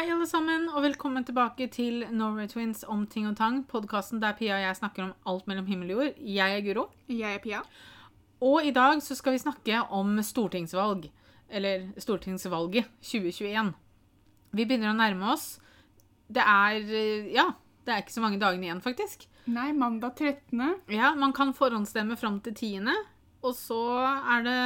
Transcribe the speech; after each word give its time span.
Hei, 0.00 0.06
alle 0.08 0.24
sammen, 0.24 0.62
og 0.72 0.80
velkommen 0.80 1.26
tilbake 1.28 1.66
til 1.68 2.06
Norway 2.16 2.46
Twins 2.48 2.86
om 2.88 3.02
ting 3.12 3.26
og 3.28 3.34
tang. 3.36 3.58
Podkasten 3.68 4.16
der 4.22 4.32
Pia 4.38 4.54
og 4.56 4.62
jeg 4.62 4.78
snakker 4.78 5.02
om 5.04 5.10
alt 5.28 5.44
mellom 5.50 5.66
himmel 5.68 5.90
og 5.92 5.98
jord. 5.98 6.22
Jeg 6.24 6.54
er 6.56 6.62
Guro. 6.64 6.84
Jeg 7.12 7.34
er 7.36 7.42
Pia. 7.44 7.60
Og 8.40 8.64
i 8.64 8.72
dag 8.72 9.02
så 9.04 9.12
skal 9.18 9.36
vi 9.36 9.42
snakke 9.42 9.82
om 9.92 10.16
stortingsvalg. 10.24 11.04
Eller 11.52 11.84
stortingsvalget 12.00 12.88
2021. 13.04 13.74
Vi 14.56 14.64
begynner 14.64 14.94
å 14.94 14.96
nærme 14.96 15.34
oss. 15.34 15.58
Det 16.32 16.48
er 16.48 16.80
eh, 16.80 17.28
Ja, 17.36 17.50
det 17.84 17.92
er 17.92 18.00
ikke 18.00 18.16
så 18.16 18.24
mange 18.24 18.40
dagene 18.40 18.70
igjen, 18.70 18.80
faktisk. 18.80 19.28
Nei, 19.52 19.68
mandag 19.76 20.16
13. 20.16 20.78
Ja, 20.96 21.12
Man 21.12 21.36
kan 21.36 21.52
forhåndsstemme 21.52 22.16
fram 22.16 22.40
til 22.40 22.56
10., 22.56 22.88
og 23.44 23.52
så 23.52 23.84
er 24.00 24.48
det 24.48 24.60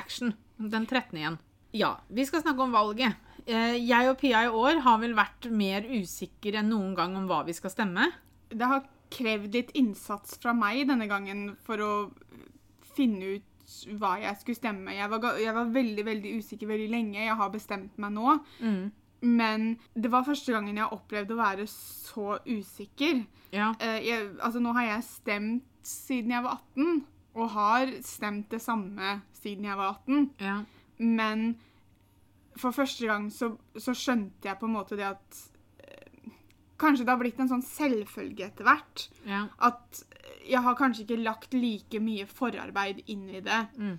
action 0.00 0.32
den 0.56 0.88
13. 0.88 1.12
igjen. 1.20 1.42
Ja, 1.76 1.98
vi 2.08 2.24
skal 2.24 2.40
snakke 2.40 2.64
om 2.64 2.72
valget. 2.72 3.20
Eh, 3.46 3.76
Jeg 3.86 4.08
og 4.10 4.18
Pia 4.20 4.44
i 4.46 4.48
år 4.52 4.80
har 4.84 4.98
vel 5.02 5.14
vært 5.14 5.50
mer 5.50 5.86
usikre 5.88 6.60
enn 6.60 6.70
noen 6.72 6.94
gang 6.98 7.16
om 7.16 7.26
hva 7.30 7.42
vi 7.46 7.52
skal 7.56 7.70
stemme. 7.72 8.10
Det 8.50 8.66
har 8.66 8.84
krevd 9.10 9.54
litt 9.54 9.70
innsats 9.78 10.36
fra 10.42 10.52
meg 10.54 10.86
denne 10.88 11.08
gangen 11.10 11.56
for 11.66 11.82
å 11.82 11.92
finne 12.94 13.36
ut 13.36 13.46
hva 14.00 14.16
jeg 14.22 14.36
skulle 14.40 14.58
stemme. 14.58 14.94
Jeg 14.96 15.10
var, 15.12 15.26
jeg 15.38 15.54
var 15.54 15.68
veldig 15.74 16.04
veldig 16.06 16.32
usikker 16.42 16.66
veldig 16.70 16.88
lenge. 16.90 17.20
Jeg 17.22 17.36
har 17.38 17.52
bestemt 17.54 17.98
meg 18.02 18.12
nå. 18.16 18.38
Men 19.22 19.66
det 19.94 20.10
var 20.10 20.24
første 20.24 20.52
gangen 20.54 20.78
jeg 20.80 20.90
opplevde 20.96 21.34
å 21.36 21.40
være 21.40 21.66
så 21.70 22.38
usikker. 22.48 23.24
Ja. 23.52 23.72
Eh, 23.78 23.98
jeg, 24.06 24.28
altså, 24.40 24.62
nå 24.62 24.72
har 24.78 24.86
jeg 24.88 25.04
stemt 25.06 25.66
siden 25.86 26.32
jeg 26.34 26.44
var 26.44 26.60
18, 26.76 27.02
og 27.36 27.50
har 27.54 27.92
stemt 28.04 28.50
det 28.52 28.60
samme 28.64 29.20
siden 29.38 29.64
jeg 29.68 29.76
var 29.78 29.96
18. 30.02 30.30
ja. 30.40 30.58
Men 31.00 31.54
for 32.60 32.76
første 32.76 33.06
gang 33.08 33.30
så, 33.32 33.52
så 33.80 33.94
skjønte 33.96 34.48
jeg 34.50 34.58
på 34.60 34.68
en 34.68 34.74
måte 34.76 34.96
det 35.00 35.06
at 35.08 35.40
øh, 35.84 36.30
Kanskje 36.80 37.04
det 37.04 37.12
har 37.12 37.20
blitt 37.20 37.40
en 37.42 37.48
sånn 37.50 37.64
selvfølge 37.66 38.46
etter 38.50 38.64
hvert. 38.68 39.08
ja. 39.28 39.46
At 39.60 40.04
jeg 40.48 40.62
har 40.64 40.74
kanskje 40.78 41.02
ikke 41.04 41.18
lagt 41.22 41.52
like 41.54 42.00
mye 42.00 42.24
forarbeid 42.26 43.02
inn 43.12 43.26
i 43.28 43.40
det 43.44 43.58
Mm. 43.76 43.98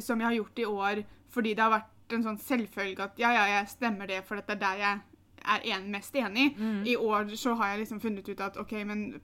som 0.00 0.20
jeg 0.20 0.26
har 0.26 0.34
gjort 0.38 0.58
i 0.58 0.64
år, 0.64 1.02
fordi 1.30 1.52
det 1.54 1.62
har 1.62 1.70
vært 1.70 2.12
en 2.16 2.22
sånn 2.24 2.38
selvfølge 2.40 3.04
at 3.04 3.18
ja, 3.20 3.30
ja, 3.32 3.44
jeg 3.58 3.68
stemmer 3.68 4.06
det, 4.10 4.22
for 4.26 4.36
det 4.40 4.44
er 4.56 4.58
der 4.62 4.80
jeg 4.80 5.00
er 5.44 5.76
en, 5.76 5.90
mest 5.92 6.14
enig. 6.16 6.56
Mm. 6.58 6.82
I 6.86 6.96
år 6.96 7.28
så 7.36 7.54
har 7.54 7.68
jeg 7.74 7.78
liksom 7.84 8.00
funnet 8.00 8.28
ut 8.28 8.40
at 8.40 8.56
OK, 8.56 8.72
men 8.88 9.20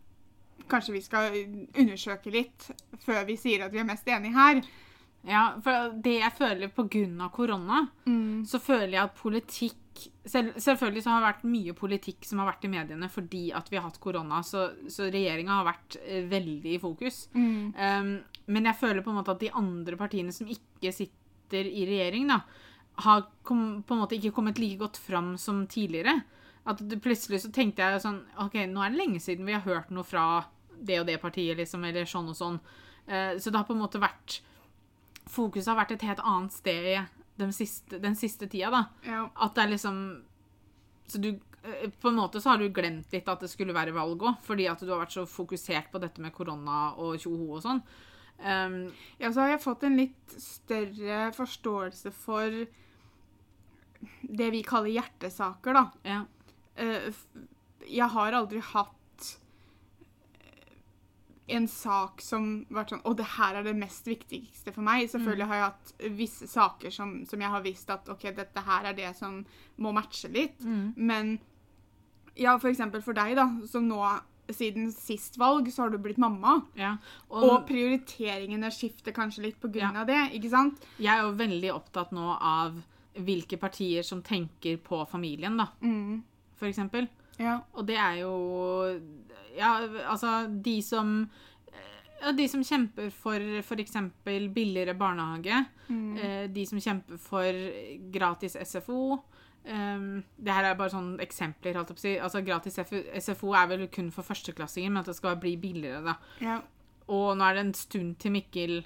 kanskje 0.69 0.93
vi 0.93 1.01
skal 1.01 1.33
undersøke 1.79 2.31
litt 2.31 2.69
før 3.05 3.25
vi 3.27 3.37
sier 3.41 3.65
at 3.65 3.73
vi 3.73 3.81
er 3.81 3.89
mest 3.89 4.07
enige 4.09 4.37
her. 4.37 4.61
Ja, 5.29 5.43
for 5.61 5.93
det 6.01 6.17
jeg 6.17 6.33
føler 6.33 6.71
av 6.71 7.31
korona, 7.35 7.83
så 8.49 8.61
føler 8.63 8.95
jeg 8.95 9.03
at 9.05 9.19
politikk 9.19 9.77
selv, 10.25 10.55
Selvfølgelig 10.57 11.03
så 11.03 11.11
har 11.11 11.21
det 11.21 11.29
vært 11.29 11.47
mye 11.51 11.75
politikk 11.77 12.25
som 12.25 12.41
har 12.41 12.51
vært 12.53 12.65
i 12.65 12.71
mediene 12.73 13.09
fordi 13.13 13.43
at 13.57 13.69
vi 13.71 13.77
har 13.77 13.85
hatt 13.89 14.01
korona, 14.01 14.41
så, 14.47 14.71
så 14.89 15.11
regjeringa 15.11 15.59
har 15.59 15.67
vært 15.67 15.97
eh, 16.05 16.25
veldig 16.31 16.75
i 16.77 16.81
fokus. 16.81 17.23
Um, 17.77 18.13
men 18.51 18.69
jeg 18.71 18.79
føler 18.81 19.05
på 19.05 19.13
en 19.13 19.19
måte 19.21 19.35
at 19.35 19.43
de 19.43 19.53
andre 19.61 19.99
partiene 20.01 20.33
som 20.33 20.49
ikke 20.51 20.93
sitter 20.95 21.69
i 21.69 21.85
regjering, 21.89 22.31
da, 22.31 22.41
har 23.05 23.27
kom, 23.47 23.83
på 23.83 23.97
en 23.97 24.03
måte 24.05 24.17
ikke 24.17 24.35
kommet 24.37 24.61
like 24.63 24.81
godt 24.81 25.01
fram 25.01 25.35
som 25.41 25.67
tidligere. 25.71 26.21
At 26.69 26.81
det, 26.81 27.01
plutselig 27.03 27.43
så 27.45 27.53
tenkte 27.53 27.85
jeg 27.85 28.05
sånn 28.05 28.23
OK, 28.41 28.61
nå 28.71 28.85
er 28.85 28.93
det 28.93 29.01
lenge 29.01 29.21
siden 29.23 29.49
vi 29.49 29.57
har 29.57 29.67
hørt 29.67 29.93
noe 29.93 30.07
fra 30.07 30.45
det 30.81 31.01
og 31.01 31.09
det 31.09 31.19
partiet, 31.21 31.59
liksom, 31.61 31.85
eller 31.89 32.09
sånn 32.09 32.31
og 32.31 32.39
sånn. 32.39 32.61
Uh, 33.11 33.37
så 33.41 33.51
det 33.51 33.59
har 33.59 33.69
på 33.69 33.77
en 33.77 33.85
måte 33.85 34.01
vært 34.01 34.41
Fokuset 35.27 35.69
har 35.69 35.77
vært 35.83 35.93
et 35.97 36.03
helt 36.09 36.23
annet 36.25 36.53
sted 36.53 37.07
den 37.41 37.53
siste, 37.53 37.99
den 37.99 38.17
siste 38.17 38.49
tida, 38.51 38.71
da. 38.71 38.83
Ja. 39.07 39.21
At 39.35 39.55
det 39.57 39.63
er 39.65 39.73
liksom 39.75 40.01
Så 41.09 41.19
du 41.19 41.31
eh, 41.33 41.89
På 42.01 42.09
en 42.09 42.19
måte 42.21 42.41
så 42.41 42.51
har 42.53 42.59
du 42.59 42.69
glemt 42.69 43.13
litt 43.13 43.29
at 43.29 43.41
det 43.41 43.51
skulle 43.51 43.75
være 43.77 43.95
valg 43.97 44.23
òg, 44.23 44.37
fordi 44.45 44.69
at 44.69 44.81
du 44.85 44.91
har 44.93 45.01
vært 45.03 45.17
så 45.17 45.27
fokusert 45.27 45.91
på 45.93 46.01
dette 46.03 46.21
med 46.21 46.35
korona 46.37 46.93
og 46.97 47.17
tjoho 47.21 47.57
og 47.57 47.65
sånn. 47.65 47.81
Um, 48.41 48.93
Ja, 49.21 49.33
så 49.33 49.43
har 49.43 49.55
jeg 49.55 49.65
fått 49.65 49.83
en 49.85 49.99
litt 50.01 50.37
større 50.41 51.27
forståelse 51.37 52.13
for 52.17 52.55
det 54.23 54.47
vi 54.55 54.63
kaller 54.65 54.95
hjertesaker, 54.95 55.77
da. 55.77 55.87
ja. 56.09 56.23
Uh, 56.81 57.13
Jeg 57.85 58.09
har 58.15 58.33
aldri 58.37 58.61
hatt 58.61 58.97
en 61.57 61.67
sak 61.69 62.21
som 62.23 62.65
vært 62.71 62.91
sånn 62.95 63.03
Å, 63.05 63.13
det 63.17 63.27
her 63.37 63.55
er 63.61 63.63
det 63.67 63.77
mest 63.77 64.07
viktigste 64.07 64.73
for 64.73 64.83
meg. 64.87 65.09
Selvfølgelig 65.11 65.47
har 65.51 65.55
jeg 65.55 65.65
hatt 65.69 65.93
visse 66.19 66.47
saker 66.49 66.91
som, 66.95 67.25
som 67.27 67.41
jeg 67.41 67.51
har 67.51 67.63
visst 67.63 67.91
at 67.91 68.09
OK, 68.09 68.23
dette 68.37 68.61
her 68.67 68.85
er 68.91 68.93
det 68.99 69.13
som 69.19 69.45
må 69.79 69.93
matche 69.93 70.29
litt. 70.33 70.61
Men 70.97 71.39
ja, 72.37 72.57
for 72.59 72.71
eksempel 72.71 73.03
for 73.03 73.13
deg, 73.19 73.35
da, 73.37 73.49
som 73.69 73.89
nå 73.89 74.01
siden 74.51 74.89
sist 74.91 75.37
valg, 75.39 75.69
så 75.71 75.85
har 75.85 75.91
du 75.93 75.99
blitt 76.03 76.19
mamma. 76.19 76.57
ja. 76.75 76.97
Og 77.31 77.67
prioriteringene 77.69 78.71
skifter 78.75 79.13
kanskje 79.15 79.45
litt 79.45 79.61
på 79.63 79.69
grunn 79.71 79.95
Ja. 79.95 80.01
av 80.03 80.07
det, 80.09 80.33
ikke 80.41 80.51
sant? 80.51 80.81
Jeg 80.99 81.13
er 81.19 81.23
jo 81.23 81.37
veldig 81.39 81.71
opptatt 81.75 82.11
nå 82.13 82.37
av 82.41 82.81
hvilke 83.15 83.59
partier 83.61 84.03
som 84.03 84.23
tenker 84.23 84.79
på 84.79 85.05
familien, 85.09 85.57
da, 85.57 85.69
Mm. 85.83 86.23
for 86.57 86.67
eksempel. 86.67 87.09
Ja. 87.41 87.59
Og 87.75 87.87
det 87.89 87.97
er 87.97 88.21
jo 88.21 88.33
Ja, 89.57 89.73
altså 90.07 90.47
De 90.63 90.77
som 90.85 91.15
ja, 92.21 92.33
De 92.37 92.47
som 92.53 92.61
kjemper 92.63 93.09
for 93.17 93.41
f.eks. 93.63 93.97
billigere 94.25 94.95
barnehage. 94.95 95.65
eh, 96.21 96.47
De 96.53 96.67
som 96.67 96.79
kjemper 96.79 97.19
for 97.19 97.61
gratis 98.13 98.57
SFO. 98.61 99.23
Um, 99.65 100.23
det 100.41 100.53
her 100.57 100.65
er 100.71 100.75
bare 100.77 100.93
sånne 100.93 101.21
eksempler. 101.21 101.75
holdt 101.77 101.99
si. 102.01 102.15
Altså 102.19 102.41
Gratis 102.45 102.79
SFO 103.21 103.53
er 103.55 103.67
vel 103.69 103.89
kun 103.93 104.11
for 104.13 104.23
førsteklassinger, 104.25 104.91
men 104.91 105.01
at 105.03 105.07
det 105.11 105.17
skal 105.17 105.37
bli 105.37 105.57
billigere. 105.61 106.03
da. 106.05 106.15
ja. 106.41 106.61
Og 107.11 107.37
nå 107.37 107.43
er 107.45 107.55
det 107.59 107.65
en 107.67 107.75
stund 107.75 108.15
til 108.23 108.31
Mikkel 108.33 108.77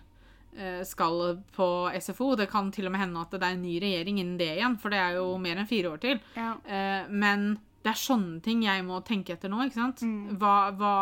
eh, 0.56 0.80
skal 0.88 1.42
på 1.54 1.68
SFO. 2.00 2.34
Det 2.40 2.48
kan 2.50 2.70
til 2.72 2.86
og 2.86 2.92
med 2.94 3.00
hende 3.04 3.20
at 3.20 3.30
det 3.36 3.42
er 3.42 3.52
en 3.54 3.62
ny 3.62 3.74
regjering 3.82 4.18
innen 4.18 4.38
det 4.40 4.48
igjen, 4.56 4.78
for 4.80 4.90
det 4.94 4.98
er 4.98 5.18
jo 5.18 5.36
mer 5.38 5.60
enn 5.60 5.68
fire 5.68 5.90
år 5.92 6.00
til. 6.00 6.20
ja. 6.38 6.54
Eh, 6.64 7.10
men 7.10 7.58
det 7.84 7.92
er 7.92 8.00
sånne 8.00 8.40
ting 8.44 8.62
jeg 8.64 8.84
må 8.86 9.02
tenke 9.04 9.34
etter 9.36 9.52
nå. 9.52 9.60
ikke 9.66 9.76
sant? 9.76 10.04
Mm. 10.06 10.38
Hva, 10.40 10.54
hva, 10.78 10.94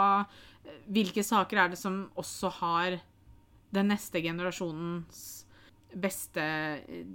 hvilke 0.90 1.22
saker 1.26 1.60
er 1.62 1.72
det 1.72 1.78
som 1.78 2.04
også 2.18 2.50
har 2.58 2.98
den 3.72 3.88
neste 3.92 4.20
generasjonens 4.24 5.20
beste 6.02 6.42
eh, 6.42 7.06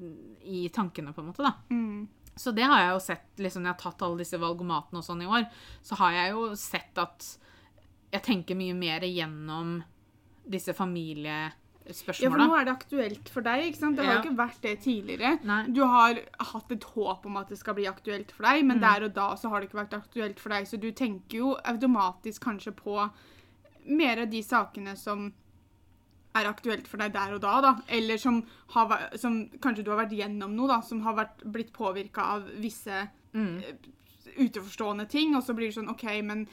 i 0.48 0.68
tankene, 0.74 1.12
på 1.14 1.22
en 1.22 1.30
måte, 1.32 1.44
da. 1.44 1.54
Mm. 1.70 2.08
Så 2.38 2.54
det 2.54 2.68
har 2.70 2.84
jeg 2.84 2.94
jo 2.94 3.04
sett, 3.04 3.28
liksom 3.42 3.64
når 3.64 3.72
jeg 3.72 3.76
har 3.76 3.84
tatt 3.84 4.06
alle 4.06 4.22
disse 4.22 4.40
valgomatene 4.42 5.02
og 5.02 5.06
sånn 5.06 5.24
i 5.26 5.30
år, 5.30 5.48
så 5.86 5.98
har 6.04 6.16
jeg 6.16 6.34
jo 6.36 6.48
sett 6.60 7.02
at 7.02 7.30
jeg 8.14 8.24
tenker 8.24 8.58
mye 8.58 8.76
mer 8.78 9.04
gjennom 9.04 9.80
disse 10.48 10.76
Ja, 11.88 12.30
for 12.30 12.38
nå 12.38 12.48
er 12.59 12.66
det 12.66 12.74
aktuelt 12.75 13.30
for 13.30 13.42
deg, 13.42 13.64
ikke 13.72 13.78
sant? 13.80 13.96
Det 13.96 14.06
har 14.06 14.14
Ja. 14.16 14.22
jo 14.22 14.30
ikke 14.30 14.38
vært 14.38 14.62
det 14.62 14.80
tidligere. 14.81 15.40
Nei. 15.44 15.64
Du 15.72 15.81
har 15.86 16.20
hatt 16.40 16.72
et 16.72 16.84
håp 16.84 17.25
om 17.25 17.38
at 17.38 17.48
det 17.50 17.58
skal 17.58 17.74
bli 17.75 17.86
aktuelt 17.86 18.31
for 18.31 18.44
deg, 18.44 18.62
Mm. 18.64 18.68
men 18.68 18.80
der 18.81 19.03
og 19.06 19.14
da 19.14 19.36
så 19.36 19.50
har 19.50 19.62
det 19.62 19.70
ikke 19.70 19.86
vært 19.88 19.94
aktuelt 20.02 20.40
for 20.40 20.50
deg, 20.50 20.66
så 20.68 20.80
du 20.80 20.92
tenker 20.92 21.38
jo 21.38 21.56
automatisk 21.66 22.42
kanskje 22.42 22.75
på 22.75 23.09
mer 23.88 24.20
av 24.20 24.30
de 24.30 24.42
sakene 24.44 24.98
som 24.98 25.34
er 26.36 26.46
aktuelt 26.46 26.86
for 26.88 26.98
deg 26.98 27.14
der 27.14 27.34
og 27.34 27.42
da, 27.42 27.62
da. 27.62 27.81
Eller 27.90 28.18
som, 28.18 28.44
har, 28.69 29.09
som 29.18 29.50
kanskje 29.59 29.84
du 29.86 29.92
har 29.92 30.06
vært 30.06 30.12
gjennom 30.18 30.54
noe, 30.56 30.68
da, 30.68 30.81
som 30.81 31.02
har 31.02 31.16
vært, 31.16 31.44
blitt 31.52 31.72
påvirka 31.74 32.19
av 32.22 32.44
visse 32.59 33.09
Mm. 33.34 33.59
eh, 33.64 33.74
utenforstående 34.38 35.08
ting, 35.09 35.36
og 35.36 35.44
så 35.44 35.54
blir 35.56 35.68
det 35.72 35.75
sånn 35.75 35.90
OK, 35.90 36.22
men 36.22 36.48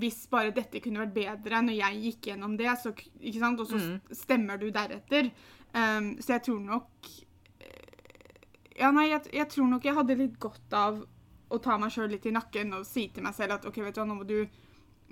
hvis 0.00 0.26
bare 0.30 0.50
dette 0.54 0.80
kunne 0.84 1.00
vært 1.04 1.14
bedre 1.14 1.60
når 1.62 1.76
jeg 1.78 2.00
gikk 2.04 2.28
gjennom 2.30 2.56
det, 2.58 2.70
så, 2.82 2.90
og 2.92 3.66
så 3.68 3.78
Mm. 3.80 4.00
stemmer 4.12 4.58
du 4.58 4.70
deretter. 4.70 5.30
Um, 5.74 6.12
så 6.22 6.34
jeg 6.36 6.42
tror 6.46 6.60
nok 6.60 7.08
eh, 7.60 8.78
Ja, 8.78 8.90
nei, 8.94 9.08
jeg, 9.10 9.26
jeg 9.32 9.48
tror 9.50 9.66
nok 9.70 9.84
jeg 9.84 9.94
hadde 9.94 10.16
litt 10.18 10.38
godt 10.42 10.72
av 10.74 11.00
å 11.50 11.58
ta 11.62 11.76
meg 11.78 11.90
sjøl 11.94 12.08
litt 12.10 12.26
i 12.26 12.32
nakken 12.34 12.72
og 12.74 12.86
si 12.86 13.08
til 13.14 13.22
meg 13.22 13.34
selv 13.34 13.52
at 13.58 13.66
OK, 13.66 13.76
vet 13.84 13.94
du 13.94 14.00
hva, 14.00 14.06
nå 14.08 14.14
må 14.20 14.24
du 14.26 14.38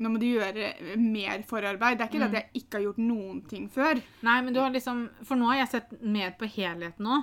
nå 0.03 0.11
må 0.13 0.21
du 0.21 0.27
gjøre 0.27 0.73
mer 1.01 1.45
forarbeid. 1.49 1.99
Det 1.99 2.05
er 2.05 2.11
ikke 2.11 2.21
det 2.23 2.29
at 2.29 2.39
jeg 2.39 2.63
ikke 2.63 2.79
har 2.79 2.85
gjort 2.89 3.01
noen 3.03 3.41
ting 3.51 3.69
før. 3.73 4.03
Nei, 4.27 4.37
men 4.43 4.55
du 4.55 4.61
har 4.63 4.75
liksom 4.75 5.05
For 5.29 5.39
nå 5.39 5.49
har 5.53 5.63
jeg 5.63 5.73
sett 5.77 5.97
mer 6.03 6.35
på 6.39 6.49
helheten 6.51 7.07
nå. 7.07 7.19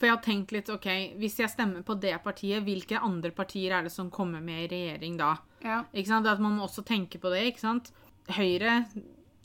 For 0.00 0.08
jeg 0.08 0.16
har 0.16 0.24
tenkt 0.24 0.54
litt 0.56 0.72
OK, 0.72 0.88
hvis 1.20 1.40
jeg 1.42 1.52
stemmer 1.52 1.84
på 1.86 1.98
det 2.00 2.16
partiet, 2.24 2.64
hvilke 2.66 3.00
andre 3.00 3.32
partier 3.34 3.76
er 3.76 3.86
det 3.86 3.94
som 3.94 4.10
kommer 4.14 4.42
med 4.44 4.64
i 4.64 4.70
regjering 4.74 5.18
da? 5.20 5.34
Ja. 5.64 5.82
Ikke 5.92 6.14
sant? 6.14 6.28
At 6.30 6.40
man 6.42 6.56
må 6.56 6.68
også 6.68 6.86
tenke 6.86 7.20
på 7.20 7.32
det, 7.32 7.44
ikke 7.50 7.64
sant? 7.66 7.90
Høyre 8.30 8.84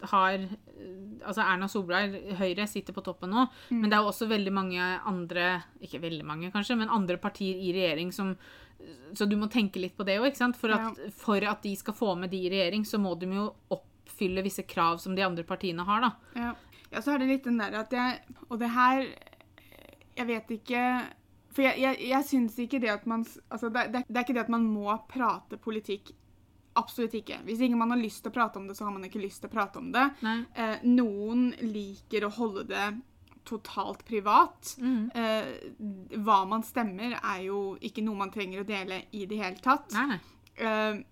har 0.02 0.48
Altså 1.26 1.42
Erna 1.42 1.68
Solberg, 1.72 2.16
Høyre 2.38 2.68
sitter 2.70 2.94
på 2.94 3.02
toppen 3.06 3.32
nå, 3.32 3.46
men 3.72 3.90
det 3.90 3.96
er 3.98 4.04
jo 4.04 4.12
også 4.12 4.28
veldig 4.30 4.52
mange 4.54 4.82
andre 5.08 5.64
Ikke 5.82 6.02
veldig 6.04 6.26
mange, 6.28 6.52
kanskje, 6.54 6.78
men 6.78 6.92
andre 6.94 7.18
partier 7.22 7.58
i 7.58 7.72
regjering 7.74 8.12
som 8.14 8.36
Så 9.16 9.26
du 9.26 9.38
må 9.40 9.48
tenke 9.52 9.80
litt 9.82 9.96
på 9.98 10.06
det 10.06 10.20
òg, 10.20 10.28
ikke 10.30 10.44
sant? 10.44 10.60
For 10.60 10.76
at, 10.76 11.00
for 11.16 11.42
at 11.48 11.64
de 11.64 11.74
skal 11.80 11.96
få 11.98 12.14
med 12.20 12.30
de 12.30 12.44
i 12.46 12.52
regjering, 12.52 12.86
så 12.86 13.00
må 13.02 13.16
de 13.18 13.32
jo 13.32 13.48
oppfylle 13.74 14.44
visse 14.46 14.66
krav 14.68 15.00
som 15.02 15.16
de 15.16 15.24
andre 15.26 15.46
partiene 15.48 15.86
har, 15.88 16.04
da. 16.04 16.12
Ja. 16.36 16.52
ja, 16.92 17.02
så 17.02 17.16
er 17.16 17.24
det 17.24 17.32
litt 17.32 17.48
den 17.48 17.62
der 17.62 17.80
at 17.80 17.96
jeg 17.96 18.20
Og 18.50 18.60
det 18.60 18.70
her 18.76 19.08
Jeg 20.18 20.28
vet 20.28 20.52
ikke 20.60 20.84
For 21.56 21.66
jeg, 21.66 21.80
jeg, 21.82 22.04
jeg 22.12 22.30
syns 22.30 22.60
ikke 22.60 22.84
det 22.84 22.92
at 22.94 23.08
man 23.08 23.26
Altså, 23.50 23.72
det, 23.72 23.88
det, 23.96 24.04
det 24.08 24.20
er 24.20 24.28
ikke 24.28 24.38
det 24.38 24.46
at 24.46 24.54
man 24.54 24.68
må 24.68 24.92
prate 25.10 25.58
politikk. 25.58 26.12
Absolutt 26.76 27.14
ikke. 27.16 27.40
Hvis 27.48 27.62
ikke 27.64 27.80
man 27.80 27.94
har 27.94 28.00
lyst 28.02 28.24
til 28.24 28.34
å 28.34 28.36
prate 28.36 28.60
om 28.60 28.68
det, 28.68 28.76
så 28.78 28.88
har 28.88 28.96
man 28.96 29.08
ikke 29.08 29.22
lyst 29.24 29.44
til 29.44 29.52
å 29.52 29.56
prate 29.56 29.80
om 29.80 29.92
det. 29.96 30.06
Eh, 30.60 30.78
noen 30.88 31.50
liker 31.64 32.28
å 32.28 32.34
holde 32.36 32.66
det 32.72 32.88
totalt 33.46 34.06
privat. 34.06 34.76
Mm. 34.82 35.12
Eh, 35.16 36.20
hva 36.26 36.42
man 36.50 36.66
stemmer, 36.66 37.18
er 37.22 37.44
jo 37.48 37.60
ikke 37.82 38.04
noe 38.06 38.26
man 38.26 38.34
trenger 38.34 38.64
å 38.64 38.68
dele 38.68 39.04
i 39.16 39.26
det 39.30 39.40
hele 39.40 39.62
tatt. 39.64 39.94
Eh, 40.56 41.04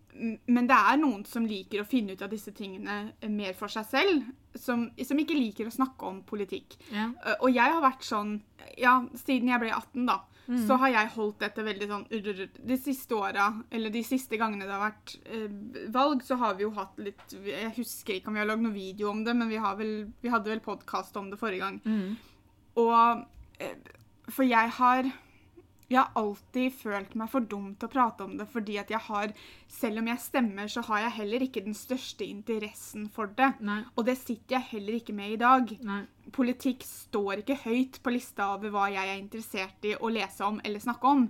men 0.45 0.68
det 0.69 0.77
er 0.77 1.00
noen 1.01 1.24
som 1.25 1.45
liker 1.48 1.81
å 1.81 1.88
finne 1.89 2.13
ut 2.13 2.21
av 2.21 2.30
disse 2.31 2.54
tingene 2.54 3.13
mer 3.33 3.56
for 3.57 3.71
seg 3.71 3.88
selv. 3.89 4.27
Som, 4.54 4.89
som 5.01 5.18
ikke 5.18 5.38
liker 5.38 5.66
å 5.69 5.74
snakke 5.74 6.06
om 6.06 6.19
politikk. 6.27 6.75
Ja. 6.92 7.09
Eh, 7.25 7.39
og 7.39 7.50
jeg 7.54 7.77
har 7.77 7.81
vært 7.81 8.06
sånn 8.06 8.36
Ja, 8.77 9.00
siden 9.18 9.50
jeg 9.50 9.62
ble 9.62 9.71
18, 9.74 10.06
da, 10.07 10.19
Mm. 10.44 10.60
så 10.68 10.75
har 10.81 10.92
jeg 10.92 11.12
holdt 11.13 11.38
dette 11.40 11.63
veldig 11.63 11.88
sånn 11.88 12.01
De 12.68 12.75
siste 12.75 13.16
åra, 13.16 13.45
eller 13.72 13.94
de 13.94 14.01
siste 14.04 14.36
gangene 14.36 14.66
det 14.68 14.74
har 14.75 14.81
vært 14.81 15.13
eh, 15.24 15.86
valg, 15.95 16.24
så 16.28 16.36
har 16.42 16.57
vi 16.57 16.66
jo 16.66 16.74
hatt 16.75 17.00
litt 17.00 17.36
Jeg 17.48 17.72
husker 17.78 18.18
ikke 18.18 18.28
om 18.28 18.36
vi 18.36 18.44
har 18.44 18.50
lagd 18.50 18.66
noen 18.66 18.75
video 18.75 19.12
om 19.13 19.24
det, 19.24 19.36
men 19.40 19.48
vi, 19.48 19.62
har 19.63 19.78
vel, 19.80 19.94
vi 20.19 20.34
hadde 20.34 20.51
vel 20.51 20.63
podkast 20.63 21.16
om 21.19 21.30
det 21.31 21.40
forrige 21.40 21.63
gang. 21.63 21.80
Mm. 21.88 22.18
Og 22.84 23.24
eh, 23.63 23.94
For 24.28 24.44
jeg 24.44 24.75
har 24.81 25.13
Jeg 25.89 26.00
har 26.00 26.12
alltid 26.19 26.74
følt 26.74 27.13
meg 27.19 27.30
for 27.31 27.45
dum 27.50 27.74
til 27.75 27.89
å 27.89 27.94
prate 27.94 28.25
om 28.25 28.35
det, 28.39 28.47
fordi 28.51 28.77
at 28.81 28.91
jeg 28.94 29.01
har 29.09 29.33
Selv 29.74 30.00
om 30.00 30.07
jeg 30.07 30.21
stemmer, 30.21 30.68
så 30.69 30.83
har 30.85 31.00
jeg 31.01 31.15
heller 31.18 31.44
ikke 31.44 31.63
den 31.65 31.74
største 31.74 32.24
interessen 32.27 33.07
for 33.09 33.31
det. 33.35 33.50
Nei. 33.65 33.80
Og 33.97 34.06
det 34.06 34.13
sitter 34.19 34.59
jeg 34.59 34.69
heller 34.69 35.00
ikke 35.00 35.15
med 35.18 35.33
i 35.33 35.39
dag. 35.41 35.71
Nei. 35.83 36.03
Politikk 36.31 36.85
står 36.85 37.41
ikke 37.41 37.57
høyt 37.63 37.97
på 38.03 38.13
lista 38.13 38.51
over 38.53 38.69
hva 38.71 38.85
jeg 38.94 39.09
er 39.09 39.18
interessert 39.18 39.88
i 39.89 39.95
å 39.97 40.12
lese 40.13 40.45
om 40.45 40.62
eller 40.63 40.83
snakke 40.83 41.09
om. 41.09 41.25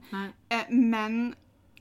Eh, 0.52 0.68
men 0.76 1.34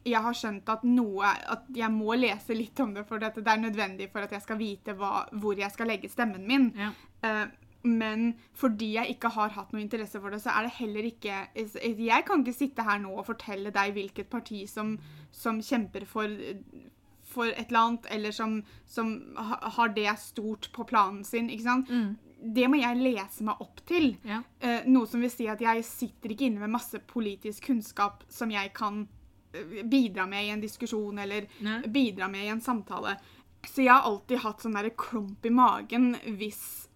jeg 0.07 0.23
har 0.23 0.35
skjønt 0.35 0.71
at 0.73 0.83
noe 0.87 1.29
At 1.55 1.69
jeg 1.75 1.91
må 1.95 2.15
lese 2.19 2.57
litt 2.57 2.79
om 2.83 2.95
det, 2.95 3.05
for 3.09 3.23
det 3.23 3.35
er 3.43 3.61
nødvendig 3.63 4.09
for 4.13 4.25
at 4.25 4.33
jeg 4.35 4.43
skal 4.47 4.59
vite 4.61 4.95
hva, 4.99 5.27
hvor 5.43 5.59
jeg 5.59 5.71
skal 5.75 5.91
legge 5.93 6.11
stemmen 6.11 6.47
min. 6.47 6.71
Ja. 6.79 6.93
Eh, 7.27 7.45
men 7.83 8.33
fordi 8.55 8.93
jeg 8.95 9.17
ikke 9.17 9.33
har 9.35 9.55
hatt 9.57 9.73
noe 9.75 9.83
interesse 9.83 10.21
for 10.23 10.31
det, 10.31 10.43
så 10.45 10.53
er 10.55 10.69
det 10.69 10.77
heller 10.79 11.07
ikke 11.09 11.39
Jeg 11.55 12.25
kan 12.29 12.43
ikke 12.45 12.55
sitte 12.55 12.85
her 12.87 13.01
nå 13.03 13.15
og 13.17 13.27
fortelle 13.27 13.73
deg 13.75 13.95
hvilket 13.97 14.31
parti 14.31 14.63
som, 14.71 14.95
som 15.35 15.59
kjemper 15.63 16.07
for, 16.07 16.31
for 17.27 17.51
et 17.51 17.67
eller 17.69 17.81
annet, 17.81 18.07
eller 18.15 18.37
som, 18.37 18.61
som 18.87 19.17
har 19.37 19.95
det 19.97 20.13
stort 20.23 20.71
på 20.73 20.87
planen 20.87 21.25
sin. 21.27 21.51
ikke 21.51 21.67
sant? 21.67 21.91
Mm. 21.91 22.15
Det 22.55 22.69
må 22.71 22.79
jeg 22.79 22.99
lese 23.03 23.45
meg 23.47 23.61
opp 23.63 23.83
til. 23.87 24.13
Ja. 24.27 24.41
Eh, 24.63 24.87
noe 24.91 25.07
som 25.11 25.23
vil 25.23 25.31
si 25.31 25.47
at 25.51 25.63
jeg 25.63 25.85
sitter 25.87 26.35
ikke 26.35 26.49
inne 26.49 26.63
med 26.63 26.75
masse 26.75 26.99
politisk 27.11 27.67
kunnskap 27.71 28.25
som 28.31 28.51
jeg 28.51 28.73
kan 28.75 29.05
eh, 29.55 29.83
bidra 29.87 30.27
med 30.31 30.47
i 30.47 30.55
en 30.55 30.63
diskusjon 30.63 31.19
eller 31.23 31.47
Nei. 31.63 31.81
bidra 31.87 32.31
med 32.31 32.47
i 32.47 32.55
en 32.55 32.63
samtale. 32.63 33.17
Så 33.63 33.85
jeg 33.85 33.95
har 33.95 34.07
alltid 34.07 34.43
hatt 34.43 34.63
sånn 34.63 34.75
der 34.75 34.91
klump 34.99 35.47
i 35.47 35.55
magen 35.55 36.17
hvis 36.39 36.89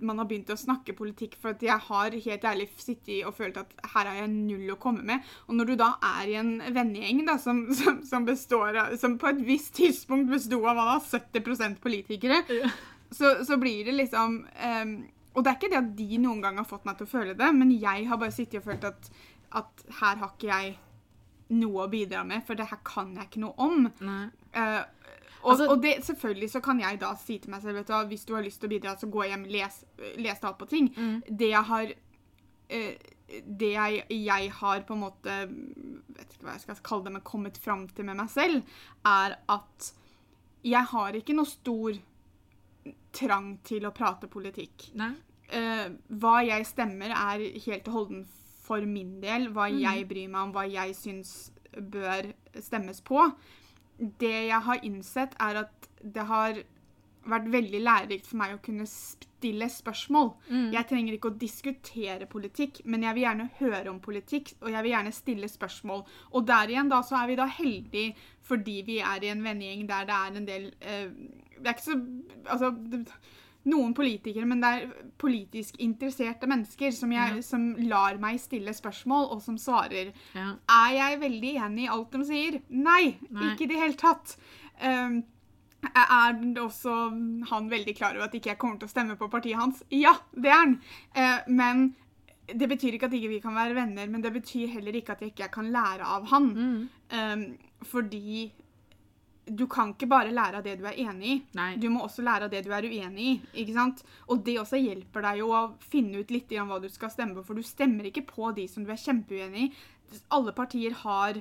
man 0.00 0.18
har 0.20 0.26
begynt 0.30 0.50
å 0.52 0.56
snakke 0.58 0.94
politikk, 0.98 1.36
for 1.40 1.54
at 1.54 1.62
jeg 1.64 1.78
har 1.88 2.14
helt 2.14 2.44
ærlig 2.50 2.68
sittet 2.80 3.24
og 3.28 3.34
følt 3.36 3.56
at 3.60 3.72
her 3.94 4.08
har 4.10 4.18
jeg 4.22 4.30
null 4.32 4.72
å 4.74 4.78
komme 4.80 5.04
med. 5.06 5.26
Og 5.48 5.58
når 5.58 5.70
du 5.70 5.74
da 5.80 5.90
er 6.20 6.32
i 6.32 6.36
en 6.40 6.52
vennegjeng 6.74 7.24
da, 7.28 7.36
som, 7.42 7.64
som, 7.78 8.00
som 8.06 8.26
består 8.28 8.76
av, 8.84 8.96
som 9.00 9.16
på 9.20 9.30
et 9.32 9.44
visst 9.46 9.74
tidspunkt 9.78 10.30
besto 10.32 10.60
av 10.64 10.76
hva 10.78 10.88
da, 10.94 10.98
70 11.04 11.78
politikere, 11.84 12.42
Ja. 12.58 12.70
så, 13.10 13.36
så 13.46 13.56
blir 13.60 13.84
det 13.88 13.94
liksom 13.96 14.42
um, 14.44 14.92
Og 15.34 15.44
det 15.44 15.50
er 15.50 15.56
ikke 15.58 15.70
det 15.72 15.78
at 15.80 15.94
de 15.96 16.18
noen 16.18 16.40
gang 16.42 16.56
har 16.58 16.66
fått 16.68 16.84
meg 16.88 16.98
til 16.98 17.06
å 17.06 17.12
føle 17.12 17.34
det, 17.38 17.48
men 17.54 17.70
jeg 17.78 18.06
har 18.10 18.18
bare 18.20 18.34
sittet 18.34 18.60
og 18.60 18.68
følt 18.72 18.84
at, 18.88 19.10
at 19.62 19.84
her 20.00 20.16
har 20.20 20.32
ikke 20.34 20.48
jeg 20.50 20.76
noe 21.56 21.86
å 21.86 21.88
bidra 21.92 22.24
med, 22.28 22.42
for 22.44 22.58
det 22.58 22.66
her 22.68 22.80
kan 22.84 23.14
jeg 23.16 23.28
ikke 23.30 23.40
noe 23.46 23.54
om. 23.64 23.86
Nei. 24.04 24.26
Og, 25.42 25.50
Altså- 25.52 25.68
og 25.70 25.82
det, 25.82 26.04
selvfølgelig 26.04 26.50
så 26.50 26.60
kan 26.60 26.80
jeg 26.80 27.00
da 27.00 27.14
si 27.14 27.38
til 27.38 27.50
meg 27.50 27.62
selv 27.62 27.78
vet 27.78 27.86
du, 27.86 27.94
hvis 28.08 28.24
du 28.24 28.34
har 28.34 28.42
lyst 28.42 28.60
til 28.60 28.68
å 28.68 28.74
bidra, 28.74 28.96
så 28.98 29.10
gå 29.10 29.22
hjem 29.28 29.44
les, 29.44 29.84
les 30.16 30.40
deg 30.40 30.50
opp 30.50 30.58
på 30.58 30.68
ting. 30.68 30.90
Mm. 30.96 31.22
Det 31.30 31.50
jeg 31.50 31.64
har 31.64 31.94
eh, 32.70 32.96
Det 33.44 33.72
jeg, 33.72 34.04
jeg 34.08 34.50
har 34.56 34.80
på 34.88 34.94
en 34.94 35.00
måte 35.00 35.32
vet 36.16 36.30
ikke 36.32 36.46
hva 36.46 36.52
jeg 36.56 36.60
skal 36.64 36.78
kalle 36.82 37.04
det, 37.04 37.12
men 37.12 37.22
kommet 37.22 37.58
fram 37.58 37.86
til 37.88 38.04
med 38.08 38.16
meg 38.16 38.30
selv, 38.32 38.62
er 39.04 39.36
at 39.48 39.92
jeg 40.64 40.84
har 40.90 41.12
ikke 41.12 41.36
noe 41.36 41.46
stor 41.46 41.98
trang 43.12 43.58
til 43.64 43.84
å 43.84 43.92
prate 43.92 44.30
politikk. 44.32 44.88
Nei. 44.98 45.12
Eh, 45.48 45.86
hva 46.08 46.40
jeg 46.44 46.66
stemmer, 46.66 47.12
er 47.12 47.44
helt 47.66 47.88
og 47.88 47.94
holden 47.94 48.26
for 48.64 48.84
min 48.88 49.20
del. 49.20 49.48
Hva 49.52 49.68
jeg 49.72 50.08
bryr 50.08 50.28
meg 50.28 50.42
om, 50.48 50.52
hva 50.56 50.66
jeg 50.68 50.96
syns 50.96 51.50
bør 51.72 52.32
stemmes 52.64 53.00
på. 53.04 53.22
Det 53.98 54.34
jeg 54.48 54.64
har 54.66 54.84
innsett, 54.86 55.34
er 55.42 55.64
at 55.64 55.88
det 56.02 56.26
har 56.28 56.60
vært 57.28 57.48
veldig 57.52 57.80
lærerikt 57.82 58.28
for 58.28 58.40
meg 58.40 58.54
å 58.54 58.60
kunne 58.64 58.86
stille 58.88 59.68
spørsmål. 59.72 60.30
Mm. 60.48 60.68
Jeg 60.74 60.88
trenger 60.90 61.16
ikke 61.16 61.32
å 61.32 61.38
diskutere 61.40 62.28
politikk, 62.30 62.82
men 62.88 63.04
jeg 63.04 63.16
vil 63.16 63.26
gjerne 63.26 63.48
høre 63.58 63.92
om 63.92 64.00
politikk, 64.04 64.54
og 64.62 64.70
jeg 64.72 64.84
vil 64.84 64.94
gjerne 64.94 65.14
stille 65.16 65.50
spørsmål. 65.50 66.04
Og 66.32 66.46
der 66.48 66.72
igjen 66.72 66.92
da, 66.92 67.02
så 67.06 67.18
er 67.20 67.32
vi 67.32 67.38
da 67.40 67.48
heldige 67.58 68.28
fordi 68.48 68.78
vi 68.86 69.00
er 69.04 69.24
i 69.24 69.32
en 69.32 69.44
vennegjeng 69.44 69.82
der 69.90 70.06
det 70.08 70.14
er 70.16 70.38
en 70.38 70.46
del 70.48 70.70
eh, 70.80 71.10
Det 71.58 71.66
er 71.66 71.74
ikke 71.74 71.84
så 71.84 71.96
Altså 72.48 72.70
noen 73.68 73.94
politikere, 73.96 74.46
men 74.48 74.60
det 74.62 74.68
er 74.74 75.08
politisk 75.20 75.78
interesserte 75.84 76.48
mennesker 76.50 76.92
som, 76.94 77.12
jeg, 77.12 77.36
Ja. 77.36 77.42
som 77.44 77.66
lar 77.88 78.18
meg 78.22 78.40
stille 78.40 78.72
spørsmål, 78.74 79.30
og 79.34 79.42
som 79.44 79.58
svarer. 79.60 80.12
Ja. 80.34 80.54
Er 80.68 80.94
jeg 80.96 81.20
veldig 81.20 81.54
enig 81.66 81.84
i 81.86 81.90
alt 81.92 82.12
de 82.12 82.24
sier? 82.28 82.60
Nei, 82.70 83.16
Nei. 83.30 83.52
ikke 83.52 83.66
i 83.66 83.70
det 83.72 83.80
hele 83.82 83.98
tatt. 84.00 84.36
Um, 84.82 85.22
er 85.94 86.38
også 86.58 86.94
han 87.50 87.70
veldig 87.70 87.94
klar 87.96 88.16
over 88.16 88.26
at 88.26 88.34
ikke 88.34 88.50
jeg 88.50 88.58
kommer 88.58 88.78
til 88.80 88.88
å 88.88 88.90
stemme 88.92 89.16
på 89.20 89.28
partiet 89.30 89.58
hans? 89.60 89.82
Ja, 89.94 90.16
det 90.34 90.50
er 90.50 90.58
han. 90.58 90.78
Uh, 91.14 91.40
men 91.52 91.94
det 92.48 92.68
betyr 92.70 92.96
ikke 92.96 93.06
at 93.10 93.12
ikke 93.12 93.28
vi 93.28 93.40
kan 93.44 93.54
være 93.54 93.76
venner, 93.76 94.08
men 94.08 94.22
det 94.24 94.32
betyr 94.32 94.70
heller 94.72 94.96
ikke 94.96 95.12
at 95.12 95.20
jeg 95.20 95.34
ikke 95.34 95.50
kan 95.52 95.68
lære 95.70 96.06
av 96.06 96.26
han. 96.32 96.48
Mm. 96.56 96.88
Um, 97.12 97.44
fordi 97.84 98.52
du 99.50 99.66
kan 99.66 99.92
ikke 99.94 100.08
bare 100.08 100.30
lære 100.34 100.58
av 100.58 100.64
det 100.64 100.78
du 100.80 100.84
er 100.86 100.96
enig 100.98 101.28
i. 101.32 101.42
Nei. 101.54 101.76
Du 101.76 101.88
må 101.90 102.00
også 102.04 102.22
lære 102.22 102.44
av 102.44 102.50
det 102.50 102.64
du 102.64 102.70
er 102.72 102.82
uenig 102.88 103.26
i. 103.26 103.40
ikke 103.62 103.74
sant? 103.74 104.02
Og 104.28 104.42
det 104.44 104.58
også 104.60 104.76
hjelper 104.80 105.22
deg 105.22 105.38
jo 105.42 105.52
å 105.52 105.62
finne 105.80 106.20
ut 106.20 106.30
litt 106.30 106.48
hva 106.50 106.80
du 106.80 106.88
skal 106.88 107.10
stemme 107.10 107.34
på, 107.38 107.44
for 107.44 107.54
du 107.54 107.62
stemmer 107.62 108.04
ikke 108.10 108.26
på 108.26 108.52
de 108.56 108.66
som 108.68 108.84
du 108.84 108.90
er 108.92 108.96
kjempeuenig 109.00 109.68
i. 109.68 109.72
Alle 110.30 110.52
partier 110.52 110.92
har 111.04 111.40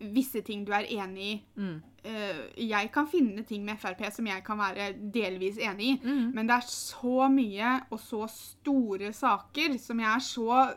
visse 0.00 0.40
ting 0.42 0.64
du 0.64 0.72
er 0.72 0.86
enig 0.88 1.24
i. 1.26 1.42
Mm. 1.60 1.82
Eh, 2.02 2.38
jeg 2.56 2.90
kan 2.92 3.06
finne 3.06 3.42
ting 3.44 3.64
med 3.64 3.76
Frp 3.78 4.00
som 4.12 4.26
jeg 4.26 4.42
kan 4.46 4.56
være 4.56 4.94
delvis 5.12 5.58
enig 5.60 5.90
i, 5.90 5.98
Mm. 6.02 6.30
men 6.34 6.46
det 6.46 6.56
er 6.56 6.64
så 6.66 7.28
mye 7.28 7.80
og 7.90 8.00
så 8.00 8.22
store 8.32 9.12
saker 9.12 9.76
som 9.78 10.00
jeg 10.00 10.08
er 10.08 10.24
så 10.24 10.74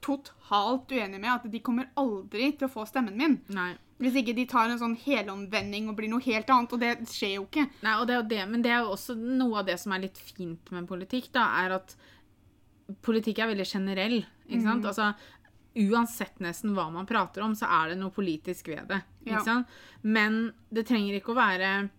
totalt 0.00 0.92
uenig 0.92 1.18
med 1.20 1.30
at 1.32 1.46
de 1.50 1.60
kommer 1.64 1.88
aldri 1.98 2.52
til 2.58 2.68
å 2.68 2.72
få 2.72 2.84
stemmen 2.86 3.16
min. 3.16 3.38
Nei. 3.48 3.72
Hvis 3.98 4.16
ikke 4.20 4.34
de 4.36 4.44
tar 4.46 4.68
en 4.68 4.78
sånn 4.78 4.96
helomvending 5.06 5.88
og 5.88 5.96
blir 5.96 6.10
noe 6.12 6.20
helt 6.20 6.50
annet, 6.52 6.72
og 6.76 6.80
det 6.82 6.90
skjer 7.08 7.36
jo 7.38 7.46
ikke. 7.46 7.64
Nei, 7.82 7.94
og 8.00 8.06
det 8.06 8.14
er 8.14 8.20
jo 8.20 8.28
det, 8.28 8.42
men 8.50 8.62
det 8.66 8.70
er 8.74 8.82
jo 8.84 8.92
også 8.92 9.16
noe 9.16 9.62
av 9.62 9.66
det 9.70 9.78
som 9.80 9.92
er 9.96 10.02
litt 10.04 10.18
fint 10.20 10.70
med 10.74 10.86
politikk, 10.90 11.30
da, 11.32 11.46
er 11.64 11.76
at 11.78 11.96
politikk 13.06 13.40
er 13.40 13.48
veldig 13.54 13.66
generell, 13.70 14.18
ikke 14.46 14.62
sant? 14.66 14.84
Mm. 14.84 14.90
Altså, 14.92 15.08
uansett 15.76 16.38
nesten 16.44 16.74
hva 16.76 16.86
man 16.92 17.08
prater 17.08 17.42
om, 17.44 17.54
så 17.56 17.68
er 17.68 17.90
det 17.94 17.98
noe 18.00 18.12
politisk 18.14 18.68
ved 18.72 18.86
det, 18.92 19.00
ikke 19.24 19.38
Ja. 19.38 19.44
sant? 19.44 19.66
Men 20.02 20.52
det 20.72 20.86
trenger 20.88 21.16
ikke 21.18 21.32
å 21.34 21.40
være 21.40 21.90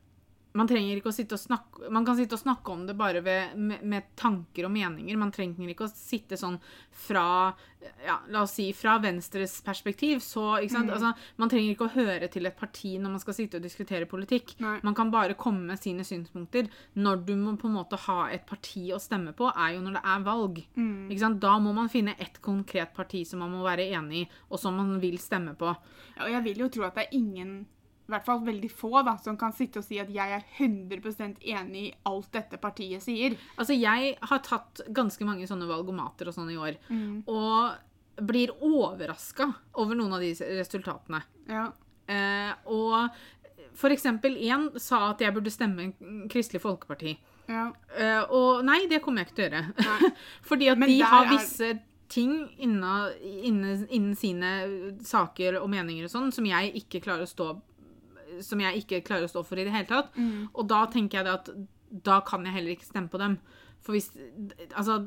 man 0.58 0.70
trenger 0.70 1.00
ikke 1.00 1.12
å 1.12 1.16
sitte 1.16 1.38
og 1.38 1.42
snakke 1.42 1.92
Man 1.94 2.06
kan 2.08 2.18
sitte 2.18 2.36
og 2.38 2.42
snakke 2.42 2.74
om 2.74 2.86
det 2.88 2.96
bare 2.98 3.22
ved, 3.26 3.56
med, 3.56 3.84
med 3.86 4.12
tanker 4.20 4.68
og 4.68 4.74
meninger. 4.74 5.20
Man 5.20 5.32
trenger 5.34 5.72
ikke 5.72 5.88
å 5.88 5.94
sitte 5.94 6.40
sånn 6.40 6.58
fra 7.08 7.28
ja, 8.06 8.18
La 8.34 8.42
oss 8.42 8.56
si 8.58 8.72
fra 8.74 8.98
Venstres 9.00 9.60
perspektiv. 9.66 10.20
Så, 10.26 10.44
ikke 10.64 10.74
sant? 10.74 10.90
Mm. 10.90 10.96
Altså, 10.96 11.32
man 11.40 11.52
trenger 11.52 11.74
ikke 11.74 11.88
å 11.88 11.94
høre 11.94 12.30
til 12.34 12.50
et 12.50 12.58
parti 12.58 12.96
når 12.98 13.14
man 13.16 13.22
skal 13.24 13.38
sitte 13.38 13.60
og 13.60 13.66
diskutere 13.66 14.10
politikk. 14.10 14.56
Nei. 14.64 14.78
Man 14.88 14.98
kan 14.98 15.12
bare 15.14 15.38
komme 15.40 15.64
med 15.70 15.82
sine 15.82 16.06
synspunkter. 16.08 16.72
Når 16.98 17.24
du 17.28 17.34
må 17.40 17.56
på 17.62 17.70
en 17.70 17.78
måte 17.78 18.00
ha 18.08 18.20
et 18.34 18.48
parti 18.50 18.88
å 18.96 19.02
stemme 19.02 19.36
på, 19.38 19.50
er 19.54 19.78
jo 19.78 19.86
når 19.86 20.00
det 20.00 20.04
er 20.16 20.28
valg. 20.28 20.62
Mm. 20.76 21.08
Ikke 21.08 21.24
sant? 21.24 21.42
Da 21.44 21.56
må 21.64 21.74
man 21.78 21.92
finne 21.94 22.18
ett 22.18 22.42
konkret 22.44 22.94
parti 22.98 23.24
som 23.28 23.46
man 23.46 23.54
må 23.54 23.64
være 23.68 23.88
enig 23.94 24.26
i, 24.26 24.28
og 24.50 24.62
som 24.62 24.78
man 24.78 24.98
vil 25.04 25.20
stemme 25.22 25.56
på. 25.58 25.72
Ja, 26.18 26.26
Og 26.26 26.32
jeg 26.34 26.46
vil 26.50 26.66
jo 26.66 26.72
tro 26.74 26.88
at 26.88 26.98
det 26.98 27.08
er 27.08 27.20
ingen, 27.20 27.60
i 28.08 28.12
hvert 28.14 28.26
fall 28.26 28.40
veldig 28.46 28.70
få, 28.72 28.92
da, 29.04 29.18
som 29.20 29.36
kan 29.38 29.52
sitte 29.54 29.80
og 29.82 29.86
si 29.86 29.98
at 30.00 30.08
jeg 30.10 30.32
er 30.38 30.44
100% 30.64 31.42
enig 31.44 31.82
i 31.90 31.94
alt 32.08 32.30
dette 32.32 32.58
partiet 32.64 33.04
sier. 33.04 33.36
Altså, 33.60 33.76
jeg 33.76 34.16
har 34.22 34.40
tatt 34.46 34.82
ganske 34.96 35.26
mange 35.28 35.48
sånne 35.50 35.68
valgomater 35.68 36.30
og 36.32 36.34
sånn 36.38 36.52
i 36.54 36.58
år, 36.58 36.78
Mm. 36.90 37.24
og 37.28 38.26
blir 38.26 38.50
overraska 38.64 39.54
over 39.76 39.96
noen 39.96 40.14
av 40.14 40.22
de 40.24 40.32
resultatene. 40.58 41.20
Ja. 41.52 41.68
Eh, 42.08 42.54
og 42.66 43.10
for 43.78 43.90
eksempel 43.94 44.38
én 44.42 44.72
sa 44.80 45.10
at 45.12 45.20
jeg 45.22 45.34
burde 45.36 45.52
stemme 45.54 45.92
Kristelig 46.32 46.62
Folkeparti. 46.64 47.18
ja. 47.48 47.72
Eh, 47.96 48.24
og 48.32 48.64
nei, 48.66 48.88
det 48.88 49.02
kommer 49.04 49.22
jeg 49.22 49.28
ikke 49.28 49.36
til 49.36 49.46
å 49.46 49.52
gjøre. 49.52 50.14
Fordi 50.50 50.70
at 50.72 50.78
Men 50.80 50.90
de 50.90 51.00
har 51.04 51.28
visse 51.30 51.80
ting 52.10 52.50
innen, 52.58 53.12
innen, 53.44 53.86
innen 53.92 54.16
sine 54.16 54.52
saker 55.04 55.60
og 55.62 55.70
meninger 55.70 56.06
og 56.08 56.10
sånn 56.14 56.32
som 56.34 56.46
jeg 56.48 56.74
ikke 56.80 57.02
klarer 57.04 57.28
å 57.28 57.30
stå 57.30 57.50
som 58.46 58.60
jeg 58.60 58.84
ikke 58.84 59.02
klarer 59.08 59.28
å 59.28 59.32
stå 59.32 59.44
for 59.46 59.58
i 59.60 59.64
det 59.68 59.74
hele 59.74 59.88
tatt. 59.90 60.14
Og 60.54 60.68
da 60.68 60.86
tenker 60.92 61.20
jeg 61.20 61.26
det 61.26 61.34
at 61.34 61.50
da 62.04 62.20
kan 62.28 62.44
jeg 62.46 62.54
heller 62.58 62.76
ikke 62.76 62.90
stemme 62.90 63.10
på 63.10 63.18
dem. 63.22 63.38
For 63.82 63.96
hvis 63.96 64.10
Altså, 64.76 65.06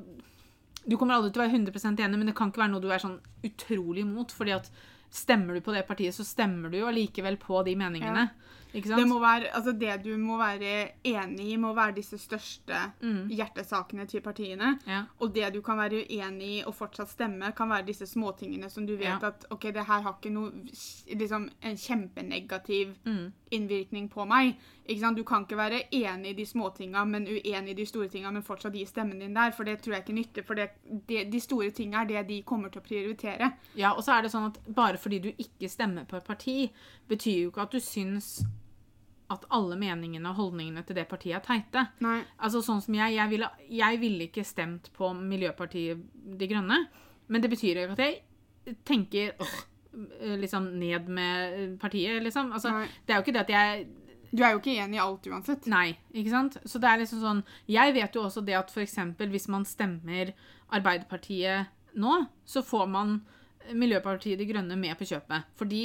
du 0.87 0.97
kommer 0.97 1.15
aldri 1.19 1.31
til 1.35 1.43
å 1.43 1.45
være 1.45 1.59
100 1.59 2.01
enig, 2.07 2.19
men 2.19 2.27
det 2.31 2.37
kan 2.39 2.49
ikke 2.51 2.63
være 2.63 2.73
noe 2.73 2.81
du 2.81 2.89
er 2.91 3.03
sånn 3.03 3.19
utrolig 3.45 4.07
imot. 4.07 4.33
fordi 4.33 4.55
at 4.57 4.71
stemmer 5.11 5.55
du 5.55 5.61
på 5.61 5.75
det 5.75 5.87
partiet, 5.89 6.15
så 6.15 6.25
stemmer 6.25 6.71
du 6.71 6.79
jo 6.79 6.87
allikevel 6.87 7.37
på 7.37 7.63
de 7.67 7.75
meningene. 7.77 8.31
Sant? 8.31 8.39
Det, 8.73 9.07
må 9.09 9.19
være, 9.21 9.49
altså 9.57 9.73
det 9.73 9.97
du 10.05 10.17
må 10.19 10.37
være 10.39 10.89
enig 11.05 11.49
i, 11.53 11.57
må 11.57 11.73
være 11.75 11.95
disse 11.97 12.19
største 12.19 12.79
hjertesakene 13.29 14.07
til 14.07 14.21
partiene. 14.21 14.73
Mm. 14.85 14.91
Ja. 14.91 15.03
Og 15.21 15.35
det 15.35 15.53
du 15.55 15.61
kan 15.67 15.79
være 15.79 16.05
uenig 16.07 16.51
i 16.59 16.63
og 16.67 16.75
fortsatt 16.75 17.11
stemme, 17.11 17.53
kan 17.57 17.69
være 17.71 17.87
disse 17.87 18.07
småtingene 18.07 18.71
som 18.71 18.87
du 18.87 18.95
vet 18.97 19.09
Ja. 19.11 19.19
at 19.27 19.47
OK, 19.51 19.63
det 19.75 19.87
her 19.87 20.01
har 20.03 20.17
ikke 20.21 20.33
noe 20.33 20.51
liksom 21.15 21.49
en 21.63 21.77
kjempenegativ 21.77 22.95
Mm. 23.07 23.33
innvirkning 23.51 24.09
på 24.11 24.25
meg. 24.27 24.57
Du 25.17 25.23
kan 25.25 25.43
ikke 25.45 25.57
være 25.57 25.83
enig 25.93 26.31
i 26.31 26.33
de 26.35 26.47
småtinga, 26.47 27.05
men 27.05 27.27
uenig 27.27 27.71
i 27.71 27.75
de 27.75 27.87
store 27.87 28.09
tinga, 28.09 28.31
men 28.31 28.43
fortsatt 28.43 28.73
gi 28.75 28.85
stemmen 28.87 29.19
din 29.21 29.35
der, 29.35 29.51
for 29.53 29.65
det 29.65 29.81
tror 29.83 29.95
jeg 29.95 30.03
ikke 30.05 30.13
nytter. 30.15 30.43
For 30.43 30.55
det, 30.55 30.71
det, 31.09 31.31
de 31.33 31.41
store 31.41 31.71
tinga 31.71 32.01
er 32.03 32.05
det 32.07 32.29
de 32.29 32.43
kommer 32.43 32.69
til 32.69 32.81
å 32.81 32.85
prioritere. 32.85 33.53
Ja, 33.77 33.93
og 33.93 34.03
så 34.05 34.13
er 34.19 34.23
det 34.23 34.33
sånn 34.33 34.47
at 34.51 34.59
bare 34.75 34.99
fordi 34.99 35.19
du 35.21 35.29
ikke 35.39 35.69
stemmer 35.71 36.05
på 36.07 36.17
et 36.17 36.25
parti, 36.25 36.71
betyr 37.09 37.43
jo 37.45 37.51
ikke 37.51 37.63
at 37.63 37.71
du 37.71 37.79
syns 37.81 38.43
at 39.31 39.45
alle 39.55 39.77
meningene 39.79 40.33
og 40.33 40.39
holdningene 40.41 40.83
til 40.87 40.99
det 40.99 41.07
partiet 41.11 41.39
er 41.39 41.45
teite. 41.47 41.85
Nei. 42.03 42.19
Altså 42.43 42.63
sånn 42.67 42.83
som 42.83 42.97
jeg, 42.99 43.15
jeg 43.17 43.31
ville, 43.31 43.51
jeg 43.71 44.01
ville 44.03 44.27
ikke 44.27 44.45
stemt 44.47 44.91
på 44.97 45.13
Miljøpartiet 45.17 46.03
De 46.41 46.49
Grønne, 46.51 46.83
men 47.31 47.43
det 47.45 47.51
betyr 47.53 47.85
ikke 47.85 47.95
at 47.95 48.05
jeg 48.05 48.77
tenker 48.87 49.35
åh, 49.41 49.57
liksom 50.41 50.69
ned 50.79 51.09
med 51.09 51.79
partiet, 51.83 52.23
liksom. 52.23 52.53
Altså, 52.53 52.75
Nei. 52.75 52.87
det 53.07 53.15
er 53.15 53.19
jo 53.21 53.27
ikke 53.27 53.37
det 53.39 53.47
at 53.47 53.57
jeg 53.57 53.89
Du 54.31 54.45
er 54.45 54.53
jo 54.55 54.61
ikke 54.61 54.77
enig 54.79 54.95
i 54.95 55.03
alt 55.03 55.27
uansett. 55.27 55.65
Nei, 55.67 55.97
ikke 56.15 56.31
sant? 56.31 56.59
Så 56.63 56.79
det 56.79 56.87
er 56.87 57.01
liksom 57.03 57.19
sånn 57.19 57.41
Jeg 57.67 57.95
vet 57.97 58.15
jo 58.15 58.23
også 58.23 58.45
det 58.47 58.55
at 58.55 58.71
f.eks. 58.71 58.99
hvis 59.19 59.49
man 59.51 59.67
stemmer 59.67 60.31
Arbeiderpartiet 60.71 61.67
nå, 61.99 62.27
så 62.47 62.63
får 62.63 62.87
man 62.87 63.17
Miljøpartiet 63.77 64.39
De 64.41 64.47
Grønne 64.49 64.77
med 64.79 64.97
på 64.99 65.07
kjøpet. 65.07 65.51
Fordi 65.61 65.81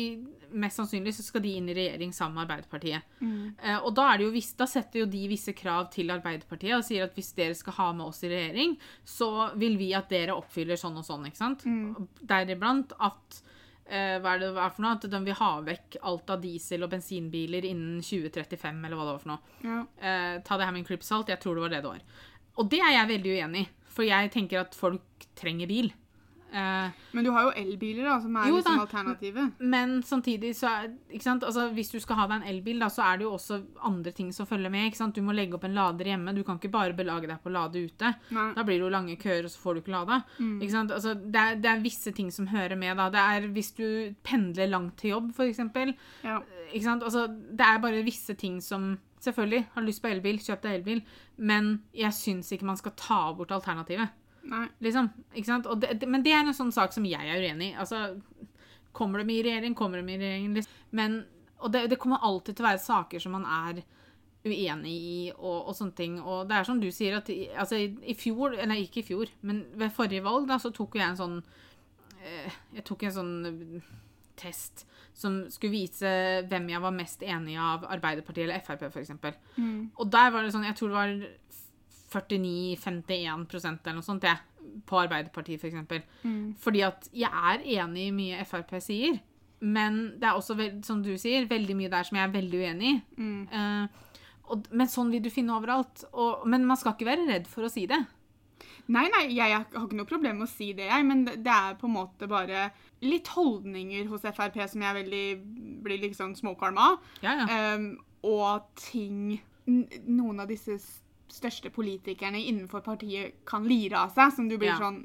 mest 0.55 0.79
sannsynlig 0.79 1.13
så 1.17 1.25
skal 1.25 1.43
de 1.43 1.51
inn 1.59 1.67
i 1.69 1.75
regjering 1.75 2.13
sammen 2.15 2.37
med 2.39 2.45
Arbeiderpartiet. 2.47 3.03
Eh, 3.21 3.77
og 3.81 3.91
da, 3.97 4.07
er 4.13 4.17
det 4.21 4.27
jo 4.29 4.33
viss, 4.35 4.53
da 4.57 4.65
setter 4.69 5.03
jo 5.03 5.09
de 5.11 5.25
visse 5.29 5.53
krav 5.57 5.89
til 5.93 6.09
Arbeiderpartiet 6.13 6.77
og 6.77 6.85
sier 6.87 7.05
at 7.05 7.17
hvis 7.17 7.33
dere 7.37 7.57
skal 7.57 7.75
ha 7.79 7.89
med 7.97 8.07
oss 8.07 8.23
i 8.23 8.31
regjering, 8.31 8.77
så 9.03 9.51
vil 9.59 9.75
vi 9.81 9.91
at 9.97 10.09
dere 10.09 10.37
oppfyller 10.37 10.79
sånn 10.79 10.97
og 11.01 11.05
sånn, 11.05 11.27
ikke 11.29 11.41
sant? 11.41 11.65
Deriblant 12.21 12.95
at 13.03 13.41
eh, 13.85 14.15
hva 14.23 14.35
er 14.35 14.39
det 14.45 14.53
er 14.53 14.71
for 14.73 14.85
noe? 14.85 14.95
At 14.95 15.09
de 15.11 15.21
vil 15.27 15.39
ha 15.41 15.51
vekk 15.67 15.99
alt 16.01 16.29
av 16.33 16.41
diesel- 16.41 16.87
og 16.87 16.93
bensinbiler 16.95 17.67
innen 17.67 17.99
2035, 18.01 18.79
eller 18.85 18.95
hva 18.97 19.09
det 19.09 19.17
var 19.17 19.25
for 19.25 19.33
noe. 19.35 19.59
Ja. 19.67 19.81
Eh, 19.99 20.39
ta 20.47 20.57
det 20.57 20.65
her 20.69 20.73
med 20.73 20.85
en 20.85 20.89
klype 20.89 21.05
salt. 21.05 21.29
Jeg 21.29 21.43
tror 21.43 21.59
det 21.59 21.67
var 21.67 21.75
det 21.75 21.83
det 21.83 21.91
var. 21.91 22.01
Og 22.55 22.71
det 22.71 22.79
er 22.79 22.95
jeg 22.95 23.11
veldig 23.11 23.35
uenig 23.35 23.65
i, 23.65 23.69
for 23.91 24.07
jeg 24.07 24.31
tenker 24.31 24.63
at 24.63 24.75
folk 24.77 25.27
trenger 25.35 25.67
bil. 25.67 25.91
Eh, 26.55 26.91
Men 27.11 27.25
du 27.25 27.31
har 27.35 27.49
jo 27.49 27.51
elbiler, 27.59 28.05
da, 28.07 28.13
som 28.23 28.35
er 28.39 28.47
Jo 28.47 28.55
liksom 28.61 28.79
alternativet. 28.79 29.59
men 29.59 29.97
samtidig 30.07 30.53
så 30.55 30.69
er, 30.69 30.93
ikke 31.11 31.23
sant? 31.25 31.43
Altså, 31.43 31.65
Hvis 31.75 31.91
du 31.91 31.99
skal 31.99 32.15
ha 32.21 32.27
deg 32.31 32.41
en 32.41 32.47
elbil, 32.55 32.79
da, 32.79 32.87
så 32.87 33.03
er 33.03 33.17
det 33.19 33.25
jo 33.27 33.33
også 33.35 33.57
andre 33.83 34.11
ting 34.15 34.31
som 34.33 34.47
følger 34.47 34.71
med. 34.71 34.85
ikke 34.87 34.97
sant? 35.01 35.15
Du 35.15 35.21
må 35.21 35.35
legge 35.35 35.55
opp 35.57 35.65
en 35.67 35.75
lader 35.75 36.05
hjemme. 36.05 36.33
Du 36.35 36.43
kan 36.47 36.55
ikke 36.59 36.71
bare 36.71 36.95
belage 36.95 37.27
deg 37.27 37.41
på 37.43 37.49
å 37.51 37.55
lade 37.57 37.75
ute. 37.83 38.13
Nei. 38.31 38.53
Da 38.55 38.63
blir 38.63 38.79
det 38.79 38.85
jo 38.85 38.89
lange 38.93 39.17
køer, 39.19 39.43
og 39.43 39.51
så 39.51 39.59
får 39.59 39.73
du 39.75 39.81
ikke 39.81 39.95
lada. 39.97 40.21
Ikke 40.39 40.71
sant? 40.71 40.91
Altså, 40.91 41.13
det, 41.15 41.35
er, 41.35 41.55
det 41.59 41.71
er 41.73 41.81
visse 41.83 42.11
ting 42.15 42.31
som 42.31 42.47
hører 42.47 42.77
med. 42.79 42.95
da. 42.97 43.09
Det 43.09 43.19
er 43.19 43.47
Hvis 43.55 43.71
du 43.75 44.15
pendler 44.23 44.67
langt 44.71 44.97
til 44.97 45.11
jobb, 45.11 45.31
f.eks. 45.35 45.59
Ja. 46.23 46.39
Ikke 46.71 46.83
sant? 46.87 47.03
Altså, 47.03 47.27
det 47.27 47.65
er 47.67 47.79
bare 47.83 48.03
visse 48.03 48.33
ting 48.35 48.61
som 48.61 48.97
Selvfølgelig, 49.25 49.65
har 49.73 49.81
du 49.81 49.87
lyst 49.87 50.01
på 50.03 50.09
elbil, 50.11 50.37
kjøp 50.37 50.61
deg 50.61 50.73
elbil. 50.75 50.99
Men 51.37 51.81
jeg 51.97 52.13
syns 52.13 52.51
ikke 52.53 52.67
man 52.67 52.77
skal 52.77 52.91
ta 52.95 53.33
bort 53.33 53.49
alternativet. 53.55 54.09
Nei. 54.51 54.65
Liksom, 54.85 55.09
ikke 55.33 55.49
sant? 55.49 55.69
Og 55.71 55.81
det, 55.81 55.95
det, 56.01 56.09
men 56.09 56.23
det 56.25 56.33
er 56.35 56.43
en 56.43 56.57
sånn 56.57 56.73
sak 56.75 56.93
som 56.93 57.05
jeg 57.07 57.25
er 57.25 57.41
uenig 57.41 57.71
i. 57.71 57.77
Altså, 57.81 58.03
kommer 58.95 59.23
de 59.23 59.33
i 59.33 59.43
regjering, 59.45 59.75
kommer 59.77 60.01
de 60.01 60.13
i 60.13 60.19
regjering. 60.21 60.53
Liksom. 60.55 60.79
Men, 60.95 61.19
og 61.59 61.73
det, 61.73 61.85
det 61.91 61.99
kommer 62.01 62.23
alltid 62.23 62.55
til 62.55 62.65
å 62.65 62.69
være 62.69 62.83
saker 62.85 63.23
som 63.23 63.35
man 63.37 63.47
er 63.49 63.83
uenig 64.45 64.93
i, 64.93 65.19
og, 65.35 65.69
og 65.71 65.75
sånne 65.77 65.97
ting. 65.97 66.17
Og 66.21 66.45
det 66.49 66.59
er 66.59 66.67
som 66.67 66.81
du 66.81 66.89
sier, 66.93 67.17
at 67.17 67.29
altså, 67.57 67.79
i, 67.81 67.89
i 68.13 68.17
fjor, 68.17 68.57
eller 68.61 68.81
ikke 68.81 69.01
i 69.01 69.07
fjor, 69.07 69.31
men 69.47 69.63
ved 69.73 69.93
forrige 69.95 70.25
valg, 70.25 70.47
da, 70.49 70.59
så 70.61 70.73
tok 70.75 70.99
jeg 70.99 71.07
en 71.07 71.19
sånn 71.19 71.39
eh, 72.21 72.59
Jeg 72.77 72.85
tok 72.85 73.07
en 73.07 73.15
sånn 73.15 73.33
eh, 73.49 73.87
test 74.37 74.85
som 75.15 75.45
skulle 75.47 75.77
vise 75.77 76.09
hvem 76.49 76.67
jeg 76.73 76.83
var 76.83 76.91
mest 76.91 77.21
enig 77.23 77.55
av 77.61 77.85
Arbeiderpartiet 77.87 78.49
eller 78.49 78.63
Frp, 78.65 78.89
f.eks. 78.89 79.13
Mm. 79.55 79.93
Og 79.95 80.09
der 80.11 80.33
var 80.33 80.43
det 80.43 80.51
sånn, 80.51 80.67
jeg 80.67 80.75
tror 80.75 80.91
det 80.91 80.97
var 80.97 81.13
49-51% 82.15 83.85
eller 83.85 83.99
noe 83.99 84.05
sånt, 84.05 84.25
jeg, 84.25 84.81
på 84.87 84.99
Arbeiderpartiet 85.03 85.61
f.eks. 85.61 85.77
For 85.85 86.25
Mm. 86.25 86.55
Fordi 86.59 86.81
at 86.81 87.07
jeg 87.13 87.29
er 87.29 87.63
enig 87.83 88.07
i 88.07 88.15
mye 88.15 88.45
Frp 88.49 88.73
sier, 88.81 89.19
men 89.61 90.19
det 90.19 90.27
er 90.27 90.39
også, 90.39 90.57
som 90.83 91.03
du 91.03 91.13
sier, 91.21 91.47
veldig 91.49 91.75
mye 91.77 91.91
der 91.91 92.07
som 92.07 92.17
jeg 92.17 92.27
er 92.27 92.33
veldig 92.33 92.59
uenig 92.65 92.89
i. 92.89 92.97
Mm. 93.21 93.47
Uh, 93.53 93.87
og, 94.51 94.67
men 94.71 94.89
sånn 94.91 95.13
vil 95.13 95.23
du 95.25 95.31
finne 95.33 95.55
overalt. 95.55 96.05
Og, 96.13 96.45
men 96.49 96.65
man 96.67 96.77
skal 96.77 96.93
ikke 96.95 97.07
være 97.07 97.27
redd 97.29 97.47
for 97.49 97.65
å 97.65 97.71
si 97.71 97.85
det. 97.89 98.01
Nei, 98.93 99.07
nei, 99.09 99.23
jeg 99.33 99.53
har 99.55 99.65
ikke 99.65 99.97
noe 99.97 100.09
problem 100.09 100.39
med 100.39 100.47
å 100.47 100.51
si 100.51 100.69
det, 100.77 100.85
jeg, 100.91 101.05
men 101.07 101.23
det 101.25 101.39
det 101.45 101.53
er 101.53 101.77
på 101.79 101.87
en 101.89 101.95
måte 101.95 102.27
bare 102.29 102.67
litt 103.05 103.31
holdninger 103.33 104.05
hos 104.11 104.27
Frp 104.27 104.59
som 104.69 104.83
jeg 104.85 104.97
veldig 104.99 105.25
blir 105.85 106.03
litt 106.03 106.17
sånn 106.17 106.35
småkvalm 106.37 106.77
av. 106.81 106.99
Ja, 107.25 107.33
ja. 107.41 107.73
Um, 107.75 107.95
og 108.25 108.69
ting 108.79 109.39
noen 109.65 110.41
av 110.41 110.49
disse 110.49 110.77
største 111.35 111.69
politikerne 111.75 112.39
innenfor 112.41 112.81
partiet 112.85 113.41
kan 113.45 113.67
lire 113.67 113.99
av 114.05 114.13
seg, 114.15 114.33
som 114.35 114.49
du 114.49 114.57
blir 114.57 114.71
Ja. 114.73 114.79
sånn 114.81 115.03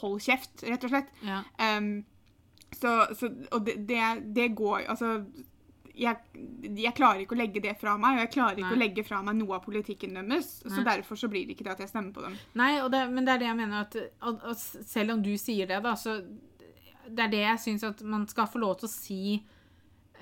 Hold 0.00 0.20
kjeft, 0.24 0.62
rett 0.66 0.84
og 0.84 0.90
slett. 0.90 1.08
ja. 1.24 1.42
Um, 1.60 2.04
så, 2.74 3.06
så 3.14 3.28
Og 3.54 3.64
det, 3.64 3.76
det, 3.86 4.00
det 4.34 4.48
går 4.58 4.88
Altså 4.90 5.12
jeg, 5.94 6.16
jeg 6.74 6.90
klarer 6.96 7.20
ikke 7.22 7.36
å 7.36 7.38
legge 7.38 7.60
det 7.62 7.76
fra 7.78 7.92
meg, 7.96 8.16
og 8.16 8.24
jeg 8.24 8.30
klarer 8.34 8.58
ikke 8.58 8.72
Nei. 8.72 8.78
å 8.78 8.82
legge 8.82 9.04
fra 9.06 9.20
meg 9.22 9.36
noe 9.38 9.54
av 9.54 9.62
politikken 9.62 10.16
deres. 10.18 10.48
Så 10.64 10.80
Nei. 10.80 10.84
derfor 10.88 11.14
så 11.20 11.28
blir 11.30 11.44
det 11.46 11.54
ikke 11.54 11.68
det 11.68 11.74
at 11.76 11.82
jeg 11.84 11.92
stemmer 11.92 12.10
på 12.16 12.24
dem. 12.24 12.34
Nei, 12.58 12.72
det, 12.90 13.02
men 13.12 13.24
det 13.28 13.36
er 13.36 13.38
det 13.44 13.46
jeg 13.46 13.58
mener 13.60 13.84
at, 13.84 13.94
at, 14.26 14.42
at 14.50 14.64
selv 14.90 15.14
om 15.14 15.22
du 15.22 15.30
sier 15.38 15.70
det, 15.70 15.78
da, 15.84 15.92
så 15.94 16.16
det 17.06 17.28
er 17.28 17.30
det 17.36 17.44
jeg 17.44 17.62
syns 17.68 17.84
at 17.86 18.02
man 18.02 18.26
skal 18.26 18.50
få 18.50 18.58
lov 18.64 18.74
til 18.80 18.88
å 18.88 18.90
si 18.90 19.20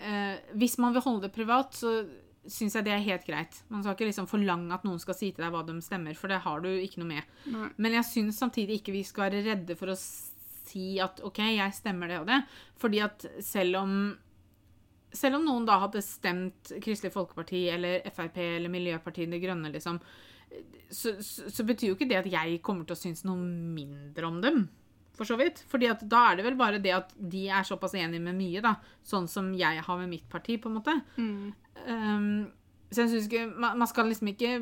eh, 0.03 0.37
Hvis 0.61 0.77
man 0.83 0.93
vil 0.93 1.05
holde 1.07 1.25
det 1.29 1.33
privat, 1.33 1.73
så 1.79 2.03
syns 2.51 2.75
jeg 2.75 2.87
det 2.87 2.95
er 2.95 3.05
helt 3.05 3.27
greit. 3.27 3.61
Man 3.71 3.85
skal 3.85 3.95
ikke 3.95 4.09
liksom 4.09 4.29
forlange 4.31 4.75
at 4.75 4.85
noen 4.87 5.01
skal 5.03 5.17
si 5.19 5.31
til 5.31 5.45
deg 5.45 5.55
hva 5.55 5.63
de 5.67 5.77
stemmer, 5.85 6.17
for 6.19 6.33
det 6.33 6.43
har 6.45 6.65
du 6.65 6.69
ikke 6.73 7.03
noe 7.03 7.13
med. 7.13 7.39
Nei. 7.53 7.71
Men 7.77 7.97
jeg 7.99 8.09
syns 8.09 8.41
samtidig 8.43 8.81
ikke 8.81 8.97
vi 8.97 9.05
skal 9.07 9.29
være 9.29 9.45
redde 9.47 9.77
for 9.79 9.93
å 9.93 9.99
si 9.99 10.97
at 11.03 11.23
OK, 11.27 11.41
jeg 11.55 11.79
stemmer 11.79 12.11
det 12.11 12.21
og 12.23 12.29
det. 12.31 12.43
Fordi 12.83 13.03
at 13.05 13.27
selv 13.45 13.83
om 13.83 13.97
selv 15.13 15.37
om 15.37 15.43
noen 15.45 15.67
da 15.69 15.77
hadde 15.83 16.01
stemt 16.05 16.71
Kristelig 16.81 17.13
Folkeparti 17.13 17.67
eller 17.69 18.07
Frp 18.17 18.39
eller 18.41 18.73
Miljøpartiet 18.73 19.29
De 19.29 19.41
Grønne, 19.43 19.69
liksom, 19.75 19.99
så, 20.89 21.19
så, 21.21 21.51
så 21.53 21.67
betyr 21.69 21.91
jo 21.91 21.97
ikke 21.99 22.09
det 22.09 22.23
at 22.23 22.31
jeg 22.33 22.63
kommer 22.65 22.89
til 22.89 22.97
å 22.97 23.03
synes 23.03 23.25
noe 23.29 23.37
mindre 23.41 24.29
om 24.29 24.41
dem. 24.45 24.65
For 25.23 25.31
så 25.31 25.39
vidt. 25.39 25.63
Fordi 25.71 25.89
at 25.93 26.03
da 26.11 26.25
er 26.33 26.37
det 26.41 26.45
vel 26.51 26.57
bare 26.59 26.81
det 26.83 26.93
at 26.97 27.13
de 27.17 27.47
er 27.49 27.63
såpass 27.69 27.95
enige 27.95 28.21
med 28.23 28.35
mye, 28.39 28.61
da. 28.65 28.75
Sånn 29.07 29.29
som 29.31 29.53
jeg 29.55 29.83
har 29.87 29.99
med 30.03 30.11
mitt 30.11 30.27
parti, 30.33 30.59
på 30.61 30.69
en 30.71 30.79
måte. 30.81 30.97
Mm. 31.17 31.53
Um, 31.87 32.27
så 32.93 33.05
jeg 33.07 33.13
synes 33.15 33.29
ikke 33.31 33.47
man, 33.57 33.79
man 33.81 33.89
skal 33.89 34.11
liksom 34.11 34.29
ikke 34.35 34.57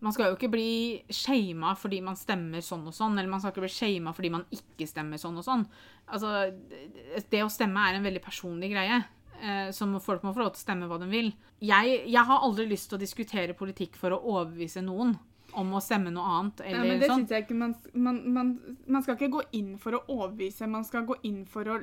Man 0.00 0.12
skal 0.12 0.28
jo 0.30 0.36
ikke 0.36 0.50
bli 0.52 1.02
shama 1.10 1.70
fordi 1.80 2.02
man 2.04 2.16
stemmer 2.20 2.60
sånn 2.64 2.82
og 2.86 2.92
sånn, 2.92 3.14
eller 3.16 3.30
man 3.32 3.40
skal 3.40 3.54
ikke 3.54 3.62
bli 3.64 3.72
shama 3.72 4.12
fordi 4.12 4.28
man 4.34 4.42
ikke 4.52 4.84
stemmer 4.90 5.16
sånn 5.20 5.38
og 5.40 5.44
sånn. 5.46 5.62
Altså, 6.12 6.52
det- 6.68 7.24
det 7.32 7.40
å 7.40 7.48
stemme 7.50 7.80
er 7.80 7.96
en 7.96 8.04
veldig 8.04 8.22
personlig 8.22 8.70
greie. 8.74 9.04
eh, 9.42 9.70
som 9.70 9.98
folk 10.00 10.22
må 10.22 10.32
få 10.34 10.38
lov 10.44 10.52
til 10.54 10.60
å 10.60 10.64
stemme 10.64 10.86
hva 10.88 10.98
de 11.00 11.06
vil. 11.12 11.32
Jeg, 11.60 12.04
jeg 12.08 12.24
har 12.24 12.40
aldri 12.40 12.64
lyst 12.68 12.88
til 12.88 12.96
å 12.98 13.00
diskutere 13.00 13.52
politikk 13.56 13.94
for 13.96 14.10
å 14.10 14.20
overbevise 14.24 14.80
noen 14.84 15.18
om 15.56 15.72
å 15.76 15.80
stemme 15.82 16.10
noe 16.12 16.26
annet. 16.38 16.60
Ja, 16.68 16.82
men 16.84 17.00
det 17.00 17.08
sånn. 17.08 17.22
synes 17.24 17.32
jeg 17.34 17.46
ikke 17.46 17.56
man, 17.58 17.74
man, 17.94 18.20
man, 18.32 18.50
man 18.86 19.02
skal 19.04 19.16
ikke 19.16 19.30
gå 19.38 19.42
inn 19.58 19.74
for 19.82 19.96
å 19.98 20.02
overbevise, 20.12 20.68
man 20.70 20.84
skal 20.84 21.06
gå 21.08 21.16
inn 21.28 21.42
for 21.48 21.64
å 21.72 21.78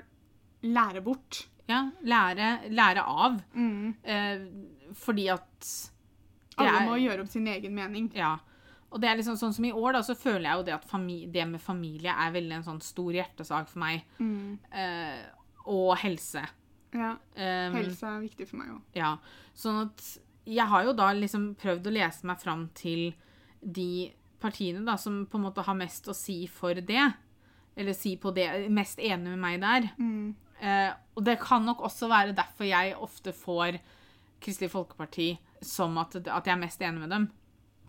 lære 0.63 1.01
bort. 1.03 1.43
Ja, 1.67 1.89
lære, 2.03 2.69
lære 2.75 3.03
av. 3.07 3.37
Mm. 3.55 3.93
Eh, 4.03 4.47
fordi 4.99 5.29
at 5.31 5.69
Alle 6.57 6.73
er- 6.81 6.87
må 6.89 6.97
gjøre 7.01 7.21
opp 7.25 7.31
sin 7.31 7.47
egen 7.47 7.73
mening. 7.75 8.11
Ja. 8.15 8.35
Og 8.93 9.01
det 9.01 9.09
er 9.09 9.15
liksom 9.17 9.37
sånn 9.39 9.53
som 9.55 9.65
i 9.65 9.71
år, 9.73 9.93
da, 9.95 10.01
så 10.05 10.13
føler 10.15 10.43
jeg 10.51 10.57
jo 10.59 10.65
det 10.67 10.73
at 10.75 11.31
det 11.33 11.47
med 11.49 11.61
familie 11.61 12.11
er 12.13 12.31
veldig 12.35 12.59
en 12.59 12.63
sånn 12.67 12.81
stor 12.81 13.11
hjertesak 13.11 13.67
for 13.71 13.79
meg. 13.79 14.03
Mm. 14.19 14.59
Eh, 14.71 15.23
og 15.65 15.95
helse. 15.97 16.43
Ja, 16.93 17.15
Um, 17.35 17.73
helse 17.73 18.03
er 18.05 18.19
viktig 18.21 18.45
for 18.47 18.57
meg 18.57 18.69
òg. 18.69 18.81
Ja. 18.93 19.15
Sånn 19.55 19.87
at 19.87 20.03
jeg 20.45 20.67
har 20.67 20.83
jo 20.83 20.93
da 20.93 21.07
liksom 21.13 21.55
prøvd 21.55 21.87
å 21.89 21.93
lese 21.95 22.23
meg 22.29 22.37
fram 22.39 22.67
til 22.75 23.15
de 23.63 24.11
partiene 24.43 24.83
da, 24.85 24.97
som 24.99 25.23
på 25.29 25.39
en 25.39 25.45
måte 25.47 25.63
har 25.65 25.77
mest 25.77 26.07
å 26.11 26.15
si 26.17 26.43
for 26.51 26.75
det. 26.75 27.11
eller 27.75 27.93
si 27.97 28.17
på 28.21 28.29
det, 28.29 28.69
mest 28.69 28.99
enig 29.01 29.31
med 29.31 29.39
meg 29.41 29.61
der. 29.63 29.87
Mm. 29.97 30.35
Eh, 30.61 30.91
og 31.17 31.23
det 31.25 31.39
kan 31.41 31.63
nok 31.65 31.81
også 31.87 32.05
være 32.11 32.35
derfor 32.37 32.67
jeg 32.69 32.93
ofte 33.01 33.33
får 33.33 33.79
Kristelig 34.43 34.69
Folkeparti 34.69 35.31
som 35.63 35.97
at, 35.97 36.19
at 36.21 36.45
jeg 36.45 36.53
er 36.53 36.61
mest 36.61 36.83
enig 36.83 37.01
med 37.01 37.09
dem. 37.15 37.25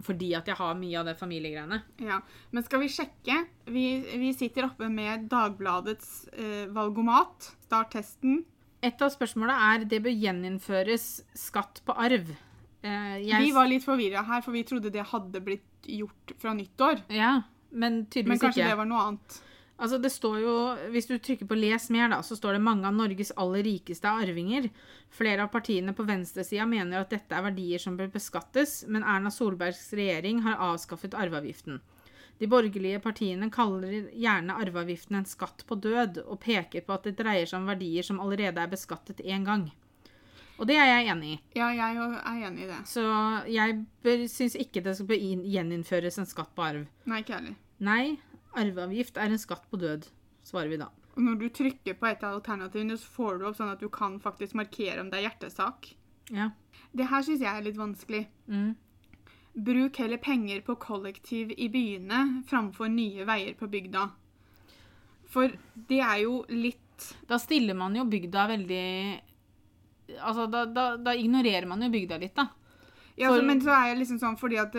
Fordi 0.05 0.33
at 0.35 0.49
jeg 0.49 0.59
har 0.59 0.75
mye 0.79 0.97
av 0.99 1.07
det 1.07 1.15
familiegreiene. 1.19 1.83
Ja, 2.03 2.19
Men 2.51 2.65
skal 2.67 2.83
vi 2.83 2.89
sjekke? 2.91 3.37
Vi, 3.71 3.85
vi 4.19 4.33
sitter 4.35 4.67
oppe 4.71 4.89
med 4.91 5.29
Dagbladets 5.31 6.27
eh, 6.33 6.65
valgomat. 6.75 7.53
Start 7.69 7.93
testen. 7.95 8.43
Et 8.85 9.05
av 9.05 9.13
spørsmålene 9.13 9.71
er 9.71 9.87
det 9.89 10.03
bør 10.05 10.17
gjeninnføres 10.17 11.07
skatt 11.39 11.81
på 11.87 11.95
arv. 11.95 12.35
Eh, 12.85 13.17
jeg, 13.25 13.41
Vi 13.47 13.55
var 13.57 13.71
litt 13.71 13.85
forvirra 13.85 14.23
her, 14.29 14.45
for 14.45 14.53
vi 14.53 14.65
trodde 14.69 14.93
det 14.93 15.07
hadde 15.09 15.41
blitt 15.45 15.89
gjort 15.89 16.37
fra 16.41 16.53
nyttår. 16.57 17.07
Ja, 17.17 17.39
men 17.73 18.05
tydeligvis 18.05 18.21
ikke. 18.21 18.29
Men 18.29 18.43
kanskje 18.43 18.61
ikke. 18.61 18.71
det 18.71 18.81
var 18.83 18.91
noe 18.91 19.05
annet. 19.09 19.41
Altså 19.75 19.99
det 19.99 20.13
står 20.15 20.37
jo, 20.39 20.53
Hvis 20.95 21.09
du 21.11 21.19
trykker 21.19 21.49
på 21.51 21.57
'les 21.59 21.91
mer', 21.91 22.09
da, 22.09 22.21
så 22.23 22.37
står 22.37 22.53
det 22.53 22.63
mange 22.63 22.87
av 22.87 22.95
Norges 22.95 23.33
aller 23.37 23.65
rikeste 23.65 24.07
er 24.07 24.29
arvinger. 24.29 24.71
Flere 25.11 25.43
av 25.43 25.51
partiene 25.51 25.93
på 25.93 26.07
venstresida 26.07 26.67
mener 26.67 27.01
at 27.01 27.11
dette 27.11 27.35
er 27.35 27.43
verdier 27.43 27.79
som 27.79 27.97
bør 27.97 28.13
beskattes, 28.13 28.85
men 28.87 29.03
Erna 29.03 29.31
Solbergs 29.31 29.93
regjering 29.93 30.43
har 30.43 30.61
avskaffet 30.61 31.15
arveavgiften. 31.15 31.81
De 32.39 32.47
borgerlige 32.47 33.01
partiene 33.01 33.51
kaller 33.51 34.11
gjerne 34.13 34.55
arveavgiften 34.55 35.17
en 35.17 35.25
skatt 35.25 35.65
på 35.67 35.75
død, 35.75 36.23
og 36.27 36.41
peker 36.41 36.83
på 36.83 36.95
at 36.95 37.05
det 37.05 37.17
dreier 37.17 37.47
seg 37.47 37.61
om 37.61 37.67
verdier 37.67 38.03
som 38.03 38.21
allerede 38.21 38.61
er 38.61 38.71
beskattet 38.71 39.23
én 39.25 39.45
gang. 39.45 39.73
Og 40.55 40.69
det 40.71 40.77
er 40.79 40.87
jeg 40.87 41.09
enig 41.11 41.31
i. 41.33 41.39
Ja, 41.59 41.69
jeg 41.75 41.97
er 41.99 42.43
enig 42.49 42.67
i 42.67 42.69
det. 42.71 42.81
Så 42.87 43.03
jeg 43.51 44.29
syns 44.31 44.55
ikke 44.61 44.85
det 44.85 44.95
skal 44.99 45.19
gjeninnføres 45.19 46.21
en 46.23 46.29
skatt 46.31 46.53
på 46.55 46.67
arv. 46.67 46.85
Nei, 47.11 47.23
ikke 47.25 47.39
heller. 47.39 47.57
Nei, 47.85 48.05
arveavgift 48.55 49.19
er 49.19 49.35
en 49.35 49.43
skatt 49.43 49.67
på 49.71 49.81
død, 49.83 50.07
svarer 50.47 50.71
vi 50.71 50.79
da. 50.81 50.93
Og 51.15 51.23
når 51.23 51.41
du 51.43 51.49
trykker 51.55 51.99
på 51.99 52.09
et 52.11 52.23
av 52.27 52.39
alternativene, 52.39 52.97
så 52.99 53.11
får 53.17 53.39
du 53.39 53.49
opp 53.49 53.59
sånn 53.59 53.75
at 53.75 53.83
du 53.83 53.91
kan 53.93 54.17
faktisk 54.23 54.57
markere 54.59 55.03
om 55.03 55.11
det 55.11 55.21
er 55.21 55.29
hjertesak. 55.29 55.93
Ja. 56.35 56.51
Det 56.95 57.11
her 57.11 57.27
syns 57.27 57.43
jeg 57.43 57.51
er 57.51 57.67
litt 57.67 57.79
vanskelig. 57.79 58.25
Mm. 58.51 58.73
Bruk 59.55 59.99
heller 60.03 60.19
penger 60.23 60.63
på 60.67 60.75
kollektiv 60.83 61.53
i 61.55 61.69
byene 61.71 62.43
framfor 62.51 62.91
nye 62.91 63.27
veier 63.27 63.55
på 63.59 63.69
bygda. 63.71 64.09
For 65.31 65.55
det 65.91 66.01
er 66.03 66.19
jo 66.23 66.43
litt 66.51 66.81
Da 67.27 67.41
stiller 67.43 67.75
man 67.75 67.97
jo 67.99 68.05
bygda 68.07 68.45
veldig 68.53 68.85
Altså, 70.21 70.47
da, 70.51 70.65
da, 70.67 70.97
da 70.97 71.15
ignorerer 71.17 71.67
man 71.67 71.81
jo 71.83 71.89
bygda 71.91 72.19
litt, 72.21 72.35
da. 72.37 72.49
ja, 73.17 73.29
For- 73.33 73.43
Men 73.43 73.61
så 73.65 73.71
er 73.73 73.87
jeg 73.95 73.99
liksom 74.03 74.19
sånn 74.21 74.39
fordi 74.39 74.59
at 74.61 74.73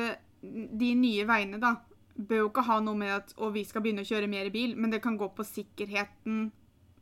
de 0.43 0.91
nye 0.95 1.25
veiene, 1.25 1.59
da, 1.59 1.75
bør 2.17 2.37
jo 2.45 2.49
ikke 2.51 2.63
ha 2.67 2.79
noe 2.79 2.95
med 2.95 3.09
at 3.11 3.33
å, 3.37 3.49
vi 3.51 3.63
skal 3.65 3.81
begynne 3.81 4.03
å 4.05 4.07
kjøre 4.07 4.29
mer 4.29 4.49
bil, 4.53 4.75
men 4.77 4.91
det 4.93 5.01
kan 5.03 5.17
gå 5.17 5.27
på 5.35 5.43
sikkerheten 5.43 6.51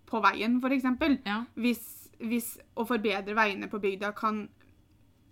på 0.10 0.22
veien, 0.24 0.60
f.eks. 0.64 0.88
Ja. 1.26 1.44
Hvis, 1.56 1.84
hvis 2.20 2.58
å 2.78 2.86
forbedre 2.88 3.36
veiene 3.36 3.68
på 3.70 3.80
bygda 3.84 4.14
kan 4.16 4.48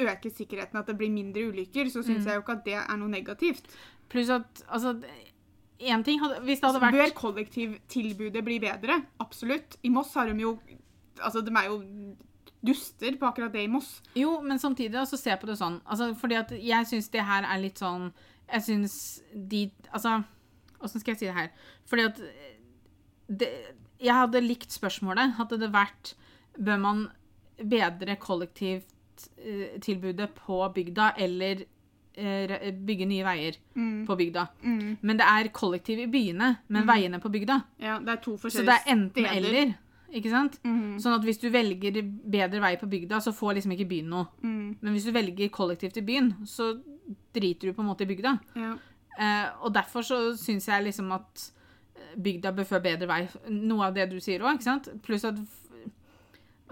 øke 0.01 0.29
sikkerheten, 0.33 0.77
at 0.79 0.87
det 0.87 0.97
blir 0.97 1.09
mindre 1.13 1.47
ulykker, 1.51 1.85
så 1.89 2.01
syns 2.03 2.25
Mm. 2.25 2.27
jeg 2.27 2.35
jo 2.35 2.41
ikke 2.41 2.57
at 2.57 2.65
det 2.65 2.73
er 2.77 2.97
noe 2.97 3.09
negativt. 3.09 3.67
Pluss 4.09 4.29
at 4.29 4.63
altså 4.67 4.97
Én 5.81 6.03
ting 6.05 6.19
hadde 6.21 6.41
Hvis 6.45 6.59
det 6.61 6.67
hadde 6.69 6.81
vært 6.81 6.93
Bør 6.93 7.13
kollektivtilbudet 7.17 8.43
bli 8.45 8.59
bedre? 8.59 8.99
Absolutt. 9.19 9.77
I 9.83 9.89
Moss 9.89 10.13
har 10.13 10.27
de 10.29 10.35
jo 10.43 10.59
Altså, 11.23 11.41
de 11.41 11.51
er 11.57 11.65
jo 11.69 11.79
duster 12.61 13.15
på 13.17 13.25
akkurat 13.25 13.53
det 13.53 13.63
i 13.65 13.67
Moss. 13.71 14.01
Jo, 14.15 14.41
men 14.45 14.59
samtidig 14.61 14.99
også 15.01 15.17
se 15.19 15.35
på 15.41 15.47
det 15.49 15.57
sånn. 15.59 15.79
Altså, 15.85 16.13
fordi 16.17 16.35
at 16.37 16.51
jeg 16.53 16.85
syns 16.89 17.09
det 17.13 17.23
her 17.25 17.43
er 17.47 17.59
litt 17.61 17.77
sånn 17.81 18.11
Jeg 18.51 18.61
syns 18.67 18.95
de 19.33 19.71
Altså, 19.91 20.21
åssen 20.83 20.99
skal 21.01 21.11
jeg 21.13 21.19
si 21.21 21.25
det 21.29 21.37
her? 21.37 21.49
Fordi 21.89 22.03
at 22.09 22.17
det, 23.27 23.49
Jeg 24.01 24.13
hadde 24.17 24.41
likt 24.45 24.71
spørsmålet. 24.73 25.33
Hadde 25.39 25.57
det 25.61 25.71
vært 25.73 26.05
Bør 26.57 26.77
man 26.81 27.07
bedre 27.61 28.15
kollektivtilbudet 28.19 30.29
på 30.35 30.73
bygda 30.75 31.11
eller 31.21 31.55
eh, 32.17 32.71
bygge 32.73 33.05
nye 33.07 33.23
veier 33.23 33.55
på 34.07 34.15
bygda? 34.17 34.45
Mm. 34.65 34.97
Men 35.01 35.17
det 35.19 35.25
er 35.29 35.47
kollektiv 35.55 35.99
i 36.01 36.07
byene, 36.11 36.55
men 36.67 36.87
veiene 36.89 37.19
på 37.21 37.29
bygda. 37.31 37.61
Ja, 37.79 37.99
det 38.01 38.11
er 38.11 38.15
to 38.25 38.31
forskjellige 38.41 38.51
steder. 38.51 38.65
Så 38.65 38.67
det 38.67 38.73
er 38.81 38.91
enten 38.95 39.25
steder. 39.25 39.37
eller. 39.37 39.73
Ikke 40.11 40.31
sant? 40.33 40.57
Mhm. 40.65 40.97
Sånn 40.99 41.15
at 41.15 41.23
hvis 41.25 41.39
du 41.39 41.49
velger 41.53 42.01
bedre 42.03 42.59
vei 42.63 42.75
på 42.77 42.89
bygda, 42.91 43.21
så 43.23 43.31
får 43.35 43.55
liksom 43.57 43.71
ikke 43.75 43.87
byen 43.87 44.09
noe. 44.11 44.27
Mm. 44.43 44.77
Men 44.81 44.93
hvis 44.93 45.07
du 45.07 45.11
velger 45.15 45.49
kollektivt 45.49 45.97
i 45.97 46.05
byen, 46.05 46.33
så 46.45 46.73
driter 47.33 47.69
du 47.69 47.73
på 47.73 47.83
en 47.83 47.89
måte 47.91 48.03
i 48.03 48.09
bygda. 48.09 48.35
Ja. 48.59 48.75
Eh, 49.17 49.47
og 49.63 49.73
derfor 49.75 50.03
så 50.03 50.19
syns 50.39 50.67
jeg 50.67 50.83
liksom 50.83 51.11
at 51.15 51.51
eh, 51.95 52.15
bygda 52.19 52.51
bør 52.55 52.67
få 52.67 52.81
bedre 52.83 53.07
vei. 53.07 53.21
Noe 53.49 53.87
av 53.87 53.95
det 53.95 54.09
du 54.11 54.19
sier 54.19 54.43
òg, 54.43 54.59
ikke 54.59 54.67
sant? 54.67 54.91
Pluss 55.05 55.25
at 55.27 55.39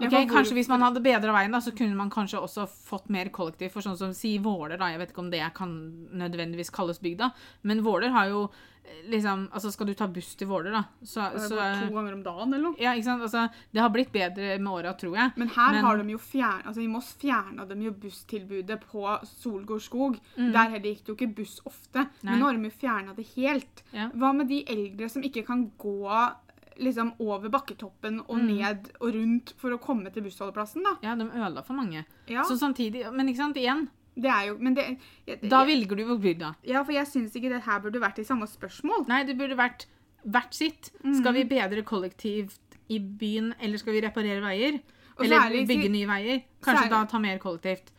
Ok, 0.06 0.16
Kanskje 0.30 0.54
hvis 0.56 0.68
man 0.72 0.80
hadde 0.82 1.02
bedra 1.04 1.32
veien, 1.36 1.52
da, 1.52 1.60
så 1.60 1.72
kunne 1.76 1.96
man 1.98 2.10
kanskje 2.10 2.40
også 2.40 2.66
fått 2.68 3.08
mer 3.12 3.28
kollektiv. 3.34 3.70
For 3.74 3.84
sånn 3.84 3.98
som 4.00 4.14
si 4.16 4.38
Våler, 4.38 4.78
da. 4.80 4.88
Jeg 4.94 4.98
vet 5.02 5.12
ikke 5.14 5.24
om 5.26 5.30
det 5.30 5.44
kan 5.54 5.70
nødvendigvis 6.16 6.70
kalles 6.74 7.00
bygda. 7.02 7.30
Men 7.62 7.82
Våler 7.84 8.08
har 8.14 8.28
jo 8.32 8.42
eh, 8.84 9.02
liksom 9.12 9.48
Altså, 9.52 9.70
skal 9.72 9.86
du 9.86 9.94
ta 9.94 10.06
buss 10.08 10.34
til 10.40 10.48
Våler, 10.50 10.72
da, 10.72 10.82
så, 11.04 11.28
Det 11.34 11.44
så 11.48 11.56
to 11.58 11.92
ganger 11.94 12.14
om 12.16 12.22
dagen 12.24 12.54
eller 12.54 12.70
noe. 12.70 12.80
Ja, 12.80 12.94
ikke 12.96 13.04
sant. 13.10 13.22
Altså, 13.22 13.46
det 13.72 13.80
har 13.84 13.90
blitt 13.94 14.12
bedre 14.12 14.58
med 14.58 14.72
åra, 14.72 14.94
tror 14.98 15.16
jeg. 15.16 15.32
Men 15.36 15.48
her 15.56 15.72
Men- 15.72 15.84
har 15.84 15.96
de 16.02 16.10
jo 16.16 16.18
fjern, 16.18 16.62
altså 16.66 16.82
I 16.82 16.88
Moss 16.88 17.12
fjerna 17.20 17.68
de 17.68 17.80
jo 17.84 17.92
busstilbudet 17.92 18.80
på 18.90 19.04
Solgård 19.42 19.82
skog. 19.82 20.18
Mm. 20.36 20.52
Der 20.52 20.70
heller 20.76 20.88
gikk 20.94 21.04
det 21.04 21.12
jo 21.12 21.18
ikke 21.18 21.34
buss 21.36 21.60
ofte. 21.66 22.06
Nei. 22.22 22.30
Men 22.32 22.38
nå 22.40 22.46
har 22.46 22.54
de 22.56 22.70
jo 22.70 22.78
fjerna 22.80 23.14
det 23.16 23.26
helt. 23.36 23.82
Ja. 23.92 24.08
Hva 24.14 24.32
med 24.34 24.48
de 24.48 24.64
eldre 24.66 25.08
som 25.10 25.22
ikke 25.22 25.44
kan 25.46 25.70
gå 25.78 26.32
liksom 26.80 27.12
over 27.20 27.48
bakketoppen 27.52 28.20
og 28.28 28.38
Mm. 28.38 28.46
ned 28.56 28.90
og 29.00 29.14
rundt 29.14 29.52
for 29.56 29.70
å 29.70 29.78
komme 29.80 30.10
til 30.12 30.22
bussholdeplassen, 30.22 30.82
da? 30.82 30.96
Ja, 31.02 31.14
de 31.14 31.24
ødela 31.30 31.62
for 31.64 31.74
mange. 31.74 32.04
Ja, 32.28 32.42
Så 32.42 32.56
samtidig 32.58 33.12
Men 33.12 33.28
ikke 33.28 33.36
sant, 33.36 33.56
igjen. 33.56 33.88
det 34.16 34.30
er 34.30 34.46
jo 34.48 34.58
Men 34.58 34.74
det 34.74 34.98
jeg, 35.26 35.40
Da 35.48 35.64
velger 35.64 35.96
du 35.96 36.02
jo 36.06 36.18
bygda. 36.18 36.54
Ja, 36.64 36.82
for 36.82 36.92
jeg 36.92 37.06
syns 37.06 37.32
ikke 37.36 37.50
det 37.50 37.62
her 37.62 37.80
burde 37.80 38.00
vært 38.00 38.18
i 38.18 38.24
samme 38.24 38.46
spørsmål. 38.46 39.06
Nei, 39.08 39.24
det 39.24 39.36
burde 39.38 39.56
vært 39.56 39.86
hvert 40.26 40.52
sitt. 40.54 40.90
Skal 41.14 41.32
vi 41.34 41.44
bedre 41.44 41.82
kollektivt 41.82 42.58
i 42.90 42.98
byen, 42.98 43.54
eller 43.60 43.78
skal 43.78 43.92
vi 43.92 44.00
reparere 44.00 44.40
veier? 44.42 44.80
Eller 45.20 45.36
særlig 45.38 45.66
bygge 45.68 45.90
nye 45.90 46.06
veier? 46.06 46.42
Kanskje 46.62 46.84
særlig- 46.84 46.90
da 46.90 47.04
ta 47.04 47.18
mer 47.18 47.38
kollektivt. 47.38 47.90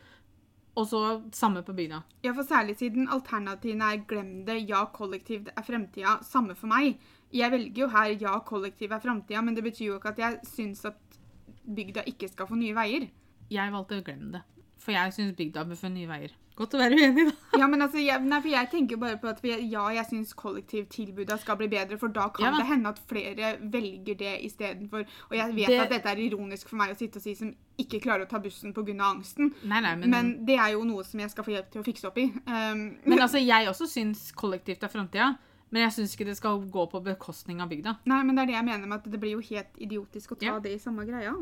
Og 0.74 0.86
så 0.88 1.22
samme 1.32 1.62
på 1.62 1.74
bygda. 1.74 2.02
Ja, 2.24 2.32
for 2.32 2.42
særlig 2.44 2.76
siden 2.78 3.06
alternativene 3.08 3.82
er 3.92 3.98
glem 4.06 4.44
det, 4.46 4.68
ja, 4.68 4.86
kollektivt 4.86 5.48
er 5.56 5.62
fremtida. 5.62 6.22
Samme 6.24 6.54
for 6.56 6.66
meg. 6.66 6.98
Jeg 7.32 7.52
velger 7.52 7.84
jo 7.84 7.88
her 7.92 8.12
ja, 8.20 8.36
kollektiv 8.44 8.92
er 8.92 9.02
framtida, 9.02 9.40
men 9.42 9.56
det 9.56 9.64
betyr 9.64 9.86
jo 9.86 9.98
ikke 9.98 10.12
at 10.12 10.18
jeg 10.20 10.38
syns 10.52 10.84
at 10.88 11.18
bygda 11.62 12.04
ikke 12.10 12.28
skal 12.28 12.48
få 12.48 12.58
nye 12.60 12.76
veier. 12.76 13.08
Jeg 13.52 13.72
valgte 13.72 14.00
å 14.00 14.04
glemme 14.04 14.32
det. 14.36 14.42
For 14.82 14.94
jeg 14.94 15.14
syns 15.14 15.36
bygda 15.38 15.64
bør 15.68 15.78
få 15.78 15.92
nye 15.92 16.10
veier. 16.10 16.32
Godt 16.52 16.74
å 16.76 16.80
være 16.82 16.96
uenig, 17.00 17.24
da. 17.30 17.60
Ja, 17.62 17.66
men 17.70 17.80
altså, 17.80 17.96
jeg, 18.02 18.20
nei, 18.28 18.38
for 18.44 18.52
jeg 18.52 18.68
tenker 18.74 18.98
bare 19.00 19.16
på 19.20 19.30
at 19.30 19.38
jeg, 19.46 19.64
ja, 19.72 19.86
jeg 19.96 20.04
syns 20.10 20.34
kollektivtilbudet 20.36 21.38
skal 21.40 21.56
bli 21.56 21.68
bedre, 21.72 21.96
for 22.00 22.12
da 22.12 22.26
kan 22.34 22.44
Ja, 22.44 22.50
det 22.58 22.66
hende 22.68 22.92
at 22.92 23.00
flere 23.08 23.54
velger 23.72 24.18
det 24.20 24.34
istedenfor 24.48 25.06
Og 25.30 25.36
jeg 25.36 25.54
vet 25.56 25.72
Det- 25.72 25.80
at 25.80 25.90
dette 25.90 26.12
er 26.12 26.20
ironisk 26.26 26.68
for 26.68 26.76
meg 26.76 26.92
å 26.92 26.98
sitte 26.98 27.16
og 27.16 27.22
si 27.22 27.34
som 27.34 27.54
ikke 27.78 28.02
klarer 28.04 28.26
å 28.26 28.28
ta 28.28 28.38
bussen 28.38 28.74
pga. 28.74 28.92
angsten, 29.00 29.54
Nei, 29.64 29.80
nei, 29.80 29.94
men, 29.96 30.10
men, 30.10 30.10
men, 30.10 30.46
det 30.46 30.58
er 30.58 30.72
jo 30.72 30.84
noe 30.84 31.04
som 31.04 31.20
jeg 31.20 31.30
skal 31.30 31.44
få 31.44 31.54
hjelp 31.56 31.70
til 31.70 31.80
å 31.80 31.84
fikse 31.84 32.06
opp 32.06 32.18
i. 32.18 32.28
Um, 32.46 32.98
altså, 33.18 33.40
jeg 33.40 33.68
også 33.68 33.88
syns 33.88 34.30
kollektivt 34.32 34.82
er 34.82 34.88
framtida. 34.88 35.38
Men 35.72 35.82
jeg 35.86 35.92
syns 35.96 36.14
ikke 36.14 36.26
det 36.28 36.36
skal 36.36 36.60
gå 36.70 36.86
på 36.92 37.00
bekostning 37.02 37.62
av 37.64 37.70
bygda. 37.72 37.96
Nei, 38.06 38.22
men 38.22 38.36
det 38.36 38.42
er 38.42 38.46
det 38.52 38.54
jeg 38.58 38.64
mener 38.68 38.86
med 38.86 38.98
at 39.00 39.10
det 39.10 39.20
blir 39.22 39.32
jo 39.38 39.40
helt 39.40 39.78
idiotisk 39.80 40.32
å 40.34 40.38
ta 40.38 40.46
Ja. 40.46 40.58
det 40.60 40.74
i 40.74 40.78
samme 40.78 41.06
greia. 41.08 41.32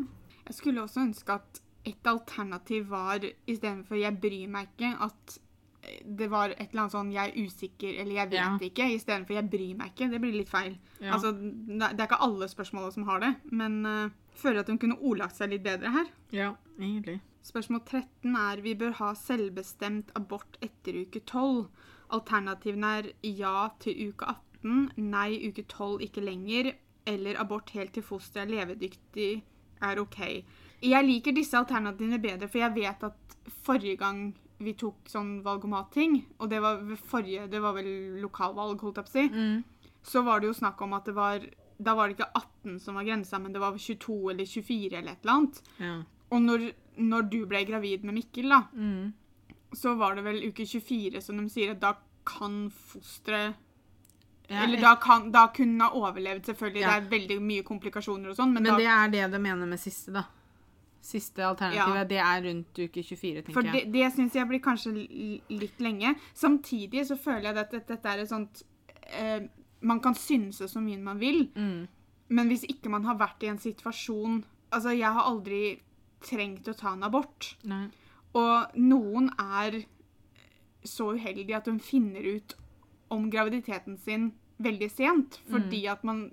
Jeg 0.46 0.54
skulle 0.54 0.82
også 0.82 1.02
ønske 1.02 1.34
at 1.34 1.60
et 1.84 2.06
alternativ 2.06 2.88
var 2.88 3.18
istedenfor 3.48 3.96
'jeg 3.98 4.20
bryr 4.20 4.48
meg 4.48 4.68
ikke', 4.78 4.96
at 5.02 5.38
det 6.04 6.28
var 6.30 6.50
et 6.50 6.70
eller 6.70 6.82
annet 6.82 6.92
sånn 6.92 7.12
'jeg 7.12 7.28
er 7.30 7.40
usikker' 7.46 8.00
eller 8.00 8.12
'jeg 8.14 8.30
vet 8.30 8.38
Ja. 8.38 8.58
ikke', 8.60 8.94
istedenfor 8.94 9.34
'jeg 9.34 9.50
bryr 9.50 9.76
meg 9.76 9.94
ikke'. 9.96 10.10
Det 10.10 10.20
blir 10.20 10.32
litt 10.32 10.48
feil. 10.48 10.78
Ja. 11.00 11.12
Altså, 11.14 11.32
det 11.32 11.98
er 12.00 12.06
ikke 12.06 12.20
alle 12.20 12.46
spørsmålene 12.48 12.92
som 12.92 13.02
har 13.04 13.20
det, 13.20 13.36
men 13.50 13.84
uh, 13.86 14.10
føler 14.34 14.60
at 14.60 14.68
hun 14.68 14.78
kunne 14.78 14.98
ordlagt 15.00 15.36
seg 15.36 15.50
litt 15.50 15.62
bedre 15.64 15.90
her. 15.90 16.06
ja, 16.32 16.54
egentlig. 16.78 17.20
Spørsmål 17.42 17.80
13 17.86 18.36
er 18.36 18.60
vi 18.60 18.74
bør 18.74 18.92
ha 18.92 19.14
selvbestemt 19.14 20.10
abort 20.14 20.58
etter 20.60 20.92
uke 21.06 21.20
12. 21.24 21.68
Alternativene 22.10 22.90
er 22.98 23.10
ja 23.22 23.68
til 23.80 24.10
uke 24.10 24.26
18, 24.62 24.90
nei 24.96 25.48
uke 25.48 25.64
12 25.68 26.00
ikke 26.08 26.24
lenger, 26.24 26.72
eller 27.06 27.38
abort 27.40 27.70
helt 27.70 27.92
til 27.96 28.02
fosteret 28.02 28.48
er 28.50 28.54
levedyktig 28.66 29.42
er 29.82 30.00
OK. 30.02 30.18
Jeg 30.82 31.04
liker 31.06 31.32
disse 31.36 31.56
alternativene 31.58 32.18
bedre, 32.20 32.48
for 32.48 32.58
jeg 32.58 32.74
vet 32.74 33.02
at 33.04 33.36
forrige 33.64 33.96
gang 33.96 34.34
vi 34.60 34.74
tok 34.74 35.08
sånn 35.08 35.42
valg- 35.42 35.64
og 35.64 36.50
det 36.50 36.60
var 36.60 36.82
forrige, 36.96 37.48
det 37.50 37.60
var 37.62 37.72
vel 37.72 38.20
lokalvalg, 38.20 38.80
holdt 38.80 38.96
jeg 38.96 39.04
på 39.04 39.10
å 39.10 39.12
si, 39.12 39.28
Mm. 39.28 39.64
så 40.02 40.22
var 40.24 40.40
det 40.40 40.48
jo 40.48 40.52
snakk 40.52 40.80
om 40.82 40.92
at 40.94 41.04
det 41.04 41.14
var 41.14 41.40
Da 41.82 41.94
var 41.94 42.08
det 42.08 42.18
ikke 42.18 42.34
18 42.34 42.78
som 42.78 42.94
var 42.94 43.04
grensa, 43.04 43.38
men 43.40 43.52
det 43.54 43.60
var 43.60 43.72
22 43.72 44.28
eller 44.30 44.44
24 44.44 44.98
eller 44.98 45.12
et 45.12 45.18
eller 45.24 45.32
annet. 45.32 45.62
Ja. 45.78 46.02
Og 46.30 46.42
når, 46.42 46.74
når 46.98 47.22
du 47.30 47.46
ble 47.46 47.64
gravid 47.64 48.04
med 48.04 48.14
Mikkel, 48.14 48.50
da, 48.50 48.66
Mm. 48.76 49.14
Så 49.76 49.94
var 49.98 50.14
det 50.18 50.24
vel 50.24 50.40
uke 50.48 50.64
24 50.66 51.20
som 51.22 51.36
de 51.38 51.48
sier 51.52 51.70
at 51.74 51.80
da 51.80 51.94
kan 52.26 52.70
fosteret 52.70 53.54
Ja, 54.50 54.64
Eller 54.64 54.80
da, 54.82 54.96
kan, 54.98 55.28
da 55.30 55.44
kunne 55.54 55.84
ha 55.86 55.94
overlevd, 55.94 56.44
selvfølgelig. 56.48 56.80
Ja. 56.82 56.96
Det 56.98 57.04
er 57.06 57.10
veldig 57.12 57.36
mye 57.40 57.62
komplikasjoner 57.62 58.32
og 58.32 58.34
sånn, 58.36 58.50
men, 58.52 58.64
Men 58.64 58.72
da 58.72 58.78
det 58.80 58.86
er 58.90 59.08
det 59.12 59.28
de 59.30 59.38
mener 59.38 59.68
med 59.70 59.78
siste, 59.78 60.10
da. 60.10 60.24
Siste 61.00 61.44
alternativet, 61.46 62.00
Ja. 62.00 62.04
det 62.04 62.18
er 62.18 62.42
rundt 62.48 62.80
uke 62.82 63.04
24, 63.06 63.44
tenker 63.44 63.52
For 63.54 63.62
jeg. 63.62 63.72
det, 63.86 63.92
det 63.94 64.08
syns 64.16 64.34
jeg 64.34 64.48
blir 64.50 64.58
kanskje 64.60 64.90
litt 65.48 65.78
lenge. 65.78 66.16
Samtidig 66.34 67.06
så 67.06 67.16
føler 67.16 67.46
jeg 67.46 67.56
at 67.62 67.70
dette, 67.70 67.86
dette 67.94 68.10
er 68.10 68.18
et 68.24 68.28
sånt 68.28 68.62
eh, 69.12 69.46
Man 69.82 70.00
kan 70.00 70.14
synse 70.18 70.66
så 70.68 70.82
mye 70.82 70.98
man 71.00 71.18
vil, 71.22 71.46
Mm. 71.54 71.86
men 72.28 72.48
hvis 72.50 72.64
ikke 72.68 72.90
man 72.90 73.04
har 73.04 73.14
vært 73.16 73.42
i 73.46 73.52
en 73.54 73.58
situasjon 73.58 74.42
Altså, 74.72 74.90
jeg 74.98 75.06
har 75.14 75.24
aldri 75.30 75.80
trengt 76.22 76.66
å 76.68 76.74
ta 76.76 76.92
en 76.92 77.02
abort. 77.02 77.54
Nei. 77.64 77.86
Og 78.38 78.76
noen 78.78 79.30
er 79.40 79.80
så 80.86 81.10
uheldige 81.16 81.56
at 81.58 81.66
de 81.68 81.76
finner 81.82 82.24
ut 82.36 82.54
om 83.10 83.26
graviditeten 83.30 83.98
sin 83.98 84.30
veldig 84.62 84.90
sent, 84.92 85.40
fordi 85.50 85.84
at 85.90 86.04
man 86.06 86.28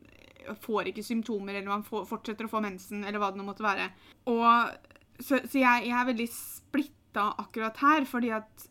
får 0.61 0.91
ikke 0.91 1.03
symptomer, 1.03 1.57
eller 1.57 1.71
man 1.71 1.83
får, 1.83 2.05
fortsetter 2.07 2.47
å 2.47 2.51
få 2.51 2.61
mensen, 2.63 3.03
eller 3.03 3.19
hva 3.19 3.31
det 3.31 3.41
nå 3.41 3.47
måtte 3.47 3.65
være. 3.65 3.89
Og, 4.31 4.71
så 5.19 5.41
så 5.43 5.59
jeg, 5.59 5.87
jeg 5.89 5.97
er 5.97 6.09
veldig 6.11 6.27
splitta 6.31 7.27
akkurat 7.41 7.79
her, 7.81 8.05
fordi 8.07 8.31
at 8.37 8.67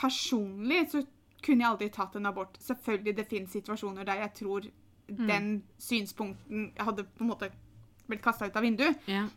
personlig 0.00 0.86
så 0.90 1.04
kunne 1.44 1.64
jeg 1.64 1.70
aldri 1.70 1.90
tatt 1.92 2.16
en 2.16 2.30
abort. 2.30 2.56
Selvfølgelig 2.62 3.16
det 3.16 3.28
finnes 3.28 3.52
situasjoner 3.54 4.08
der 4.08 4.24
jeg 4.24 4.34
tror 4.40 4.70
den 5.10 5.62
synspunkten 5.78 6.70
hadde 6.78 7.04
på 7.04 7.24
en 7.24 7.30
måte 7.32 7.50
blitt 8.06 8.22
kasta 8.22 8.46
ut 8.46 8.56
av 8.56 8.62
vinduet. 8.62 9.00
Yeah. 9.08 9.30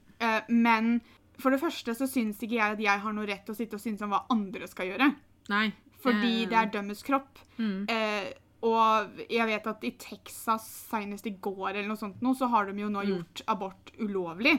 Men 0.47 0.99
for 1.43 1.51
det 1.53 1.60
første 1.62 1.93
så 1.99 2.08
syns 2.10 2.39
ikke 2.43 2.56
jeg 2.58 2.77
at 2.77 2.82
jeg 2.86 3.03
har 3.03 3.13
noe 3.15 3.27
rett 3.27 3.43
til 3.45 3.53
å 3.56 3.58
sitte 3.60 3.75
og 3.77 3.84
synes 3.84 4.01
om 4.06 4.13
hva 4.15 4.21
andre 4.34 4.67
skal 4.71 4.88
gjøre. 4.93 5.10
Nei. 5.51 5.65
Fordi 6.03 6.32
eh, 6.43 6.47
det 6.51 6.58
er 6.62 6.71
dømmes 6.77 7.03
kropp. 7.06 7.43
mm. 7.60 7.84
Eh, 7.91 8.32
og 8.63 9.17
jeg 9.27 9.43
vet 9.49 9.65
at 9.67 9.82
i 9.84 9.89
Texas 9.99 10.63
senest 10.88 11.25
i 11.27 11.34
går 11.43 11.73
eller 11.73 11.89
noe 11.89 11.99
sånt 11.99 12.21
nå, 12.23 12.32
så 12.39 12.47
har 12.47 12.69
de 12.71 12.77
jo 12.79 12.88
nå 12.88 13.01
Mm. 13.03 13.10
gjort 13.12 13.41
abort 13.51 13.91
ulovlig. 13.99 14.53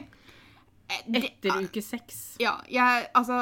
Eh, 0.87 1.01
Etter 1.17 1.63
uke 1.65 1.81
seks. 1.81 2.35
ja, 2.39 2.59
jeg 2.69 3.07
Altså 3.17 3.33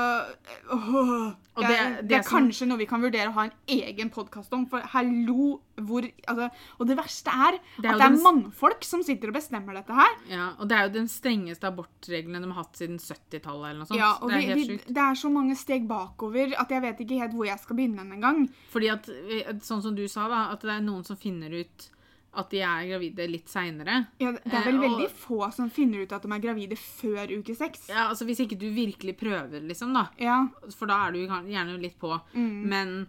åh, 0.71 1.33
jeg, 1.59 1.67
det- 1.67 1.67
det, 1.67 2.07
det 2.07 2.15
er 2.17 2.23
kanskje 2.23 2.65
noe 2.69 2.77
vi 2.79 2.85
kan 2.87 3.01
vurdere 3.03 3.27
å 3.29 3.33
ha 3.35 3.43
en 3.49 3.51
egen 3.67 4.09
podkast 4.09 4.53
om, 4.55 4.65
for 4.65 4.79
hallo 4.93 5.59
hvor 5.75 6.05
altså, 6.29 6.47
Og 6.79 6.87
det 6.87 6.95
verste 6.97 7.27
er, 7.33 7.57
Det 7.81 7.85
er 7.85 7.93
at 7.93 7.99
det 7.99 8.05
er 8.05 8.09
den- 8.13 8.23
mannfolk 8.23 8.83
som 8.87 9.03
sitter 9.03 9.27
og 9.27 9.33
bestemmer 9.35 9.73
dette 9.75 9.91
her. 9.93 10.15
Ja, 10.29 10.53
og 10.59 10.69
det 10.69 10.77
er 10.77 10.83
jo 10.87 10.93
den 10.93 11.07
strengeste 11.07 11.67
abortreglene 11.67 12.39
de 12.41 12.51
har 12.51 12.63
hatt 12.63 12.77
siden 12.77 12.97
70-tallet 13.01 13.69
eller 13.71 13.79
noe 13.79 13.87
sånt. 13.87 13.99
Ja, 13.99 14.13
og 14.21 14.29
det 14.29 14.37
er 14.37 14.39
vi, 14.39 14.47
helt 14.53 14.69
sjukt. 14.71 14.93
det 14.93 15.03
er 15.03 15.15
så 15.15 15.31
mange 15.33 15.55
steg 15.57 15.87
bakover 15.87 16.53
at 16.57 16.69
jeg 16.69 16.81
vet 16.81 16.99
ikke 17.03 17.19
helt 17.19 17.33
hvor 17.33 17.45
jeg 17.49 17.59
skal 17.59 17.75
begynne 17.75 18.05
engang. 18.07 18.47
Fordi 18.71 18.89
at, 18.93 19.09
eh, 19.09 19.51
sånn 19.59 19.81
som 19.81 19.95
du 19.95 20.07
sa, 20.07 20.27
da, 20.29 20.51
at 20.53 20.61
det 20.61 20.69
er 20.69 20.81
noen 20.81 21.03
som 21.05 21.17
finner 21.17 21.49
ut 21.59 21.89
at 22.35 22.49
de 22.49 22.61
er 22.65 22.87
gravide 22.89 23.27
litt 23.29 23.47
seinere. 23.51 24.07
Ja, 24.19 24.31
det 24.31 24.41
er 24.45 24.57
Eh, 24.57 24.65
vel 24.65 24.79
og- 24.79 24.85
veldig 24.89 25.09
få 25.11 25.51
som 25.53 25.69
finner 25.69 26.01
ut 26.03 26.11
at 26.11 26.21
de 26.23 26.31
er 26.33 26.39
gravide 26.39 26.77
før 26.77 27.27
uke 27.39 27.55
seks. 27.55 27.89
Ja, 27.89 28.07
altså 28.09 28.25
Hvis 28.25 28.39
ikke 28.39 28.57
du 28.57 28.69
virkelig 28.73 29.17
prøver, 29.17 29.61
liksom, 29.67 29.93
da. 29.93 30.07
Ja. 30.17 30.47
For 30.71 30.85
da 30.87 31.07
er 31.07 31.11
du 31.11 31.19
gjerne 31.27 31.79
litt 31.79 31.99
på. 31.99 32.19
Mm, 32.33 32.63
Men 32.65 33.07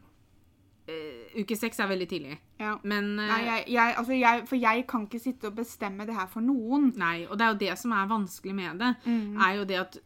eh, 0.87 1.41
uke 1.41 1.57
seks 1.57 1.79
er 1.81 1.89
veldig 1.89 2.09
tidlig. 2.09 2.39
ja. 2.61 2.79
Men 2.85 3.19
eh, 3.19 3.27
Nei, 3.29 3.45
jeg, 3.45 3.69
jeg, 3.73 3.95
altså 3.97 4.19
jeg, 4.21 4.47
for 4.49 4.57
jeg 4.57 4.87
kan 4.87 5.07
ikke 5.07 5.21
sitte 5.23 5.47
og 5.47 5.55
bestemme 5.57 6.05
det 6.07 6.15
her 6.15 6.27
for 6.27 6.41
noen. 6.45 6.91
Nei, 6.97 7.25
og 7.25 7.39
det 7.39 7.47
er 7.47 7.53
jo 7.55 7.59
det 7.71 7.79
som 7.81 7.93
er 7.93 8.07
vanskelig 8.11 8.55
med 8.55 8.79
det. 8.79 8.97
Mm. 9.07 9.41
Er 9.41 9.57
jo 9.57 9.65
det 9.65 9.79
at 9.81 9.99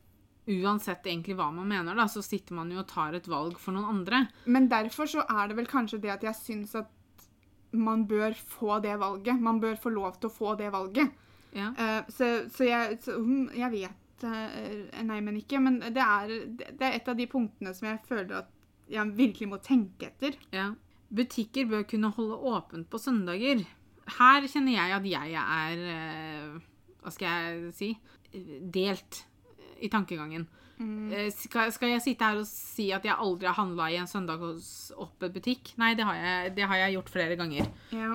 uansett 0.48 1.02
egentlig 1.04 1.34
hva 1.36 1.50
man 1.52 1.68
mener, 1.68 1.94
da, 1.98 2.06
så 2.08 2.22
sitter 2.24 2.54
man 2.56 2.70
jo 2.72 2.78
og 2.78 2.86
tar 2.88 3.12
et 3.18 3.26
valg 3.28 3.58
for 3.60 3.72
noen 3.76 3.84
andre. 3.98 4.28
Men 4.46 4.68
derfor 4.70 5.04
så 5.10 5.20
er 5.28 5.48
det 5.50 5.56
vel 5.58 5.66
kanskje 5.68 6.00
det 6.00 6.10
at 6.14 6.22
jeg 6.24 6.34
syns 6.38 6.74
at 6.78 6.88
man 7.76 8.06
bør 8.08 8.36
få 8.36 8.78
det 8.84 8.98
valget. 9.00 9.40
Man 9.40 9.60
bør 9.60 9.76
få 9.80 9.92
lov 9.92 10.18
til 10.20 10.30
å 10.30 10.34
få 10.34 10.54
det 10.58 10.70
valget. 10.72 11.14
Ja. 11.56 11.70
Uh, 11.76 12.10
så, 12.12 12.28
så, 12.52 12.64
jeg, 12.68 12.98
så 13.04 13.16
mm, 13.18 13.48
jeg 13.56 13.72
vet 13.72 14.24
uh, 14.28 15.00
Nei, 15.08 15.20
men 15.24 15.38
ikke. 15.40 15.60
Men 15.62 15.80
det 15.80 16.04
er, 16.04 16.34
det 16.58 16.84
er 16.84 16.98
et 16.98 17.08
av 17.08 17.18
de 17.18 17.28
punktene 17.30 17.74
som 17.76 17.88
jeg 17.90 18.02
føler 18.08 18.42
at 18.42 18.54
jeg 18.88 19.16
virkelig 19.16 19.50
må 19.50 19.60
tenke 19.64 20.10
etter. 20.10 20.38
Ja. 20.54 20.70
Butikker 21.08 21.68
bør 21.68 21.86
kunne 21.88 22.12
holde 22.16 22.40
åpent 22.52 22.88
på 22.90 23.00
søndager. 23.00 23.64
Her 24.18 24.48
kjenner 24.48 24.76
jeg 24.76 24.94
at 24.96 25.08
jeg 25.08 25.40
er 25.44 25.82
uh, 25.88 26.60
Hva 27.02 27.12
skal 27.12 27.28
jeg 27.28 27.74
si? 27.76 27.90
Delt 28.72 29.24
i 29.84 29.90
tankegangen. 29.92 30.48
Mm. 30.78 31.12
Eh, 31.12 31.28
Skal, 31.34 31.72
skal 31.74 31.90
jeg 31.96 32.02
sitte 32.04 32.24
her 32.24 32.38
og 32.38 32.46
si 32.46 32.90
at 32.94 33.04
jeg 33.04 33.16
aldri 33.18 33.46
har 33.50 33.56
handla 33.58 33.88
i 33.90 33.96
en 33.98 34.06
søndagsåpen 34.10 35.32
butikk? 35.34 35.72
Nei, 35.80 35.94
det 35.98 36.04
har, 36.06 36.14
jeg, 36.22 36.54
det 36.56 36.68
har 36.70 36.76
jeg 36.84 36.94
gjort 36.98 37.10
flere 37.14 37.36
ganger. 37.40 37.66
Ja. 37.94 38.14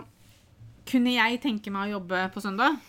Kunne 0.90 1.14
jeg 1.16 1.42
tenke 1.44 1.72
meg 1.72 1.90
å 1.92 1.98
jobbe 2.00 2.26
på 2.34 2.42
søndag? 2.44 2.80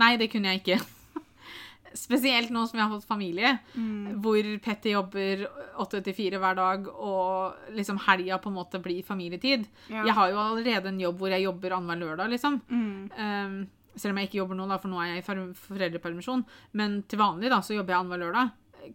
Nei, 0.00 0.16
det 0.18 0.30
kunne 0.32 0.52
jeg 0.54 0.62
ikke. 0.62 0.78
Spesielt 2.04 2.52
nå 2.54 2.62
som 2.70 2.78
jeg 2.78 2.86
har 2.86 2.92
fått 3.00 3.08
familie, 3.08 3.56
Mm. 3.74 4.20
hvor 4.22 4.46
Petter 4.62 4.92
jobber 4.94 5.42
åtte 5.82 6.00
til 6.06 6.14
fire 6.14 6.38
hver 6.38 6.54
dag, 6.58 6.86
og 6.86 7.74
liksom 7.74 7.98
helga 8.06 8.38
på 8.38 8.50
en 8.50 8.54
måte 8.60 8.78
blir 8.82 9.02
familietid. 9.06 9.66
Ja. 9.90 10.04
Jeg 10.06 10.14
har 10.14 10.30
jo 10.30 10.38
allerede 10.38 10.92
en 10.92 11.00
jobb 11.02 11.18
hvor 11.18 11.34
jeg 11.34 11.42
jobber 11.48 11.74
annenhver 11.74 11.98
lørdag, 12.04 12.30
liksom. 12.30 12.60
Mm. 12.70 13.10
Um, 13.18 13.58
selv 13.96 14.14
om 14.14 14.20
jeg 14.22 14.28
ikke 14.30 14.38
jobber 14.38 14.54
nå, 14.60 14.68
da, 14.70 14.78
for 14.78 14.88
nå 14.92 15.00
er 15.02 15.16
jeg 15.16 15.24
i 15.24 15.26
foreldrepermisjon. 15.66 16.44
Men 16.78 17.00
til 17.10 17.18
vanlig 17.18 17.50
da, 17.50 17.58
så 17.60 17.74
jobber 17.74 17.96
jeg 17.96 18.04
annenhver 18.04 18.22
lørdag. 18.22 18.52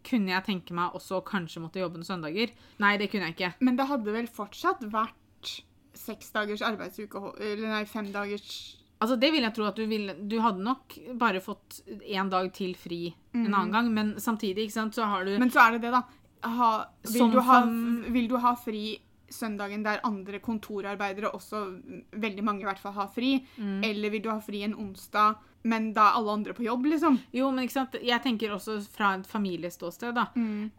Kunne 0.07 0.33
jeg 0.33 0.45
tenke 0.47 0.75
meg 0.77 0.95
også 0.97 1.21
kanskje 1.27 1.63
måtte 1.63 1.81
jobbe 1.81 1.99
noen 1.99 2.07
søndager? 2.07 2.53
Nei, 2.83 2.95
det 3.01 3.09
kunne 3.11 3.29
jeg 3.29 3.37
ikke. 3.37 3.53
Men 3.65 3.77
det 3.79 3.89
hadde 3.89 4.15
vel 4.15 4.29
fortsatt 4.31 4.83
vært 4.93 5.53
seks 5.95 6.33
dagers 6.35 6.63
arbeidsuke 6.65 7.21
Eller 7.39 7.69
nei, 7.71 7.85
fem 7.87 8.09
dagers 8.11 8.75
Altså, 8.95 9.17
det 9.19 9.31
vil 9.33 9.43
jeg 9.43 9.55
tro 9.55 9.65
at 9.67 9.79
du 9.79 9.85
ville 9.89 10.15
Du 10.27 10.37
hadde 10.43 10.63
nok 10.63 10.95
bare 11.19 11.41
fått 11.43 11.81
én 12.01 12.31
dag 12.31 12.47
til 12.55 12.75
fri 12.79 13.07
en 13.35 13.49
annen 13.51 13.73
gang, 13.73 13.89
men 13.91 14.13
samtidig, 14.23 14.67
ikke 14.67 14.77
sant, 14.77 14.95
så 14.95 15.09
har 15.11 15.25
du 15.27 15.33
Men 15.39 15.51
så 15.51 15.65
er 15.65 15.75
det 15.75 15.81
det, 15.83 15.91
da. 15.91 16.05
Ha, 16.45 16.69
vil, 17.09 17.33
du 17.33 17.41
ha, 17.43 17.57
vil 18.15 18.29
du 18.31 18.37
ha 18.39 18.53
fri 18.55 18.83
søndagen 19.33 19.83
der 19.83 20.03
andre 20.07 20.39
kontorarbeidere 20.39 21.31
også, 21.35 21.63
veldig 22.13 22.45
mange 22.45 22.63
i 22.63 22.67
hvert 22.69 22.79
fall, 22.79 22.93
har 22.95 23.09
fri? 23.11 23.39
Mm. 23.57 23.81
Eller 23.83 24.13
vil 24.13 24.23
du 24.23 24.29
ha 24.31 24.37
fri 24.43 24.61
en 24.63 24.77
onsdag, 24.85 25.41
men 25.65 25.89
da 25.95 26.09
er 26.09 26.19
alle 26.19 26.37
andre 26.39 26.53
på 26.53 26.65
jobb, 26.65 26.85
liksom? 26.93 27.17
Jo, 27.33 27.49
men 27.53 27.65
ikke 27.65 27.79
sant, 27.79 27.97
jeg 28.05 28.21
tenker 28.21 28.53
også 28.53 28.77
fra 28.93 29.15
et 29.17 29.25
familieståsted, 29.27 30.13
da. 30.17 30.27
Mm. 30.37 30.69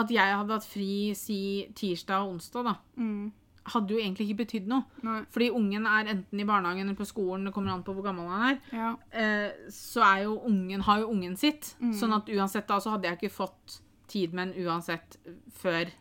At 0.00 0.10
jeg 0.12 0.36
hadde 0.38 0.56
hatt 0.56 0.66
fri 0.66 1.12
si 1.18 1.38
tirsdag 1.76 2.24
og 2.24 2.38
onsdag, 2.38 2.70
da. 2.70 2.74
Mm. 2.96 3.30
Hadde 3.74 3.94
jo 3.94 4.00
egentlig 4.00 4.26
ikke 4.26 4.40
betydd 4.40 4.70
noe. 4.72 4.88
Nei. 5.06 5.20
Fordi 5.30 5.50
ungen 5.54 5.84
er 5.86 6.08
enten 6.14 6.40
i 6.40 6.46
barnehagen 6.48 6.88
eller 6.88 6.98
på 6.98 7.06
skolen, 7.06 7.44
det 7.46 7.52
kommer 7.54 7.74
an 7.74 7.84
på 7.86 7.94
hvor 7.94 8.08
gammel 8.08 8.30
han 8.32 8.46
er. 8.48 8.58
Ja. 8.72 8.90
eh, 9.12 9.68
så 9.70 10.02
er 10.08 10.24
jo 10.24 10.38
ungen, 10.48 10.82
har 10.88 11.04
jo 11.04 11.12
ungen 11.12 11.36
sitt. 11.38 11.74
Mm. 11.82 11.92
Sånn 12.00 12.16
at 12.16 12.32
uansett 12.32 12.66
da, 12.72 12.80
så 12.82 12.96
hadde 12.96 13.10
jeg 13.10 13.20
ikke 13.20 13.36
fått 13.36 13.82
tid 14.12 14.32
med 14.32 14.48
en 14.48 14.66
uansett 14.66 15.20
før 15.60 15.92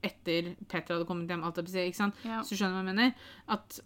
etter 0.00 0.54
Petter 0.70 0.94
hadde 0.94 1.08
kommet 1.08 1.28
hjem. 1.28 1.42
Alt 1.44 1.58
det, 1.60 1.88
ikke 1.90 2.04
sant? 2.04 2.22
Ja. 2.24 2.40
Så 2.46 2.56
skjønner 2.56 2.78
du 2.78 2.80
hva 2.80 2.86
jeg 2.86 2.94
mener? 2.94 3.32
At, 3.52 3.80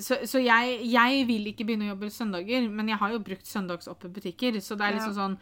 så 0.00 0.18
så 0.26 0.40
jeg, 0.42 0.80
jeg 0.90 1.26
vil 1.28 1.46
ikke 1.52 1.64
begynne 1.68 1.86
å 1.88 1.92
jobbe 1.94 2.10
søndager, 2.10 2.68
men 2.70 2.88
jeg 2.88 2.98
har 2.98 3.12
jo 3.14 3.18
brukt 3.22 3.46
søndagsåpne 3.46 4.10
butikker. 4.12 4.58
Så 4.60 4.76
det 4.76 4.86
er 4.88 4.92
Ja. 4.92 4.98
liksom 4.98 5.14
sånn 5.14 5.38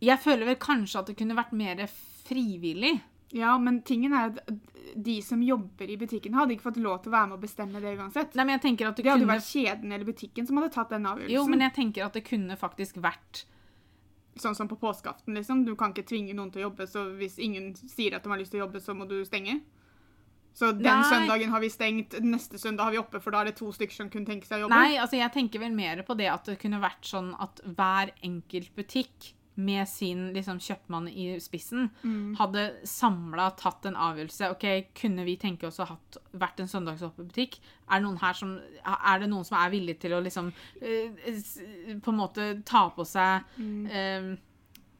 Jeg 0.00 0.18
føler 0.22 0.46
vel 0.46 0.56
kanskje 0.62 0.98
at 1.00 1.06
det 1.06 1.16
kunne 1.18 1.34
vært 1.34 1.52
mer 1.52 1.86
frivillig. 2.28 3.00
ja, 3.32 3.58
men 3.58 3.82
tingen 3.82 4.12
er 4.14 4.26
at 4.30 4.38
de 4.96 5.20
som 5.22 5.42
jobber 5.42 5.90
i 5.90 5.96
butikken, 5.96 6.32
hadde 6.34 6.54
ikke 6.56 6.62
fått 6.70 6.78
lov 6.80 7.02
til 7.02 7.10
å 7.10 7.16
være 7.16 7.28
med 7.28 7.38
å 7.38 7.42
bestemme 7.42 7.80
det 7.82 7.98
uansett. 7.98 8.34
Nei, 8.34 8.44
men 8.44 8.58
jeg 8.58 8.62
tenker 8.62 8.88
at 8.88 8.96
det, 8.96 9.04
Det 9.04 9.10
hadde 9.12 9.26
vært 9.26 9.48
kjeden 9.50 9.92
eller 9.92 10.04
butikken 10.06 10.46
som 10.46 10.56
hadde 10.56 10.72
tatt 10.72 10.88
den 10.90 11.04
avgjørelsen. 11.04 11.34
Jo, 11.34 11.46
men 11.46 11.60
jeg 11.60 11.74
tenker 11.74 12.04
at 12.06 12.12
det 12.14 12.24
kunne 12.24 12.56
faktisk 12.56 12.94
vært 13.02 13.44
Sånn 14.38 14.54
som 14.54 14.68
på 14.68 14.76
påskeaften, 14.78 15.34
liksom. 15.34 15.64
Du 15.66 15.74
kan 15.74 15.90
ikke 15.92 16.06
tvinge 16.06 16.32
noen 16.32 16.52
til 16.52 16.62
å 16.62 16.70
jobbe, 16.70 16.86
så 16.86 17.02
hvis 17.18 17.40
ingen 17.42 17.74
sier 17.74 18.14
at 18.14 18.22
de 18.22 18.28
har 18.30 18.38
lyst 18.38 18.52
til 18.52 18.60
å 18.60 18.66
jobbe, 18.68 18.78
så 18.80 18.94
må 18.94 19.08
du 19.08 19.24
stenge. 19.24 19.60
Så 20.54 20.72
den 20.74 20.82
Nei. 20.82 21.06
søndagen 21.06 21.50
har 21.50 21.60
vi 21.62 21.68
stengt, 21.70 22.16
neste 22.24 22.58
søndag 22.58 22.84
har 22.88 22.90
vi 22.90 22.98
oppe, 22.98 23.20
for 23.22 23.30
da 23.30 23.40
er 23.44 23.44
det 23.52 23.56
to 23.60 23.70
stykker 23.72 23.94
som 23.94 24.10
kunne 24.10 24.26
tenke 24.26 24.46
seg 24.48 24.58
å 24.58 24.66
jobbe. 24.66 24.74
Nei, 24.74 24.96
altså 24.98 25.16
jeg 25.20 25.30
tenker 25.32 25.60
vel 25.62 25.74
mer 25.76 26.02
på 26.02 26.16
det 26.18 26.26
at 26.32 26.44
det 26.50 26.58
kunne 26.58 26.80
vært 26.82 27.04
sånn 27.06 27.34
at 27.38 27.60
hver 27.64 28.10
enkelt 28.26 28.72
butikk 28.74 29.34
med 29.58 29.88
sin 29.90 30.28
liksom, 30.34 30.58
kjøpmann 30.62 31.08
i 31.10 31.32
spissen 31.42 31.88
Mm. 32.04 32.36
hadde 32.38 32.62
samla 32.86 33.48
tatt 33.58 33.86
en 33.86 33.96
avgjørelse. 33.98 34.50
Ok, 34.54 34.66
Kunne 34.94 35.24
vi 35.26 35.36
tenke 35.36 35.66
oss 35.66 35.80
å 35.80 35.86
ha 35.86 35.96
vært 36.32 36.60
en 36.60 36.68
søndagsåpen 36.70 37.26
butikk? 37.26 37.58
Er 37.90 37.98
det, 37.98 38.04
noen 38.06 38.20
her 38.22 38.34
som, 38.34 38.52
er 38.86 39.18
det 39.18 39.28
noen 39.28 39.44
som 39.44 39.58
er 39.58 39.70
villig 39.70 39.98
til 39.98 40.12
å 40.14 40.22
liksom 40.22 40.52
eh, 40.80 41.98
på 42.00 42.10
en 42.12 42.16
måte 42.20 42.62
ta 42.64 42.88
på 42.90 43.04
seg 43.04 43.42
eh, 43.90 44.36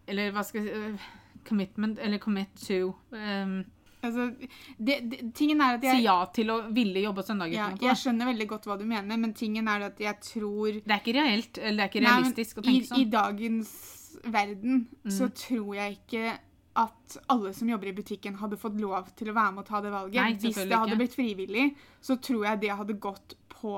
Eller 0.09 0.33
hva 0.33 0.43
skal 0.45 0.65
jeg 0.65 0.75
si 0.75 0.93
eh, 0.93 1.09
Commitment, 1.49 1.99
eller 1.99 2.19
commit 2.19 2.51
to 2.61 2.95
eh, 3.15 3.63
Altså, 4.03 4.29
det, 4.79 4.97
det, 5.11 5.35
tingen 5.35 5.61
er 5.61 5.75
at 5.75 5.83
Si 5.83 6.03
ja 6.05 6.17
til 6.33 6.51
å 6.55 6.59
ville 6.73 7.01
jobbe 7.03 7.23
søndager. 7.27 7.53
ja, 7.59 7.69
jeg 7.83 7.97
skjønner 7.99 8.29
veldig 8.31 8.47
godt 8.49 8.67
hva 8.71 8.77
du 8.79 8.85
mener, 8.87 9.17
men 9.19 9.33
tingen 9.35 9.67
er 9.69 9.89
at 9.89 9.99
jeg 9.99 10.21
tror 10.23 10.73
Det 10.85 10.93
er 10.95 11.01
ikke 11.03 11.17
reelt, 11.19 11.59
eller 11.59 11.77
det 11.77 11.87
er 11.87 11.91
ikke 11.93 12.05
Nei, 12.05 12.13
realistisk 12.21 12.59
å 12.63 12.67
i, 12.71 12.77
sånn. 12.87 13.01
I 13.01 13.05
dagens 13.11 13.73
verden 14.25 14.87
så 15.09 15.27
Mm. 15.29 15.35
tror 15.35 15.75
jeg 15.75 15.99
ikke 15.99 16.39
at 16.79 17.17
alle 17.29 17.53
som 17.55 17.69
jobber 17.69 17.89
i 17.89 17.93
butikken, 17.93 18.37
hadde 18.39 18.57
fått 18.57 18.79
lov 18.79 19.09
til 19.17 19.29
å 19.33 19.35
være 19.35 19.53
med 19.55 19.59
og 19.65 19.67
ta 19.67 19.81
det 19.83 19.91
valget. 19.91 20.15
Nei, 20.23 20.35
Hvis 20.35 20.55
det 20.55 20.71
hadde 20.79 20.93
ikke. 20.95 20.99
blitt 21.01 21.15
frivillig, 21.17 21.75
så 22.01 22.17
tror 22.23 22.45
jeg 22.47 22.61
det 22.61 22.71
hadde 22.71 22.95
gått 23.01 23.35
på 23.51 23.75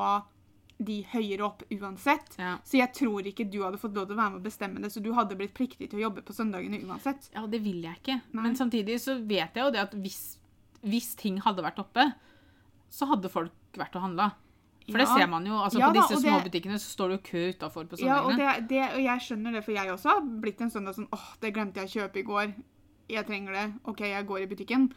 de 0.80 1.02
høyere 1.12 1.44
opp 1.44 1.62
uansett. 1.76 2.36
Ja. 2.40 2.54
Så 2.64 2.78
jeg 2.80 2.92
tror 2.96 3.26
ikke 3.28 3.44
du 3.52 3.58
hadde 3.62 3.76
fått 3.78 3.92
lov 3.94 4.06
til 4.08 4.16
å 4.16 4.20
være 4.22 4.30
med 4.32 4.40
å 4.40 4.46
bestemme 4.48 4.80
det, 4.80 4.88
så 4.94 5.02
du 5.04 5.10
hadde 5.12 5.36
blitt 5.36 5.52
pliktig 5.54 5.90
til 5.92 5.98
å 6.00 6.04
jobbe 6.08 6.22
på 6.24 6.32
søndagene 6.32 6.80
uansett. 6.88 7.28
ja, 7.34 7.42
det 7.46 7.60
vil 7.62 7.82
jeg 7.84 7.98
ikke. 8.00 8.20
Nei. 8.32 8.42
Men 8.46 8.56
samtidig 8.56 8.96
så 9.00 9.18
vet 9.20 9.54
jeg 9.54 9.64
jo 9.66 9.70
det 9.74 9.82
at 9.82 9.92
hvis, 10.00 10.38
hvis 10.82 11.14
ting 11.20 11.36
hadde 11.44 11.62
vært 11.66 11.78
oppe, 11.82 12.06
så 12.90 13.06
hadde 13.12 13.28
folk 13.28 13.52
vært 13.76 13.94
og 14.00 14.02
handla. 14.08 14.30
For 14.90 14.98
det 14.98 15.06
ser 15.06 15.28
man 15.30 15.44
jo. 15.46 15.54
altså 15.54 15.78
Ja 15.78 15.88
På 15.90 15.94
da, 15.94 16.00
disse 16.00 16.16
og 16.16 16.22
det- 16.24 16.30
småbutikkene 16.32 16.78
så 16.82 16.88
står 16.96 17.08
det 17.12 17.16
jo 17.20 17.26
kø 17.30 17.42
utafor 17.52 17.84
på 17.86 18.00
Ja, 18.00 18.22
og, 18.24 18.32
søndagene. 18.32 18.66
det, 18.66 18.68
det, 18.68 18.94
og 18.96 19.02
jeg 19.04 19.20
skjønner 19.20 19.52
det, 19.52 19.64
for 19.64 19.72
jeg 19.76 19.92
også 19.92 20.08
har 20.08 20.20
blitt 20.42 20.60
en 20.64 20.70
søndag 20.70 20.94
sånn 20.96 21.06
åh, 21.12 21.28
det 21.40 21.52
glemte 21.54 21.76
jeg 21.76 21.86
å 21.86 21.94
kjøpe 22.00 22.16
i 22.18 22.22
går. 22.26 22.54
Jeg 23.10 23.26
trenger 23.28 23.52
det. 23.52 23.66
OK, 23.84 24.00
jeg 24.00 24.26
går 24.26 24.40
i 24.42 24.46
butikken. 24.50 24.88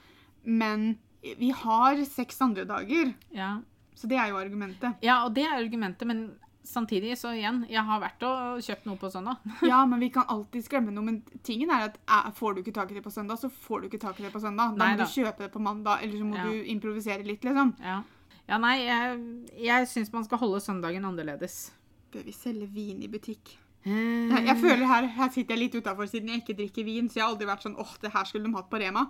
Men 0.46 0.98
vi 1.22 1.52
har 1.52 1.96
seks 2.06 2.42
andre 2.42 2.66
dager, 2.66 3.14
Ja. 3.32 3.60
Så 4.04 4.10
det 4.12 4.20
er 4.20 4.34
jo 4.34 4.40
argumentet. 4.44 5.00
ja, 5.06 5.22
og 5.26 5.32
det 5.38 5.46
er 5.48 5.56
argumentet, 5.58 6.04
men 6.10 6.26
samtidig, 6.64 7.16
så 7.20 7.32
igjen, 7.36 7.62
jeg 7.68 7.82
har 7.84 8.00
vært 8.00 8.22
og 8.24 8.62
kjøpt 8.64 8.86
noe 8.88 9.00
på 9.00 9.10
søndag. 9.12 9.40
Ja, 9.72 9.82
men 9.88 10.00
vi 10.04 10.08
kan 10.16 10.24
alltid 10.32 10.64
skremme 10.64 10.92
noe. 10.96 11.04
Men 11.04 11.18
tingen 11.44 11.72
er 11.76 11.90
at 11.90 11.98
eh, 12.08 12.30
får 12.38 12.56
du 12.56 12.62
ikke 12.62 12.76
tak 12.76 12.92
i 12.92 12.98
det 13.00 13.04
på 13.04 13.12
søndag, 13.12 13.40
så 13.42 13.50
får 13.52 13.82
du 13.84 13.88
ikke 13.90 14.00
tak 14.04 14.20
i 14.20 14.24
det 14.28 14.32
på 14.36 14.40
søndag. 14.44 14.76
Da 14.80 14.88
må 14.94 15.00
da. 15.00 15.08
du 15.08 15.12
kjøpe 15.12 15.44
det 15.48 15.52
på 15.56 15.64
mandag, 15.64 16.04
eller 16.06 16.20
så 16.22 16.28
må 16.30 16.38
Ja. 16.40 16.46
du 16.52 16.70
improvisere 16.76 17.24
litt, 17.28 17.44
liksom. 17.44 17.74
Ja, 17.84 17.98
ja 18.48 18.58
nei, 18.64 18.78
jeg, 18.84 19.20
jeg 19.72 19.88
syns 19.92 20.14
man 20.16 20.24
skal 20.28 20.40
holde 20.44 20.60
søndagen 20.64 21.04
annerledes. 21.08 21.72
Bør 22.16 22.24
vi 22.28 22.32
selge 22.36 22.68
vin 22.72 23.04
i 23.04 23.08
butikk? 23.12 23.58
Eh, 23.84 23.92
Jeg, 24.32 24.46
jeg 24.48 24.58
føler 24.64 24.88
her, 24.88 25.08
her 25.20 25.30
sitter 25.36 25.58
jeg 25.58 25.66
litt 25.66 25.76
utafor 25.84 26.08
siden 26.08 26.30
jeg 26.32 26.44
ikke 26.46 26.56
drikker 26.62 26.86
vin, 26.88 27.10
så 27.12 27.20
jeg 27.20 27.26
har 27.26 27.34
aldri 27.36 27.48
vært 27.52 27.64
sånn 27.68 27.76
åh, 27.80 27.96
det 28.00 28.14
her 28.16 28.24
skulle 28.30 28.48
de 28.48 28.56
hatt 28.56 28.70
på 28.72 28.80
Rema. 28.80 29.08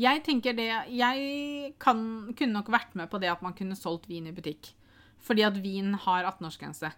Jeg 0.00 0.24
tenker 0.26 0.56
det 0.58 0.68
Jeg 0.90 1.74
kan, 1.82 1.98
kunne 2.34 2.56
nok 2.56 2.70
vært 2.74 2.96
med 2.98 3.10
på 3.10 3.20
det 3.22 3.30
at 3.30 3.42
man 3.44 3.54
kunne 3.54 3.78
solgt 3.78 4.08
vin 4.10 4.26
i 4.26 4.34
butikk. 4.34 4.72
Fordi 5.24 5.44
at 5.46 5.56
vin 5.62 5.94
har 6.04 6.26
18-årsgrense. 6.28 6.90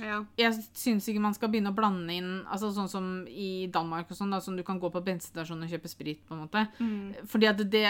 Ja. 0.00 0.22
Jeg 0.38 0.56
syns 0.78 1.08
ikke 1.08 1.20
man 1.20 1.34
skal 1.36 1.50
begynne 1.52 1.72
å 1.72 1.76
blande 1.76 2.14
inn 2.16 2.30
altså 2.46 2.70
sånn 2.72 2.88
som 2.88 3.08
i 3.28 3.66
Danmark 3.72 4.08
og 4.08 4.16
sånn, 4.16 4.32
da, 4.32 4.40
som 4.40 4.56
du 4.56 4.62
kan 4.64 4.80
gå 4.80 4.88
på 4.92 5.02
bensinstasjonen 5.04 5.66
og 5.66 5.74
kjøpe 5.74 5.90
sprit, 5.90 6.22
på 6.28 6.36
en 6.36 6.44
måte. 6.46 6.64
Mm. 6.78 7.26
Fordi 7.28 7.50
at 7.50 7.60
det 7.72 7.84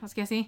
Hva 0.00 0.08
skal 0.10 0.24
jeg 0.24 0.30
si? 0.30 0.40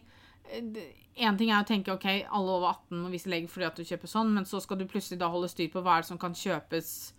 Én 1.23 1.37
ting 1.39 1.53
er 1.53 1.61
å 1.61 1.69
tenke 1.69 1.93
ok, 1.95 2.07
alle 2.25 2.57
over 2.57 2.73
18 2.73 2.99
må 2.99 3.13
vise 3.13 3.31
legg 3.31 3.47
fordi 3.53 3.69
at 3.69 3.79
du 3.79 3.87
kjøper 3.87 4.11
sånn, 4.11 4.33
men 4.35 4.49
så 4.49 4.59
skal 4.65 4.81
du 4.81 4.89
plutselig 4.91 5.21
da 5.21 5.29
holde 5.31 5.51
styr 5.53 5.71
på 5.71 5.83
hva 5.85 5.99
er 5.99 6.05
det 6.05 6.11
som 6.11 6.21
kan 6.21 6.35
kjøpes 6.37 7.13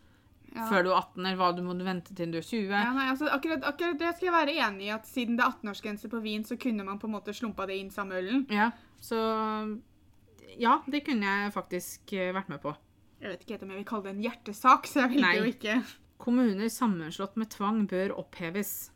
Ja. 0.53 0.67
før 0.69 0.83
du 0.85 0.91
er 0.91 0.99
18, 0.99 1.25
eller 1.25 1.37
hva 1.39 1.47
du 1.57 1.63
må 1.65 1.73
vente 1.81 2.13
til 2.13 2.29
du 2.29 2.37
er 2.37 2.45
20. 2.45 2.69
Ja, 2.69 2.91
nei, 2.93 3.07
altså, 3.09 3.25
akkurat, 3.33 3.63
akkurat 3.65 3.97
det 3.97 4.11
skal 4.15 4.27
jeg 4.27 4.35
være 4.35 4.53
enig 4.67 4.85
i, 4.85 4.91
at 4.93 5.07
siden 5.09 5.39
det 5.39 5.45
er 5.45 5.55
18-årsgrense 5.55 6.11
på 6.11 6.21
vin, 6.21 6.45
så 6.45 6.57
kunne 6.61 6.85
man 6.85 6.99
på 7.01 7.09
en 7.09 7.15
måte 7.15 7.33
slumpa 7.33 7.65
det 7.65 7.79
inn 7.81 7.89
samme 7.93 8.21
ølen. 8.21 8.45
Ja, 8.53 8.69
så 9.01 9.17
Ja, 10.61 10.77
det 10.85 11.01
kunne 11.07 11.25
jeg 11.25 11.53
faktisk 11.55 12.13
eh, 12.13 12.29
vært 12.35 12.49
med 12.53 12.61
på. 12.61 12.75
Jeg 13.23 13.31
vet 13.31 13.41
ikke 13.41 13.55
helt 13.55 13.63
om 13.65 13.71
jeg 13.73 13.79
vil 13.79 13.87
kalle 13.89 14.05
det 14.05 14.11
en 14.13 14.25
hjertesak, 14.27 14.85
så 14.85 14.99
jeg 15.01 15.15
velger 15.15 15.25
Nei. 15.25 15.37
jo 15.39 15.49
ikke. 15.49 15.77
Kommuner 16.21 16.69
sammenslått 16.69 17.39
med 17.41 17.49
tvang 17.49 17.87
bør 17.89 18.13
oppheves. 18.21 18.91